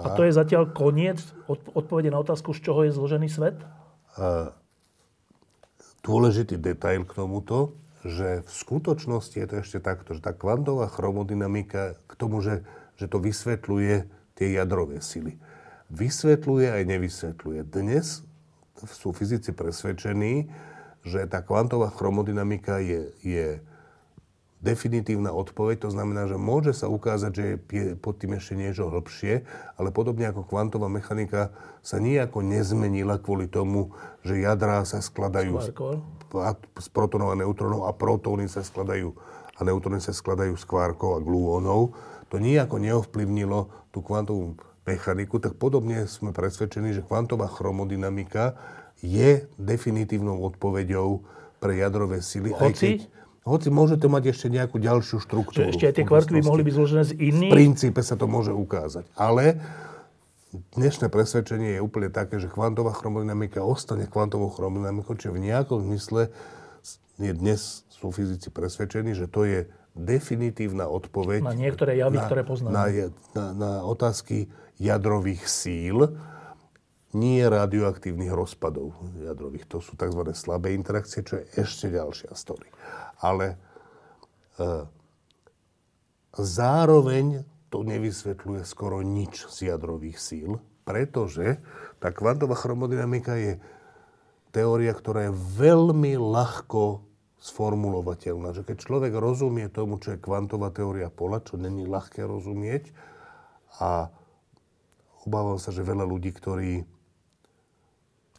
[0.00, 0.08] A...
[0.08, 3.60] a to je zatiaľ koniec odpovede na otázku, z čoho je zložený svet?
[4.16, 4.56] A
[6.00, 7.76] dôležitý detail k tomuto,
[8.06, 12.64] že v skutočnosti je to ešte takto, že tá kvantová chromodynamika k tomu, že,
[12.96, 14.06] že to vysvetľuje
[14.38, 15.36] tie jadrové sily.
[15.90, 17.60] Vysvetľuje aj nevysvetľuje.
[17.66, 18.22] Dnes
[18.86, 20.46] sú fyzici presvedčení,
[21.08, 23.46] že tá kvantová chromodynamika je, je
[24.58, 29.46] definitívna odpoveď, to znamená, že môže sa ukázať, že je pod tým ešte niečo hĺbšie,
[29.78, 33.94] ale podobne ako kvantová mechanika sa nejako nezmenila kvôli tomu,
[34.26, 35.70] že jadrá sa skladajú z,
[36.78, 39.14] z protonov a neutrónov a protóny sa skladajú
[39.58, 41.94] a neutróny sa skladajú z kvárkov a gluónov.
[42.28, 48.58] To nejako neovplyvnilo tú kvantovú mechaniku, tak podobne sme presvedčení, že kvantová chromodynamika
[49.02, 51.22] je definitívnou odpoveďou
[51.58, 52.54] pre jadrové sily.
[52.54, 52.62] Hoci?
[52.62, 52.98] Aj keď,
[53.48, 55.72] hoci môžete mať ešte nejakú ďalšiu štruktúru.
[55.72, 57.52] Že ešte aj tie kvarky by mohli byť zložené z iných?
[57.52, 59.08] V princípe sa to môže ukázať.
[59.16, 59.56] Ale
[60.76, 66.28] dnešné presvedčenie je úplne také, že kvantová chromodynamika ostane kvantovou chromodynamikou, čiže v nejakom zmysle
[67.18, 69.66] je dnes sú fyzici presvedčení, že to je
[69.98, 72.70] definitívna odpoveď na niektoré javy, na, ktoré poznáme.
[72.70, 72.84] Na,
[73.34, 74.46] na, na otázky
[74.78, 76.14] jadrových síl,
[77.16, 79.64] nie radioaktívnych rozpadov jadrových.
[79.72, 80.28] To sú tzv.
[80.36, 82.68] slabé interakcie, čo je ešte ďalšia story.
[83.24, 83.56] Ale
[84.60, 84.84] e,
[86.36, 91.60] zároveň to nevysvetľuje skoro nič z jadrových síl, pretože
[92.00, 93.52] tá kvantová chromodynamika je
[94.52, 97.04] teória, ktorá je veľmi ľahko
[97.40, 98.52] sformulovateľná.
[98.52, 102.92] Že keď človek rozumie tomu, čo je kvantová teória pola, čo není ľahké rozumieť,
[103.78, 104.10] a
[105.28, 106.97] obávam sa, že veľa ľudí, ktorí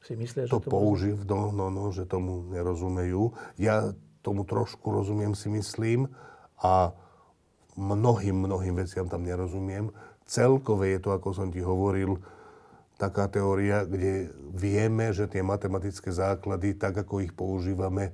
[0.09, 3.29] si myslia, to, to použijú, no, no, no, že tomu nerozumejú.
[3.61, 3.93] Ja
[4.25, 6.09] tomu trošku rozumiem, si myslím,
[6.57, 6.91] a
[7.77, 9.93] mnohým, mnohým veciam tam nerozumiem.
[10.25, 12.17] Celkové je to, ako som ti hovoril,
[12.99, 18.11] taká teória, kde vieme, že tie matematické základy, tak ako ich používame,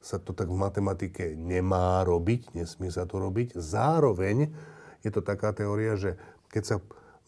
[0.00, 3.58] sa to tak v matematike nemá robiť, nesmie sa to robiť.
[3.58, 4.54] Zároveň
[5.04, 6.16] je to taká teória, že
[6.48, 6.76] keď sa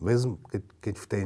[0.00, 1.22] vezm, keď, keď, v tej,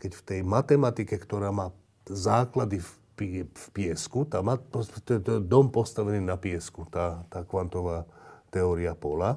[0.00, 1.68] keď v tej matematike, ktorá má
[2.08, 2.90] základy v,
[3.52, 4.40] v piesku, tá,
[4.72, 8.08] to, to, to je dom postavený na piesku, tá, tá kvantová
[8.48, 9.36] teória pola.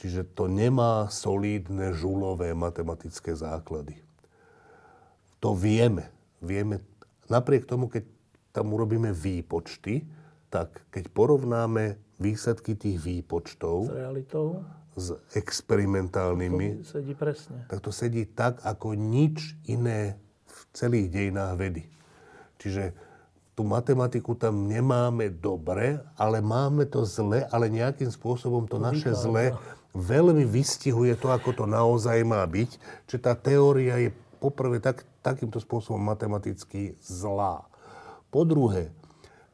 [0.00, 4.00] Čiže to nemá solidné žulové matematické základy.
[5.38, 6.08] To vieme.
[6.40, 6.80] Vieme,
[7.28, 8.08] napriek tomu, keď
[8.50, 10.08] tam urobíme výpočty,
[10.48, 14.64] tak keď porovnáme výsledky tých výpočtov s realitou,
[14.94, 17.66] s experimentálnymi, to sedí presne.
[17.66, 20.14] tak to sedí tak, ako nič iné
[20.46, 21.82] v celých dejinách vedy.
[22.62, 22.94] Čiže
[23.54, 29.54] tú matematiku tam nemáme dobre, ale máme to zle, ale nejakým spôsobom to, naše zle
[29.94, 32.70] veľmi vystihuje to, ako to naozaj má byť.
[33.06, 34.10] Čiže tá teória je
[34.42, 37.62] poprvé tak, takýmto spôsobom matematicky zlá.
[38.34, 38.90] Po druhé,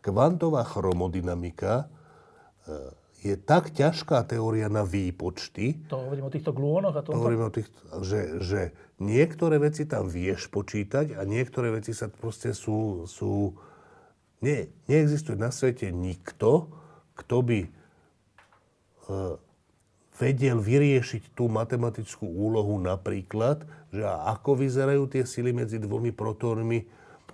[0.00, 1.86] kvantová chromodynamika e,
[3.20, 5.76] je tak ťažká teória na výpočty.
[5.92, 7.20] To hovorím o týchto glúonoch a tomto?
[7.20, 7.68] Hovorím o tých,
[8.00, 8.60] že, že
[8.96, 13.52] niektoré veci tam vieš počítať a niektoré veci sa proste sú, sú
[14.40, 16.72] nie, neexistuje na svete nikto,
[17.12, 17.68] kto by e,
[20.16, 26.84] vedel vyriešiť tú matematickú úlohu napríklad, že ako vyzerajú tie sily medzi dvomi protónmi,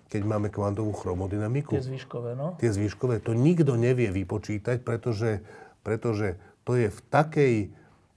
[0.07, 1.79] keď máme kvantovú chromodynamiku.
[1.79, 2.55] Tie zvyškové, no?
[2.63, 3.19] Tie zvyškové.
[3.27, 5.43] To nikto nevie vypočítať, pretože,
[5.87, 6.35] pretože
[6.67, 7.55] to je v takej...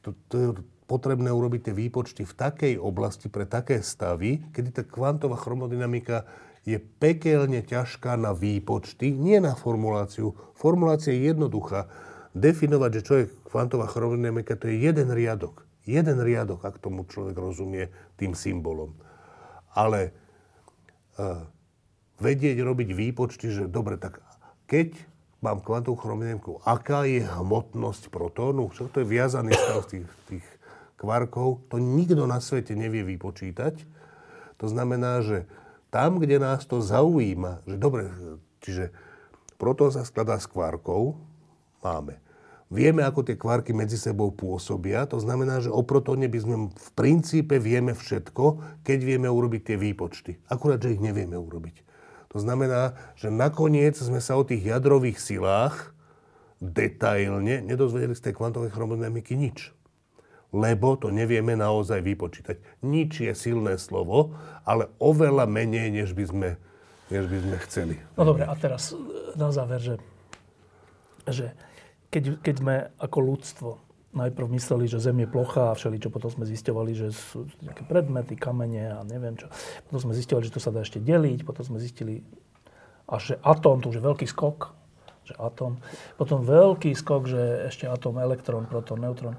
[0.02, 0.48] To, to je
[0.90, 6.26] potrebné urobiť tie výpočty v takej oblasti pre také stavy, kedy tá kvantová chromodynamika
[6.66, 10.34] je pekelne ťažká na výpočty, nie na formuláciu.
[10.58, 11.86] Formulácia je jednoduchá.
[12.34, 15.62] Definovať, že čo je kvantová chromodynamika, to je jeden riadok.
[15.86, 18.98] Jeden riadok, ak tomu človek rozumie tým symbolom.
[19.78, 20.10] Ale
[21.18, 21.46] uh,
[22.18, 24.26] vedieť robiť výpočty, že dobre, tak
[24.66, 24.94] keď
[25.40, 30.46] mám kvantovú chromodynamiku, aká je hmotnosť protónu, však to je viazaný stav tých, tých
[31.00, 33.88] kvarkov, to nikto na svete nevie vypočítať.
[34.60, 35.48] To znamená, že
[35.90, 38.12] tam, kde nás to zaujíma, že dobre,
[38.60, 38.92] čiže
[39.56, 41.16] protón sa skladá z kvárkov,
[41.80, 42.20] máme.
[42.70, 46.90] Vieme, ako tie kvárky medzi sebou pôsobia, to znamená, že o protóne by sme v
[46.94, 50.38] princípe vieme všetko, keď vieme urobiť tie výpočty.
[50.46, 51.89] Akurát, že ich nevieme urobiť.
[52.30, 55.94] To znamená, že nakoniec sme sa o tých jadrových silách
[56.62, 59.74] detailne nedozvedeli z tej kvantovej chromodynamiky nič
[60.50, 62.58] lebo to nevieme naozaj vypočítať.
[62.82, 64.34] Nič je silné slovo,
[64.66, 66.50] ale oveľa menej, než by sme,
[67.14, 67.96] než by sme chceli.
[68.18, 68.98] No dobre, a teraz
[69.38, 69.96] na záver, že,
[71.30, 71.54] že
[72.10, 73.70] keď, keď sme ako ľudstvo
[74.10, 78.34] najprv mysleli, že Zem je plocha a všeličo, potom sme zistovali, že sú nejaké predmety,
[78.34, 79.46] kamene a neviem čo.
[79.86, 82.26] Potom sme zistili, že to sa dá ešte deliť, potom sme zistili,
[83.06, 84.74] až že atóm, to už je veľký skok,
[85.30, 85.78] že atóm.
[86.18, 89.38] Potom veľký skok, že ešte atóm, elektrón, protón, neutrón.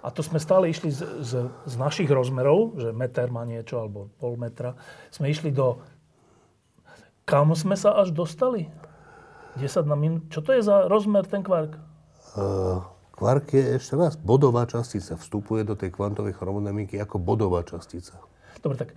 [0.00, 1.32] A to sme stále išli z, z,
[1.68, 4.74] z našich rozmerov, že meter má niečo, alebo pol metra.
[5.12, 5.78] Sme išli do...
[7.28, 8.66] Kam sme sa až dostali?
[9.60, 10.26] 10 na minút.
[10.32, 11.76] Čo to je za rozmer, ten kvark?
[12.32, 12.80] Uh,
[13.20, 15.20] kvark je ešte raz bodová častica.
[15.20, 18.16] Vstupuje do tej kvantovej chromodynamiky ako bodová častica.
[18.64, 18.96] Dobre, tak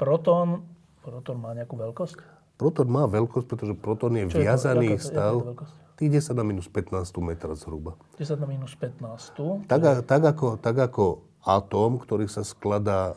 [0.00, 0.64] protón,
[1.04, 2.16] protón má nejakú veľkosť?
[2.56, 5.34] Protón má veľkosť, pretože protón je Čo viazaný je to, stav.
[5.36, 7.96] Je Tých 10 na minus 15 metra zhruba.
[8.16, 9.68] 10 na minus 15.
[9.68, 13.16] Tak, tak, ako, tak ako atóm, ktorý sa skladá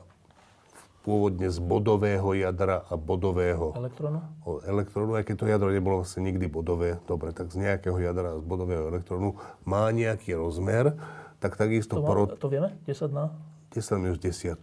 [1.00, 4.20] pôvodne z bodového jadra a bodového elektrónu.
[4.68, 8.38] elektrónu, aj keď to jadro nebolo vlastne nikdy bodové, dobre, tak z nejakého jadra a
[8.38, 11.00] z bodového elektrónu má nejaký rozmer,
[11.40, 11.98] tak takisto...
[11.98, 12.76] To, má, to vieme?
[12.84, 13.32] 10 na?
[13.72, 14.60] 10 na minus 10.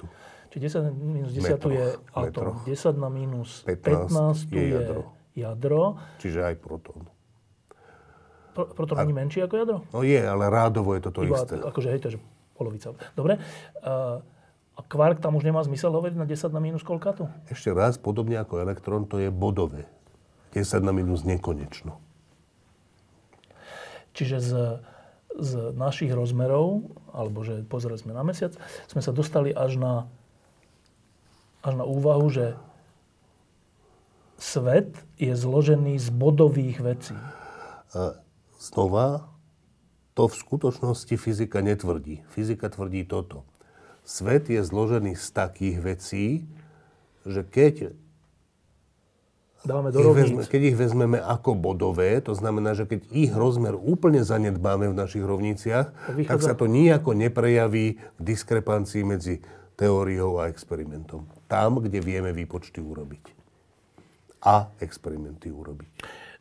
[0.53, 2.23] Čiže 10 na minus 10 Metroch, je atom.
[2.29, 2.57] metroch.
[2.69, 5.01] 10 na minus 15 15, tu je je jadro.
[5.33, 5.83] jadro.
[6.21, 7.01] Čiže aj protón.
[8.53, 9.79] Pro- Proton není menší ako jadro?
[9.93, 11.61] No je, ale rádovo je to to Iba, isté.
[11.61, 12.17] akože, hej, to je
[12.57, 12.89] polovica.
[13.13, 13.37] Dobre.
[13.81, 14.21] A,
[14.77, 17.33] a kvark tam už nemá zmysel hovoriť na 10 na minus koľkatu?
[17.49, 19.89] Ešte raz, podobne ako elektrón, to je bodové.
[20.53, 21.97] 10 na minus nekonečno.
[24.13, 24.53] Čiže z,
[25.37, 28.53] z našich rozmerov, alebo že pozreli sme na mesiac,
[28.89, 29.95] sme sa dostali až na,
[31.65, 32.57] až na úvahu, že
[34.37, 37.17] svet je zložený z bodových vecí.
[37.97, 38.21] A
[38.61, 39.33] znova,
[40.17, 42.25] to v skutočnosti fyzika netvrdí.
[42.33, 43.45] Fyzika tvrdí toto.
[44.07, 46.27] Svet je zložený z takých vecí,
[47.27, 47.91] že keď
[49.67, 53.75] Dávame do ich vezme, keď ich vezmeme ako bodové, to znamená, že keď ich rozmer
[53.75, 59.43] úplne zanedbáme v našich rovniciach, tak, vychádza- sa to nijako neprejaví v diskrepancii medzi
[59.75, 61.27] teóriou a experimentom.
[61.51, 63.25] Tam, kde vieme výpočty urobiť.
[64.47, 65.91] A experimenty urobiť.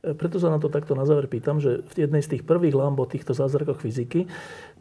[0.05, 2.77] E, Preto sa na to takto na záver pýtam, že v jednej z tých prvých
[2.77, 4.29] lamb o týchto zázrakoch fyziky,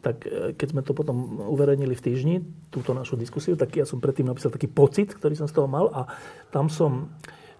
[0.05, 2.35] tak e, keď sme to potom uverejnili v týždni,
[2.69, 5.89] túto našu diskusiu, tak ja som predtým napísal taký pocit, ktorý som z toho mal
[5.89, 6.05] a
[6.53, 7.09] tam som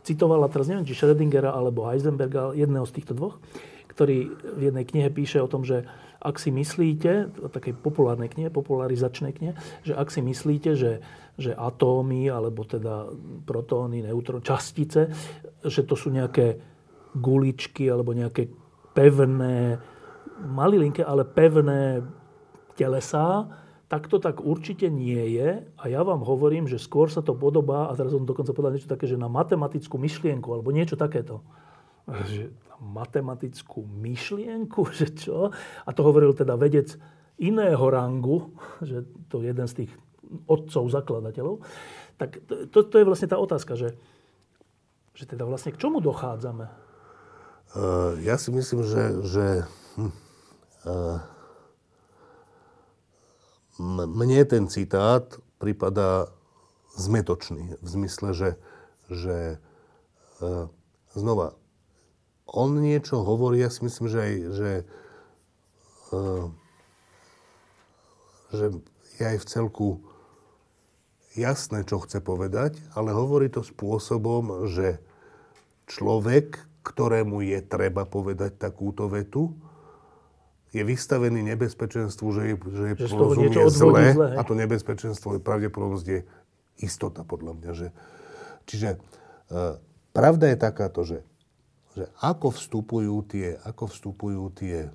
[0.05, 3.41] citoval, a teraz neviem, či Schrödingera alebo Heisenberga, jedného z týchto dvoch,
[3.89, 5.89] ktorý v jednej knihe píše o tom, že
[6.25, 9.53] ak si myslíte, takej populárnej knihe, popularizačnej knihe,
[9.85, 11.05] že ak si myslíte, že,
[11.37, 13.09] že atómy, alebo teda
[13.45, 15.13] protóny, neutróny, častice,
[15.61, 16.74] že to sú nejaké
[17.15, 18.51] guličky alebo nejaké
[18.95, 19.79] pevné,
[20.39, 22.03] malilinké, ale pevné
[22.75, 23.47] telesá,
[23.85, 25.63] tak to tak určite nie je.
[25.77, 28.91] A ja vám hovorím, že skôr sa to podobá, a teraz som dokonca povedal niečo
[28.91, 31.45] také, že na matematickú myšlienku, alebo niečo takéto.
[32.29, 35.49] Že na matematickú myšlienku, že čo?
[35.85, 36.93] A to hovoril teda vedec
[37.41, 38.53] iného rangu,
[38.89, 39.91] že to je jeden z tých
[40.45, 41.65] otcov zakladateľov.
[42.21, 43.97] Tak to, to je vlastne tá otázka, že,
[45.17, 46.85] že teda vlastne k čomu dochádzame?
[48.23, 49.45] Ja si myslím, že, že
[49.99, 50.11] hm,
[53.80, 55.27] m- mne ten citát
[55.60, 56.31] pripadá
[56.95, 57.76] zmetočný.
[57.84, 58.49] V zmysle, že,
[59.11, 59.60] že
[60.39, 60.72] uh,
[61.11, 61.60] znova,
[62.47, 64.72] on niečo hovorí, ja si myslím, že aj, že,
[66.15, 66.45] uh,
[68.56, 68.65] že
[69.19, 69.88] je aj v celku
[71.35, 75.03] jasné, čo chce povedať, ale hovorí to spôsobom, že
[75.91, 79.57] človek, ktorému je treba povedať takúto vetu,
[80.76, 85.41] je vystavený nebezpečenstvu, že, je, že, je Že porozumie zle, zle, a to nebezpečenstvo je
[85.41, 86.20] pravdepodobnosť je
[86.84, 87.72] istota, podľa mňa.
[87.72, 87.88] Že,
[88.68, 88.90] čiže
[89.49, 89.80] uh,
[90.12, 91.24] pravda je takáto, že,
[91.95, 94.91] že ako vstupujú tie, ako vstupujú tie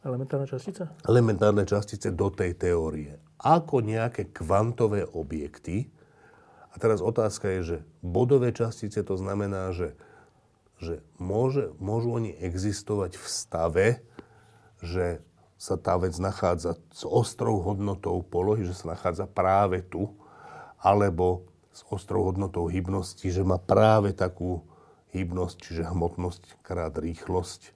[0.00, 0.88] Elementárna častica?
[1.04, 3.20] elementárne častice do tej teórie.
[3.36, 5.92] Ako nejaké kvantové objekty.
[6.72, 9.92] A teraz otázka je, že bodové častice to znamená, že,
[10.80, 13.86] že môže, môžu oni existovať v stave,
[14.80, 15.20] že
[15.60, 20.08] sa tá vec nachádza s ostrou hodnotou polohy, že sa nachádza práve tu,
[20.80, 24.64] alebo s ostrou hodnotou hybnosti, že má práve takú
[25.12, 27.72] hybnosť, čiže hmotnosť krát rýchlosť, e,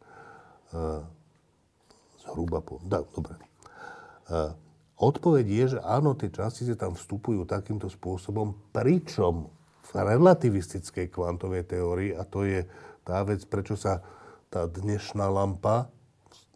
[2.24, 2.81] zhruba po...
[2.81, 3.36] Da, dobre.
[3.36, 4.56] E,
[4.97, 9.52] odpoveď je, že áno, tie častice tam vstupujú takýmto spôsobom, pričom
[9.85, 12.64] v relativistickej kvantovej teórii, a to je
[13.05, 14.01] tá vec, prečo sa
[14.48, 15.93] tá dnešná lampa,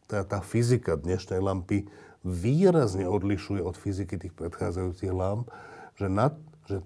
[0.08, 1.84] tá, tá fyzika dnešnej lampy
[2.24, 5.52] výrazne odlišuje od fyziky tých predchádzajúcich lamp,
[5.94, 6.32] že, na,
[6.66, 6.82] že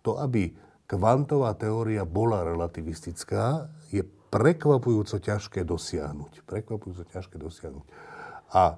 [0.00, 0.56] to, aby
[0.88, 6.42] kvantová teória bola relativistická, je prekvapujúco ťažké dosiahnuť.
[6.42, 7.86] Prekvapujúco ťažké dosiahnuť.
[8.50, 8.76] A e,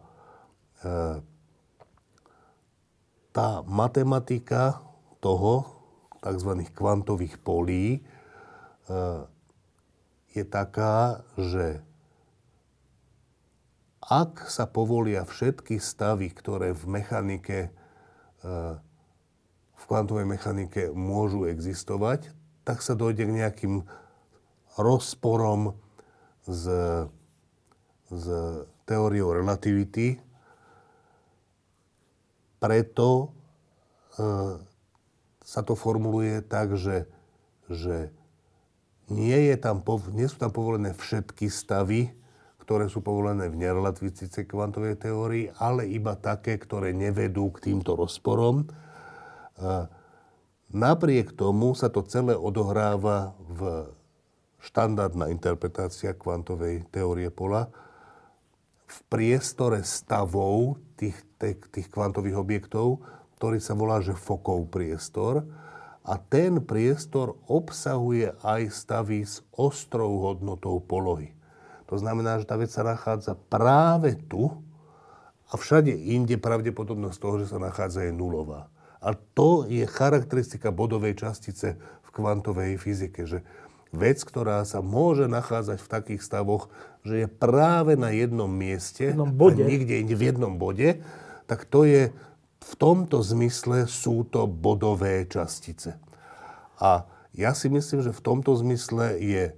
[3.32, 4.84] tá matematika
[5.20, 5.64] toho,
[6.20, 6.50] tzv.
[6.76, 8.00] kvantových polí, e,
[10.36, 11.80] je taká, že
[14.06, 17.70] ak sa povolia všetky stavy, ktoré v mechanike, e,
[19.74, 22.30] v kvantovej mechanike môžu existovať,
[22.62, 23.74] tak sa dojde k nejakým
[24.78, 25.74] rozporom
[26.46, 26.64] s,
[28.06, 28.26] s
[28.86, 30.22] teóriou relativity.
[32.62, 33.26] Preto e,
[35.42, 37.10] sa to formuluje tak, že,
[37.66, 38.14] že
[39.12, 39.82] nie, je tam,
[40.14, 42.10] nie sú tam povolené všetky stavy,
[42.66, 48.66] ktoré sú povolené v nerelativistickej kvantovej teórii, ale iba také, ktoré nevedú k týmto rozporom.
[50.74, 53.86] Napriek tomu sa to celé odohráva v
[54.58, 57.70] štandardná interpretácia kvantovej teórie pola
[58.86, 63.02] v priestore stavov tých, tých, tých kvantových objektov,
[63.38, 65.46] ktorý sa volá, že Fokov priestor.
[66.06, 71.34] A ten priestor obsahuje aj stavy s ostrou hodnotou polohy.
[71.90, 74.54] To znamená, že tá vec sa nachádza práve tu
[75.50, 78.70] a všade inde pravdepodobnosť toho, že sa nachádza, je nulová.
[79.02, 83.42] A to je charakteristika bodovej častice v kvantovej fyzike, že
[83.94, 86.70] vec, ktorá sa môže nachádzať v takých stavoch,
[87.06, 89.62] že je práve na jednom mieste, jednom bode.
[89.62, 91.02] a niekde inde v jednom bode,
[91.46, 92.10] tak to je
[92.66, 95.94] v tomto zmysle sú to bodové častice.
[96.82, 97.06] A
[97.36, 99.54] ja si myslím, že v tomto zmysle je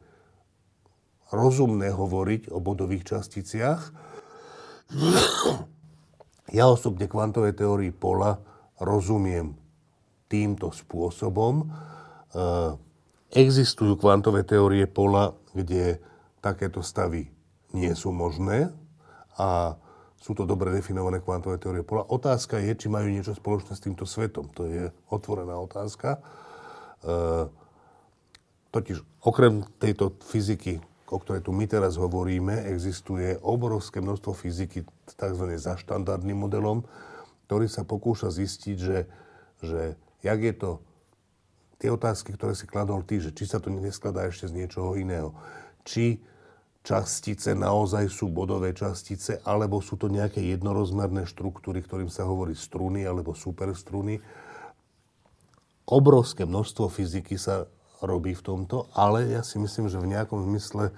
[1.32, 3.80] rozumné hovoriť o bodových časticiach.
[6.48, 8.40] Ja osobne kvantovej teórii pola
[8.80, 9.52] rozumiem
[10.32, 11.64] týmto spôsobom.
[11.64, 11.66] E,
[13.36, 16.00] existujú kvantové teórie pola, kde
[16.40, 17.28] takéto stavy
[17.76, 18.72] nie sú možné
[19.36, 19.76] a
[20.18, 22.02] sú to dobre definované kvantové teórie pola.
[22.10, 24.50] Otázka je, či majú niečo spoločné s týmto svetom.
[24.58, 26.18] To je otvorená otázka.
[26.18, 27.10] E,
[28.74, 35.44] totiž okrem tejto fyziky, o ktorej tu my teraz hovoríme, existuje obrovské množstvo fyziky tzv.
[35.54, 36.82] za štandardným modelom,
[37.46, 38.98] ktorý sa pokúša zistiť, že,
[39.62, 39.94] že
[40.26, 40.70] jak je to
[41.78, 45.30] tie otázky, ktoré si kladol ty, že či sa to neskladá ešte z niečoho iného.
[45.86, 46.18] Či
[46.82, 53.04] častice naozaj sú bodové častice, alebo sú to nejaké jednorozmerné štruktúry, ktorým sa hovorí struny
[53.04, 54.22] alebo superstruny.
[55.88, 57.68] Obrovské množstvo fyziky sa
[58.04, 60.94] robí v tomto, ale ja si myslím, že v nejakom zmysle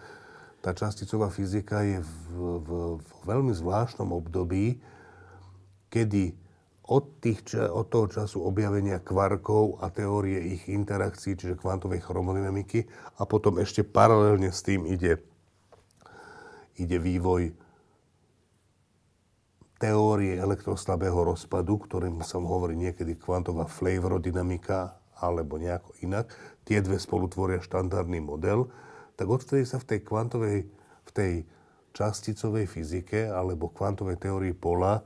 [0.60, 2.12] tá časticová fyzika je v,
[2.60, 2.68] v,
[3.00, 4.76] v veľmi zvláštnom období,
[5.88, 6.36] kedy
[6.90, 12.84] od, tých, od toho času objavenia kvarkov a teórie ich interakcií, čiže kvantovej chromodynamiky,
[13.16, 15.22] a potom ešte paralelne s tým ide
[16.80, 17.52] ide vývoj
[19.80, 26.32] teórie elektroslabého rozpadu, ktorým sa hovorí niekedy kvantová flavordynamika alebo nejako inak.
[26.68, 28.68] Tie dve spolu tvoria štandardný model.
[29.16, 30.58] Tak odvtedy sa v tej kvantovej,
[31.04, 31.32] v tej
[31.96, 35.00] časticovej fyzike alebo kvantovej teórii pola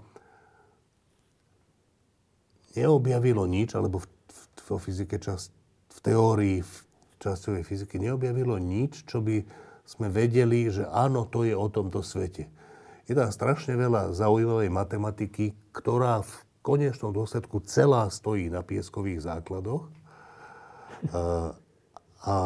[2.74, 4.42] neobjavilo nič, alebo v, v,
[4.74, 5.55] v fyzike čas,
[5.94, 6.74] v teórii v
[7.22, 12.48] častovej fyziky neobjavilo nič, čo by sme vedeli, že áno, to je o tomto svete.
[13.05, 16.32] Je tam strašne veľa zaujímavej matematiky, ktorá v
[16.65, 19.93] konečnom dôsledku celá stojí na pieskových základoch.
[21.12, 21.52] A,
[22.24, 22.36] a,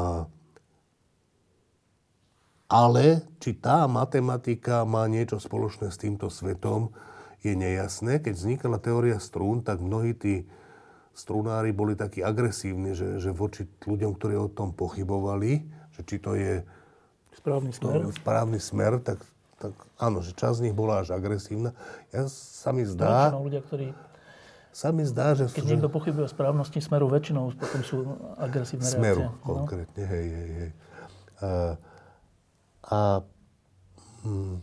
[2.66, 6.90] ale či tá matematika má niečo spoločné s týmto svetom,
[7.38, 8.18] je nejasné.
[8.18, 10.42] Keď vznikala teória strún, tak mnohí tí
[11.14, 16.34] strunári boli takí agresívni, že, že voči ľuďom, ktorí o tom pochybovali, že či to
[16.34, 16.66] je
[17.38, 18.02] správny smer.
[18.02, 19.22] No, správny smer, tak,
[19.62, 21.72] tak áno, že časť z nich bola až agresívna.
[22.10, 23.30] Ja sa mi zdá...
[23.30, 23.86] Väčšinou ľudia, ktorí...
[24.68, 25.48] Sa mi zdá, že...
[25.50, 27.96] Keď niekto pochybuje o správnosti smeru, väčšinou potom sú
[28.38, 29.42] agresívne smeru, reakcie.
[29.42, 30.10] Smeru konkrétne, no?
[30.12, 30.70] hej, hej, hej.
[31.38, 31.50] A,
[32.86, 32.98] a
[34.22, 34.56] hm,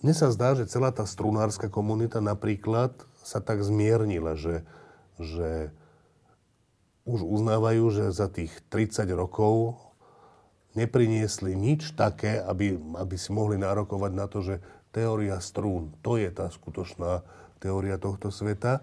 [0.00, 4.64] mne sa zdá, že celá tá strunárska komunita napríklad sa tak zmiernila, že,
[5.20, 5.68] že
[7.04, 9.76] už uznávajú, že za tých 30 rokov
[10.74, 16.30] nepriniesli nič také, aby, aby si mohli nárokovať na to, že teória strún, to je
[16.30, 17.22] tá skutočná
[17.62, 18.82] teória tohto sveta.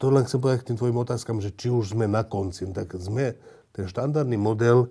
[0.00, 2.96] To len chcem povedať k tým tvojim otázkam, že či už sme na konci, tak
[2.96, 3.36] sme,
[3.72, 4.90] ten štandardný model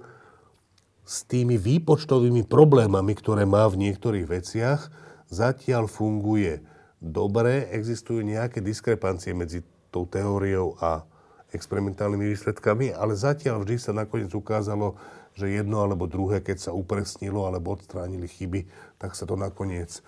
[1.10, 4.82] s tými výpočtovými problémami, ktoré má v niektorých veciach,
[5.30, 6.62] zatiaľ funguje
[7.02, 7.66] dobre.
[7.74, 11.02] Existujú nejaké diskrepancie medzi tou teóriou a
[11.50, 15.02] experimentálnymi výsledkami, ale zatiaľ vždy sa nakoniec ukázalo,
[15.40, 18.68] že jedno alebo druhé, keď sa upresnilo alebo odstránili chyby,
[19.00, 20.04] tak sa to nakoniec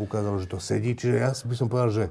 [0.00, 0.96] ukázalo, že to sedí.
[0.96, 2.06] Čiže ja by som povedal, že,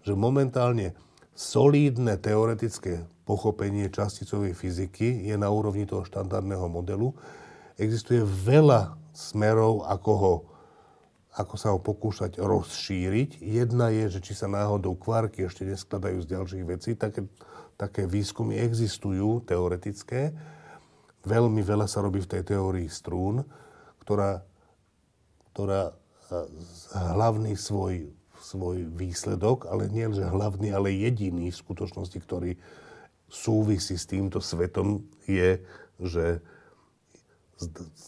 [0.00, 0.96] že momentálne
[1.36, 7.12] solídne teoretické pochopenie časticovej fyziky je na úrovni toho štandardného modelu.
[7.76, 10.34] Existuje veľa smerov, ako, ho,
[11.34, 13.42] ako sa ho pokúšať rozšíriť.
[13.42, 16.90] Jedna je, že či sa náhodou kvárky ešte neskladajú z ďalších vecí.
[16.94, 17.26] Také,
[17.74, 20.36] také výskumy existujú, teoretické.
[21.24, 23.48] Veľmi veľa sa robí v tej teórii strún,
[24.04, 24.44] ktorá,
[25.52, 25.96] ktorá
[26.92, 32.60] hlavný svoj, svoj výsledok, ale nie že hlavný, ale jediný v skutočnosti, ktorý
[33.28, 35.64] súvisí s týmto svetom, je,
[35.96, 36.44] že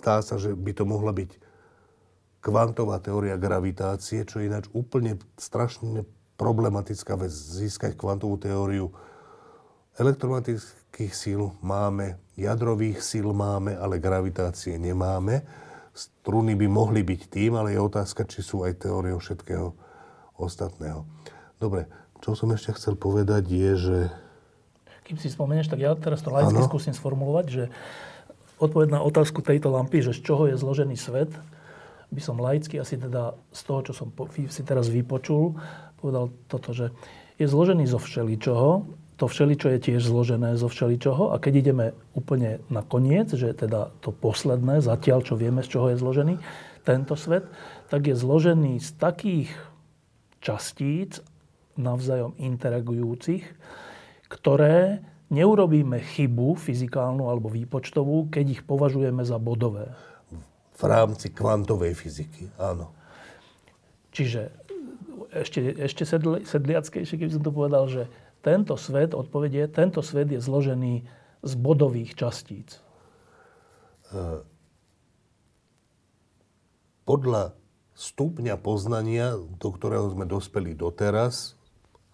[0.00, 1.40] zdá sa, že by to mohla byť
[2.44, 6.06] kvantová teória gravitácie, čo je ináč úplne strašne
[6.36, 8.92] problematická vec, získať kvantovú teóriu.
[9.96, 15.42] Elektromagnetických síl máme, jadrových síl máme, ale gravitácie nemáme.
[15.96, 19.72] Struny by mohli byť tým, ale je otázka, či sú aj teóriou všetkého
[20.36, 21.08] ostatného.
[21.56, 21.88] Dobre,
[22.20, 23.98] čo som ešte chcel povedať je, že...
[25.08, 27.64] Kým si spomenieš, tak ja teraz to laicky skúsim sformulovať, že
[28.60, 31.32] odpoveď na otázku tejto lampy, že z čoho je zložený svet,
[32.12, 34.08] by som laicky asi teda z toho, čo som
[34.50, 35.58] si teraz vypočul,
[35.98, 36.92] povedal toto, že
[37.36, 38.86] je zložený zo všeličoho,
[39.16, 43.88] to všeličo je tiež zložené zo všeličoho a keď ideme úplne na koniec, že teda
[44.04, 46.34] to posledné, zatiaľ čo vieme, z čoho je zložený
[46.84, 47.48] tento svet,
[47.88, 49.50] tak je zložený z takých
[50.44, 51.24] častíc
[51.80, 53.44] navzájom interagujúcich,
[54.28, 55.00] ktoré
[55.32, 59.90] neurobíme chybu fyzikálnu alebo výpočtovú, keď ich považujeme za bodové.
[60.76, 62.92] V rámci kvantovej fyziky, áno.
[64.12, 64.52] Čiže
[65.32, 68.08] ešte, ešte sedli, sedliackejšie, keby som to povedal, že
[68.46, 71.02] tento svet, odpovedie, tento svet je zložený
[71.42, 72.78] z bodových častíc.
[77.02, 77.58] Podľa
[77.98, 81.58] stupňa poznania, do ktorého sme dospeli doteraz,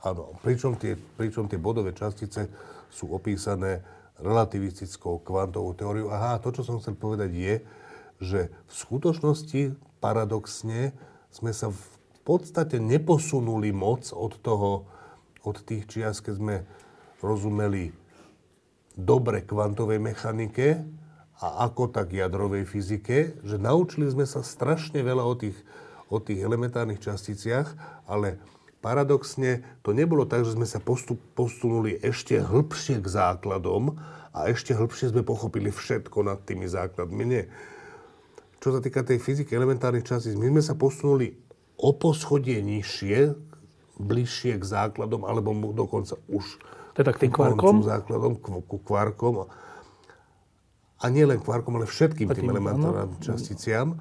[0.01, 2.49] áno, pričom tie, pričom tie bodové častice
[2.89, 3.85] sú opísané
[4.17, 6.09] relativistickou kvantovou teóriou.
[6.17, 7.55] Aha, to, čo som chcel povedať, je,
[8.23, 10.97] že v skutočnosti paradoxne
[11.29, 11.85] sme sa v
[12.25, 14.89] podstate neposunuli moc od toho,
[15.43, 16.57] od tých čias, keď sme
[17.23, 17.91] rozumeli
[18.95, 20.83] dobre kvantovej mechanike,
[21.43, 25.59] a ako tak jadrovej fyzike, že naučili sme sa strašne veľa o tých,
[26.07, 27.75] o tých elementárnych časticiach,
[28.07, 28.39] ale
[28.79, 33.99] paradoxne to nebolo tak, že sme sa postup, posunuli ešte hĺbšie k základom
[34.31, 37.23] a ešte hĺbšie sme pochopili všetko nad tými základmi.
[37.27, 37.51] Nie.
[38.63, 41.35] Čo sa týka tej fyziky elementárnych častíc, my sme sa posunuli
[41.75, 43.51] o poschodie nižšie,
[44.03, 46.59] bližšie k základom, alebo dokonca už
[46.93, 47.87] teda k tým kvarkom?
[47.87, 49.49] základom, ku kvarkom
[51.03, 53.99] a nie len kvarkom, ale všetkým tým, tým elementárnym časticiam.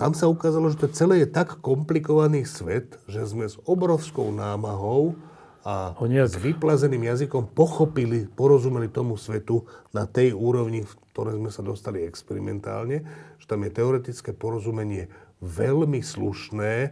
[0.00, 5.14] Tam sa ukázalo, že to celé je tak komplikovaný svet, že sme s obrovskou námahou
[5.62, 9.62] a s vyplazeným jazykom pochopili, porozumeli tomu svetu
[9.94, 13.06] na tej úrovni, v ktorej sme sa dostali experimentálne,
[13.38, 15.06] že tam je teoretické porozumenie
[15.38, 16.90] veľmi slušné,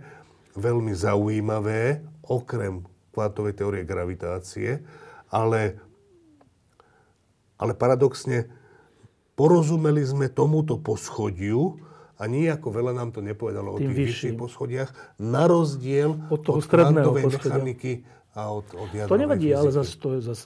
[0.56, 4.82] veľmi zaujímavé, okrem kvantovej teórie gravitácie,
[5.30, 5.78] ale,
[7.58, 8.50] ale paradoxne
[9.34, 11.78] porozumeli sme tomuto poschodiu
[12.20, 16.66] a nijako veľa nám to nepovedalo o tých vyšších poschodiach, na rozdiel od, toho od
[16.68, 17.92] kvantovej mechaniky
[18.36, 19.58] a od, od To nevadí, fyziky.
[19.58, 20.44] ale zase to je zase,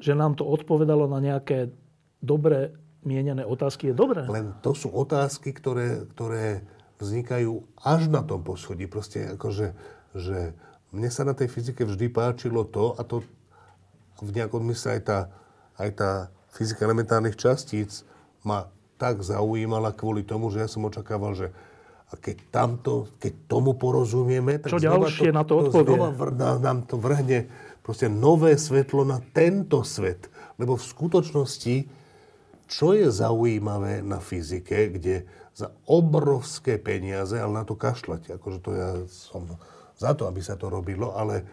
[0.00, 1.70] že nám to odpovedalo na nejaké
[2.18, 2.74] dobre
[3.04, 4.24] mienené otázky, je dobré.
[4.26, 6.64] Len to sú otázky, ktoré, ktoré
[7.02, 8.86] vznikajú až na tom poschodí.
[8.86, 9.74] Proste akože,
[10.14, 10.54] že
[10.94, 13.26] mne sa na tej fyzike vždy páčilo to, a to
[14.22, 15.18] v nejakom mysle aj tá,
[15.82, 16.10] aj tá
[16.54, 18.06] fyzika elementárnych častíc,
[18.46, 18.70] ma
[19.02, 21.50] tak zaujímala kvôli tomu, že ja som očakával, že
[22.12, 25.96] a keď, tamto, keď tomu porozumieme, tak Čo ďalšie to, na to odpovie?
[25.96, 26.30] Znova vr,
[26.60, 27.48] nám to vrhne
[27.80, 30.28] proste nové svetlo na tento svet.
[30.60, 31.76] Lebo v skutočnosti,
[32.68, 38.70] čo je zaujímavé na fyzike, kde za obrovské peniaze, ale na to kašľať, akože to
[38.72, 39.60] ja som
[40.00, 41.44] za to, aby sa to robilo, ale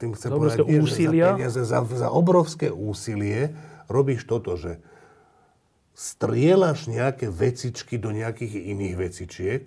[0.00, 3.52] tým chcem povedať, nie, že za peniaze, za, za obrovské úsilie
[3.88, 4.80] robíš toto, že
[5.96, 9.64] strieľaš nejaké vecičky do nejakých iných vecičiek,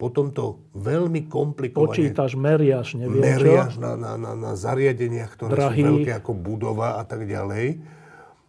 [0.00, 1.92] potom to veľmi komplikovane...
[1.92, 3.82] Počítaš, meriaš, neviem meriaš čo.
[3.82, 5.82] na, na, na, na zariadeniach, ktoré Drahý.
[5.82, 7.82] sú veľké ako budova a tak ďalej.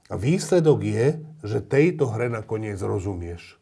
[0.09, 1.05] A výsledok je,
[1.43, 3.58] že tejto hre nakoniec rozumieš.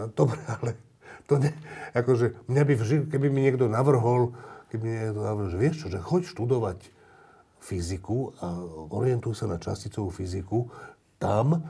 [0.00, 0.80] A dobre, ale
[1.28, 1.52] to ne,
[1.92, 4.32] akože mňa by vždy, keby mi niekto navrhol,
[4.72, 6.78] keby mi niekto navrhol, že vieš čo, že choď študovať
[7.60, 8.56] fyziku a
[8.88, 10.72] orientuj sa na časticovú fyziku,
[11.20, 11.62] tam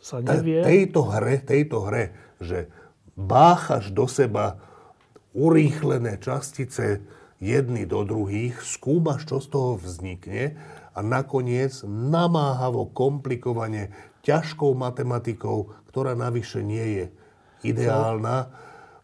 [0.00, 0.64] sa nevie...
[0.64, 2.72] Tejto hre, tejto hre, že
[3.14, 4.58] báchaš do seba
[5.36, 7.04] urýchlené častice
[7.38, 10.56] jedny do druhých, skúmaš, čo z toho vznikne
[10.96, 13.92] a nakoniec namáhavo, komplikovane,
[14.22, 17.04] ťažkou matematikou, ktorá navyše nie je
[17.64, 18.50] ideálna,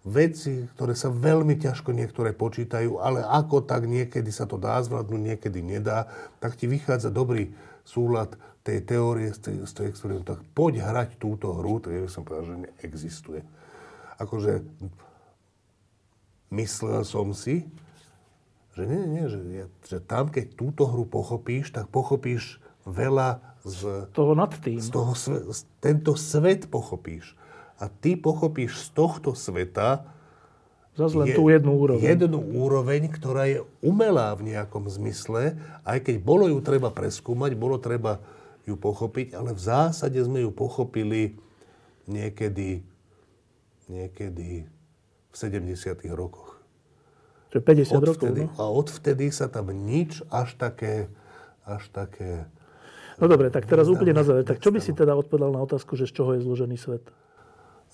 [0.08, 5.20] veci, ktoré sa veľmi ťažko niektoré počítajú, ale ako tak niekedy sa to dá zvládnuť,
[5.20, 6.08] niekedy nedá,
[6.40, 7.52] tak ti vychádza dobrý
[7.84, 12.08] súlad tej teórie, z tej, z tej experimentu, tak poď hrať túto hru, to je,
[12.08, 13.40] som povedal, že neexistuje.
[14.20, 14.60] Akože
[16.52, 17.64] myslel som si,
[18.76, 19.40] že nie, nie, že,
[19.88, 24.06] že tam, keď túto hru pochopíš, tak pochopíš veľa z...
[24.12, 24.78] Toho nad tým.
[24.78, 27.37] Z toho, z, tento svet pochopíš.
[27.78, 30.06] A ty pochopíš z tohto sveta
[30.98, 32.02] Zas len je, tú jednu úroveň.
[32.02, 35.54] Jednu úroveň, ktorá je umelá v nejakom zmysle,
[35.86, 38.18] aj keď bolo ju treba preskúmať, bolo treba
[38.66, 41.38] ju pochopiť, ale v zásade sme ju pochopili
[42.10, 42.82] niekedy,
[43.86, 44.66] niekedy
[45.30, 46.02] v 70.
[46.18, 46.58] rokoch.
[47.54, 48.60] Čiže 50 odvtedy, rokov, no?
[48.60, 51.06] A odvtedy sa tam nič až také,
[51.62, 52.50] až také...
[53.22, 54.42] No dobre, tak teraz úplne na záver.
[54.42, 57.06] Tak čo by si teda odpovedal na otázku, že z čoho je zložený svet?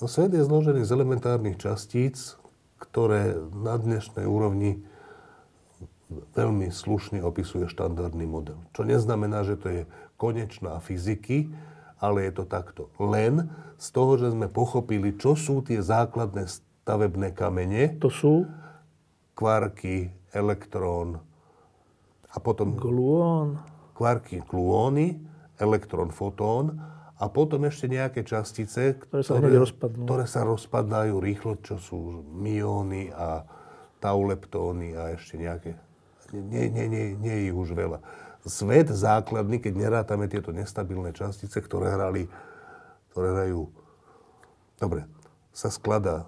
[0.03, 2.35] No, svet je zložený z elementárnych častíc,
[2.83, 4.83] ktoré na dnešnej úrovni
[6.35, 8.59] veľmi slušne opisuje štandardný model.
[8.75, 9.83] Čo neznamená, že to je
[10.19, 11.47] konečná fyziky,
[12.03, 12.91] ale je to takto.
[12.99, 13.47] Len
[13.79, 17.95] z toho, že sme pochopili, čo sú tie základné stavebné kamene.
[18.03, 18.51] To sú?
[19.39, 21.23] Kvarky, elektrón
[22.35, 22.75] a potom...
[22.75, 23.63] Gluón.
[23.95, 25.23] Kvarky, gluóny,
[25.63, 26.83] elektrón, fotón
[27.15, 30.03] a potom ešte nejaké častice, ktoré sa, ktoré, rozpadnú.
[30.03, 33.47] ktoré sa rozpadajú rýchlo, čo sú myóny a
[34.03, 35.79] tauleptóny a ešte nejaké.
[36.35, 38.03] Nie, nie, nie, nie je už veľa.
[38.45, 42.29] Svet základný, keď nerátame tieto nestabilné častice, ktoré hrali,
[43.15, 43.71] ktoré hrajú,
[44.77, 45.09] dobre,
[45.55, 46.27] sa skladá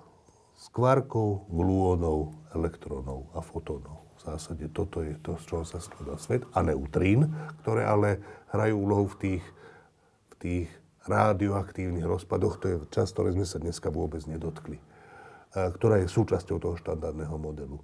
[0.56, 4.06] z kvarkov, gluónov, elektrónov a fotónov.
[4.16, 6.46] V zásade toto je to, z čoho sa skladá svet.
[6.56, 7.28] A neutrín,
[7.60, 8.22] ktoré ale
[8.54, 9.44] hrajú úlohu v tých
[10.42, 10.68] tých
[11.06, 14.82] radioaktívnych rozpadoch, to je časť, ktoré sme sa dneska vôbec nedotkli,
[15.54, 17.78] ktorá je súčasťou toho štandardného modelu.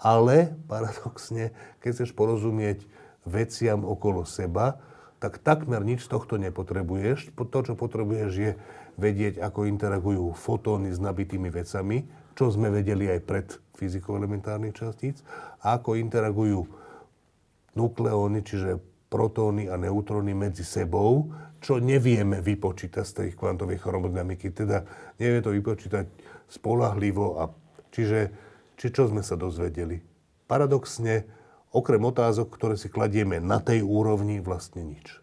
[0.00, 2.84] Ale paradoxne, keď chceš porozumieť
[3.24, 4.80] veciam okolo seba,
[5.20, 7.36] tak takmer nič z tohto nepotrebuješ.
[7.36, 8.52] To, čo potrebuješ, je
[8.96, 13.46] vedieť, ako interagujú fotóny s nabitými vecami, čo sme vedeli aj pred
[13.76, 15.20] fyzikou elementárnych častíc,
[15.60, 16.64] a ako interagujú
[17.76, 18.80] nukleóny, čiže
[19.12, 21.28] protóny a neutróny medzi sebou,
[21.60, 24.50] čo nevieme vypočítať z tej kvantovej chromodynamiky.
[24.50, 24.82] Teda
[25.20, 26.08] nevieme to vypočítať
[26.48, 27.36] spolahlivo.
[27.36, 27.52] A
[27.92, 28.32] čiže,
[28.80, 30.00] či čo sme sa dozvedeli?
[30.48, 31.28] Paradoxne,
[31.70, 35.20] okrem otázok, ktoré si kladieme na tej úrovni, vlastne nič.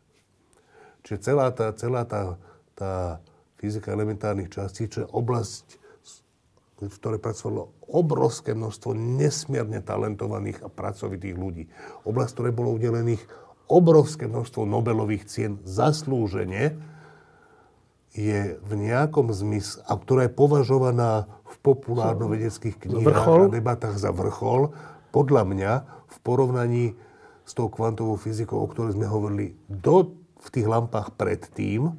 [1.03, 2.37] Čiže celá tá, celá tá,
[2.77, 3.19] tá
[3.57, 5.65] fyzika elementárnych častí, čo je oblasť,
[6.77, 11.65] v ktorej pracovalo obrovské množstvo nesmierne talentovaných a pracovitých ľudí.
[12.05, 13.25] Oblasť, ktoré bolo udelených
[13.67, 16.79] obrovské množstvo Nobelových cien zaslúžene,
[18.17, 23.41] je v nejakom zmysle, a ktorá je považovaná v populárno-vedeckých knihách vrchol.
[23.45, 24.73] a debatách za vrchol,
[25.13, 25.71] podľa mňa
[26.09, 26.85] v porovnaní
[27.45, 31.93] s tou kvantovou fyzikou, o ktorej sme hovorili do, v tých lampách predtým,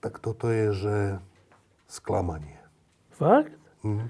[0.00, 0.96] tak toto je, že
[1.86, 2.56] sklamanie.
[3.12, 3.52] Fakt?
[3.84, 4.08] Mm.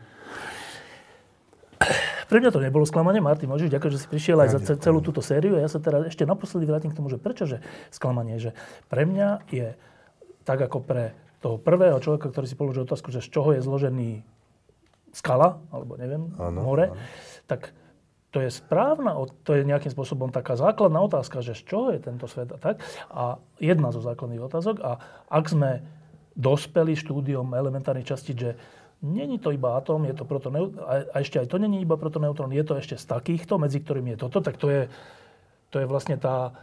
[2.27, 3.23] Pre mňa to nebolo sklamanie.
[3.23, 5.61] Martin môžeš ďakujem, že si prišiel aj ja, za celú túto sériu.
[5.61, 7.63] Ja sa teraz ešte naposledy vrátim k tomu, že prečo že
[7.95, 8.41] sklamanie.
[8.43, 8.51] Že
[8.91, 9.77] pre mňa je
[10.43, 14.27] tak ako pre toho prvého človeka, ktorý si položil otázku, že z čoho je zložený
[15.15, 16.99] skala, alebo neviem, ano, more, ano.
[17.49, 17.73] tak
[18.35, 19.17] to je správna,
[19.49, 22.85] to je nejakým spôsobom taká základná otázka, že z čoho je tento svet a tak.
[23.09, 24.77] A jedna zo základných otázok.
[24.85, 25.01] A
[25.33, 25.81] ak sme
[26.37, 28.61] dospeli štúdiom elementárnych častí, že
[29.05, 30.81] Není to iba atóm, je to protoneutron,
[31.13, 34.19] a ešte aj to není iba protoneutron, je to ešte z takýchto, medzi ktorými je
[34.25, 34.83] toto, tak to je,
[35.69, 36.57] to je vlastne tá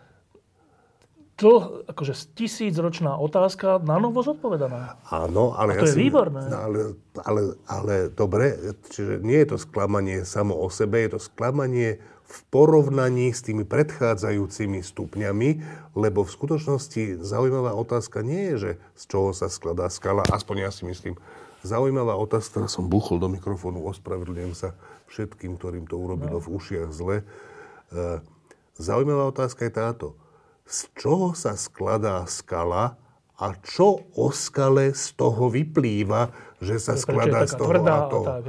[1.37, 4.97] dlh, akože tisícročná otázka na novo zodpovedaná.
[5.09, 5.77] Áno, ale...
[5.77, 6.41] A to ja je si, výborné.
[6.49, 12.01] Ale, ale, ale dobre, čiže nie je to sklamanie samo o sebe, je to sklamanie
[12.23, 15.49] v porovnaní s tými predchádzajúcimi stupňami,
[15.93, 20.71] lebo v skutočnosti zaujímavá otázka nie je, že z čoho sa skladá skala, aspoň ja
[20.73, 21.13] si myslím,
[21.63, 24.75] Zaujímavá otázka, som buchol do mikrofónu, ospravedlňujem sa
[25.07, 26.43] všetkým, ktorým to urobilo no.
[26.43, 27.23] v ušiach zle.
[27.23, 28.19] E,
[28.75, 30.07] zaujímavá otázka je táto.
[30.67, 32.99] Z čoho sa skladá skala
[33.39, 38.27] a čo o skale z toho vyplýva, že sa skladá z toho a toho?
[38.27, 38.43] Tak,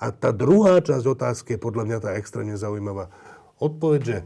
[0.00, 3.08] a tá druhá časť otázky je podľa mňa tá extrémne zaujímavá.
[3.56, 4.18] Odpoveď, že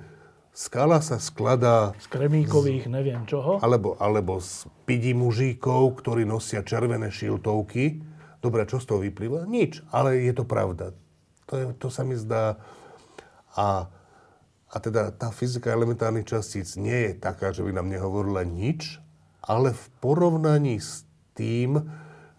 [0.55, 1.95] skala sa skladá...
[2.03, 3.63] Z kremíkových, z, neviem čoho.
[3.63, 8.14] Alebo, alebo z pidi mužíkov, ktorí nosia červené šiltovky
[8.45, 9.49] Dobre, čo z toho vyplýva?
[9.49, 10.93] Nič, ale je to pravda.
[11.49, 12.61] To, je, to sa mi zdá.
[13.57, 13.89] A,
[14.69, 19.01] a teda tá fyzika elementárnych častíc nie je taká, že by nám nehovorila nič,
[19.41, 21.89] ale v porovnaní s tým,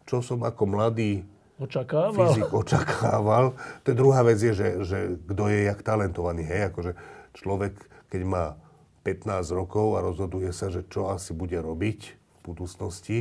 [0.06, 1.26] čo som ako mladý
[1.58, 2.14] očakával.
[2.14, 6.46] fyzik očakával, to je druhá vec, je, že, že kto je jak talentovaný.
[6.46, 6.92] Hej, akože
[7.34, 7.74] človek,
[8.14, 8.46] keď má
[9.02, 13.18] 15 rokov a rozhoduje sa, že čo asi bude robiť v budúcnosti,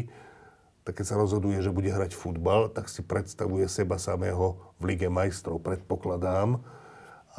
[0.85, 5.09] tak keď sa rozhoduje, že bude hrať futbal, tak si predstavuje seba samého v Lige
[5.09, 6.61] majstrov, predpokladám.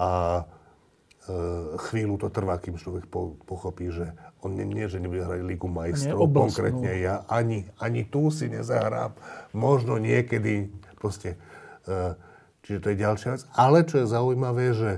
[0.02, 0.10] A
[0.42, 0.44] e,
[1.78, 5.70] chvíľu to trvá, kým človek po, pochopí, že on nie, nie že nebude hrať Ligu
[5.70, 9.14] majstrov, konkrétne ja, ani, ani tu si nezahrám,
[9.54, 11.38] možno niekedy, proste,
[11.86, 12.18] e,
[12.66, 13.42] čiže to je ďalšia vec.
[13.54, 14.92] Ale čo je zaujímavé, že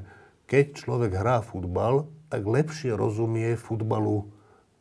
[0.48, 4.32] keď človek hrá futbal, tak lepšie rozumie futbalu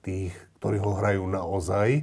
[0.06, 0.30] tých,
[0.62, 1.88] ktorí ho hrajú naozaj.
[1.98, 2.02] E,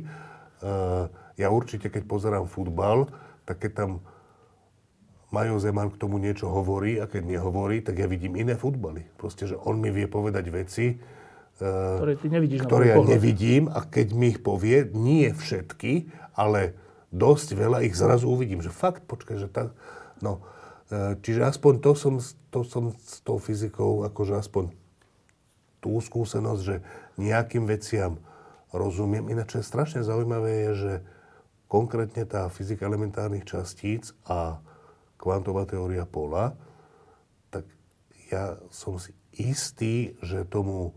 [1.38, 3.10] ja určite, keď pozerám futbal,
[3.44, 3.92] tak keď tam
[5.34, 9.02] Majo Zeman k tomu niečo hovorí a keď nehovorí, tak ja vidím iné futbaly.
[9.18, 11.02] Proste, že on mi vie povedať veci,
[11.58, 13.14] ktoré ty nevidíš ktoré ja pohľad.
[13.18, 16.74] nevidím a keď mi ich povie, nie všetky, ale
[17.14, 19.70] dosť veľa ich zrazu uvidím, že fakt, počkaj, že tak,
[20.18, 20.42] no,
[20.90, 22.18] e, čiže aspoň to som,
[22.50, 24.74] to som s tou fyzikou, akože aspoň
[25.78, 26.76] tú skúsenosť, že
[27.22, 28.18] nejakým veciam
[28.74, 29.30] rozumiem.
[29.30, 30.94] Ináč strašne zaujímavé je, že
[31.74, 34.62] konkrétne tá fyzika elementárnych častíc a
[35.18, 36.54] kvantová teória pola,
[37.50, 37.66] tak
[38.30, 40.94] ja som si istý, že tomu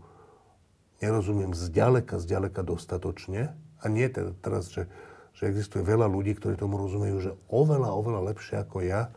[1.01, 3.57] nerozumiem zďaleka, zďaleka dostatočne.
[3.81, 4.85] A nie teda teraz, že,
[5.33, 9.09] že existuje veľa ľudí, ktorí tomu rozumejú, že oveľa, oveľa lepšie ako ja.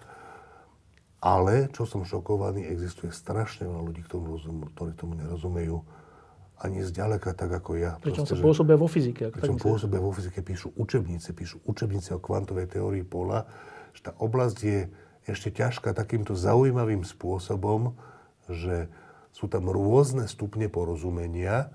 [1.20, 5.84] Ale, čo som šokovaný, existuje strašne veľa ľudí, ktorí tomu nerozumejú
[6.60, 7.96] ani zďaleka tak ako ja.
[8.04, 9.32] Pričom sa pôsobia vo fyzike.
[9.32, 13.48] Pričom pôsobia vo fyzike, píšu učebnice, píšu učebnice o kvantovej teórii pola,
[13.96, 14.80] že tá oblasť je
[15.24, 17.96] ešte ťažká takýmto zaujímavým spôsobom,
[18.50, 18.92] že
[19.32, 21.72] sú tam rôzne stupne porozumenia.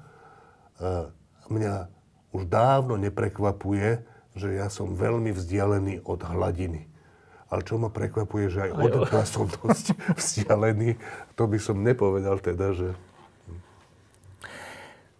[1.49, 1.73] Mňa
[2.35, 4.03] už dávno neprekvapuje,
[4.35, 6.91] že ja som veľmi vzdialený od hladiny.
[7.47, 10.99] Ale čo ma prekvapuje, že aj od dna som dosť vzdialený,
[11.39, 12.93] to by som nepovedal teda, že...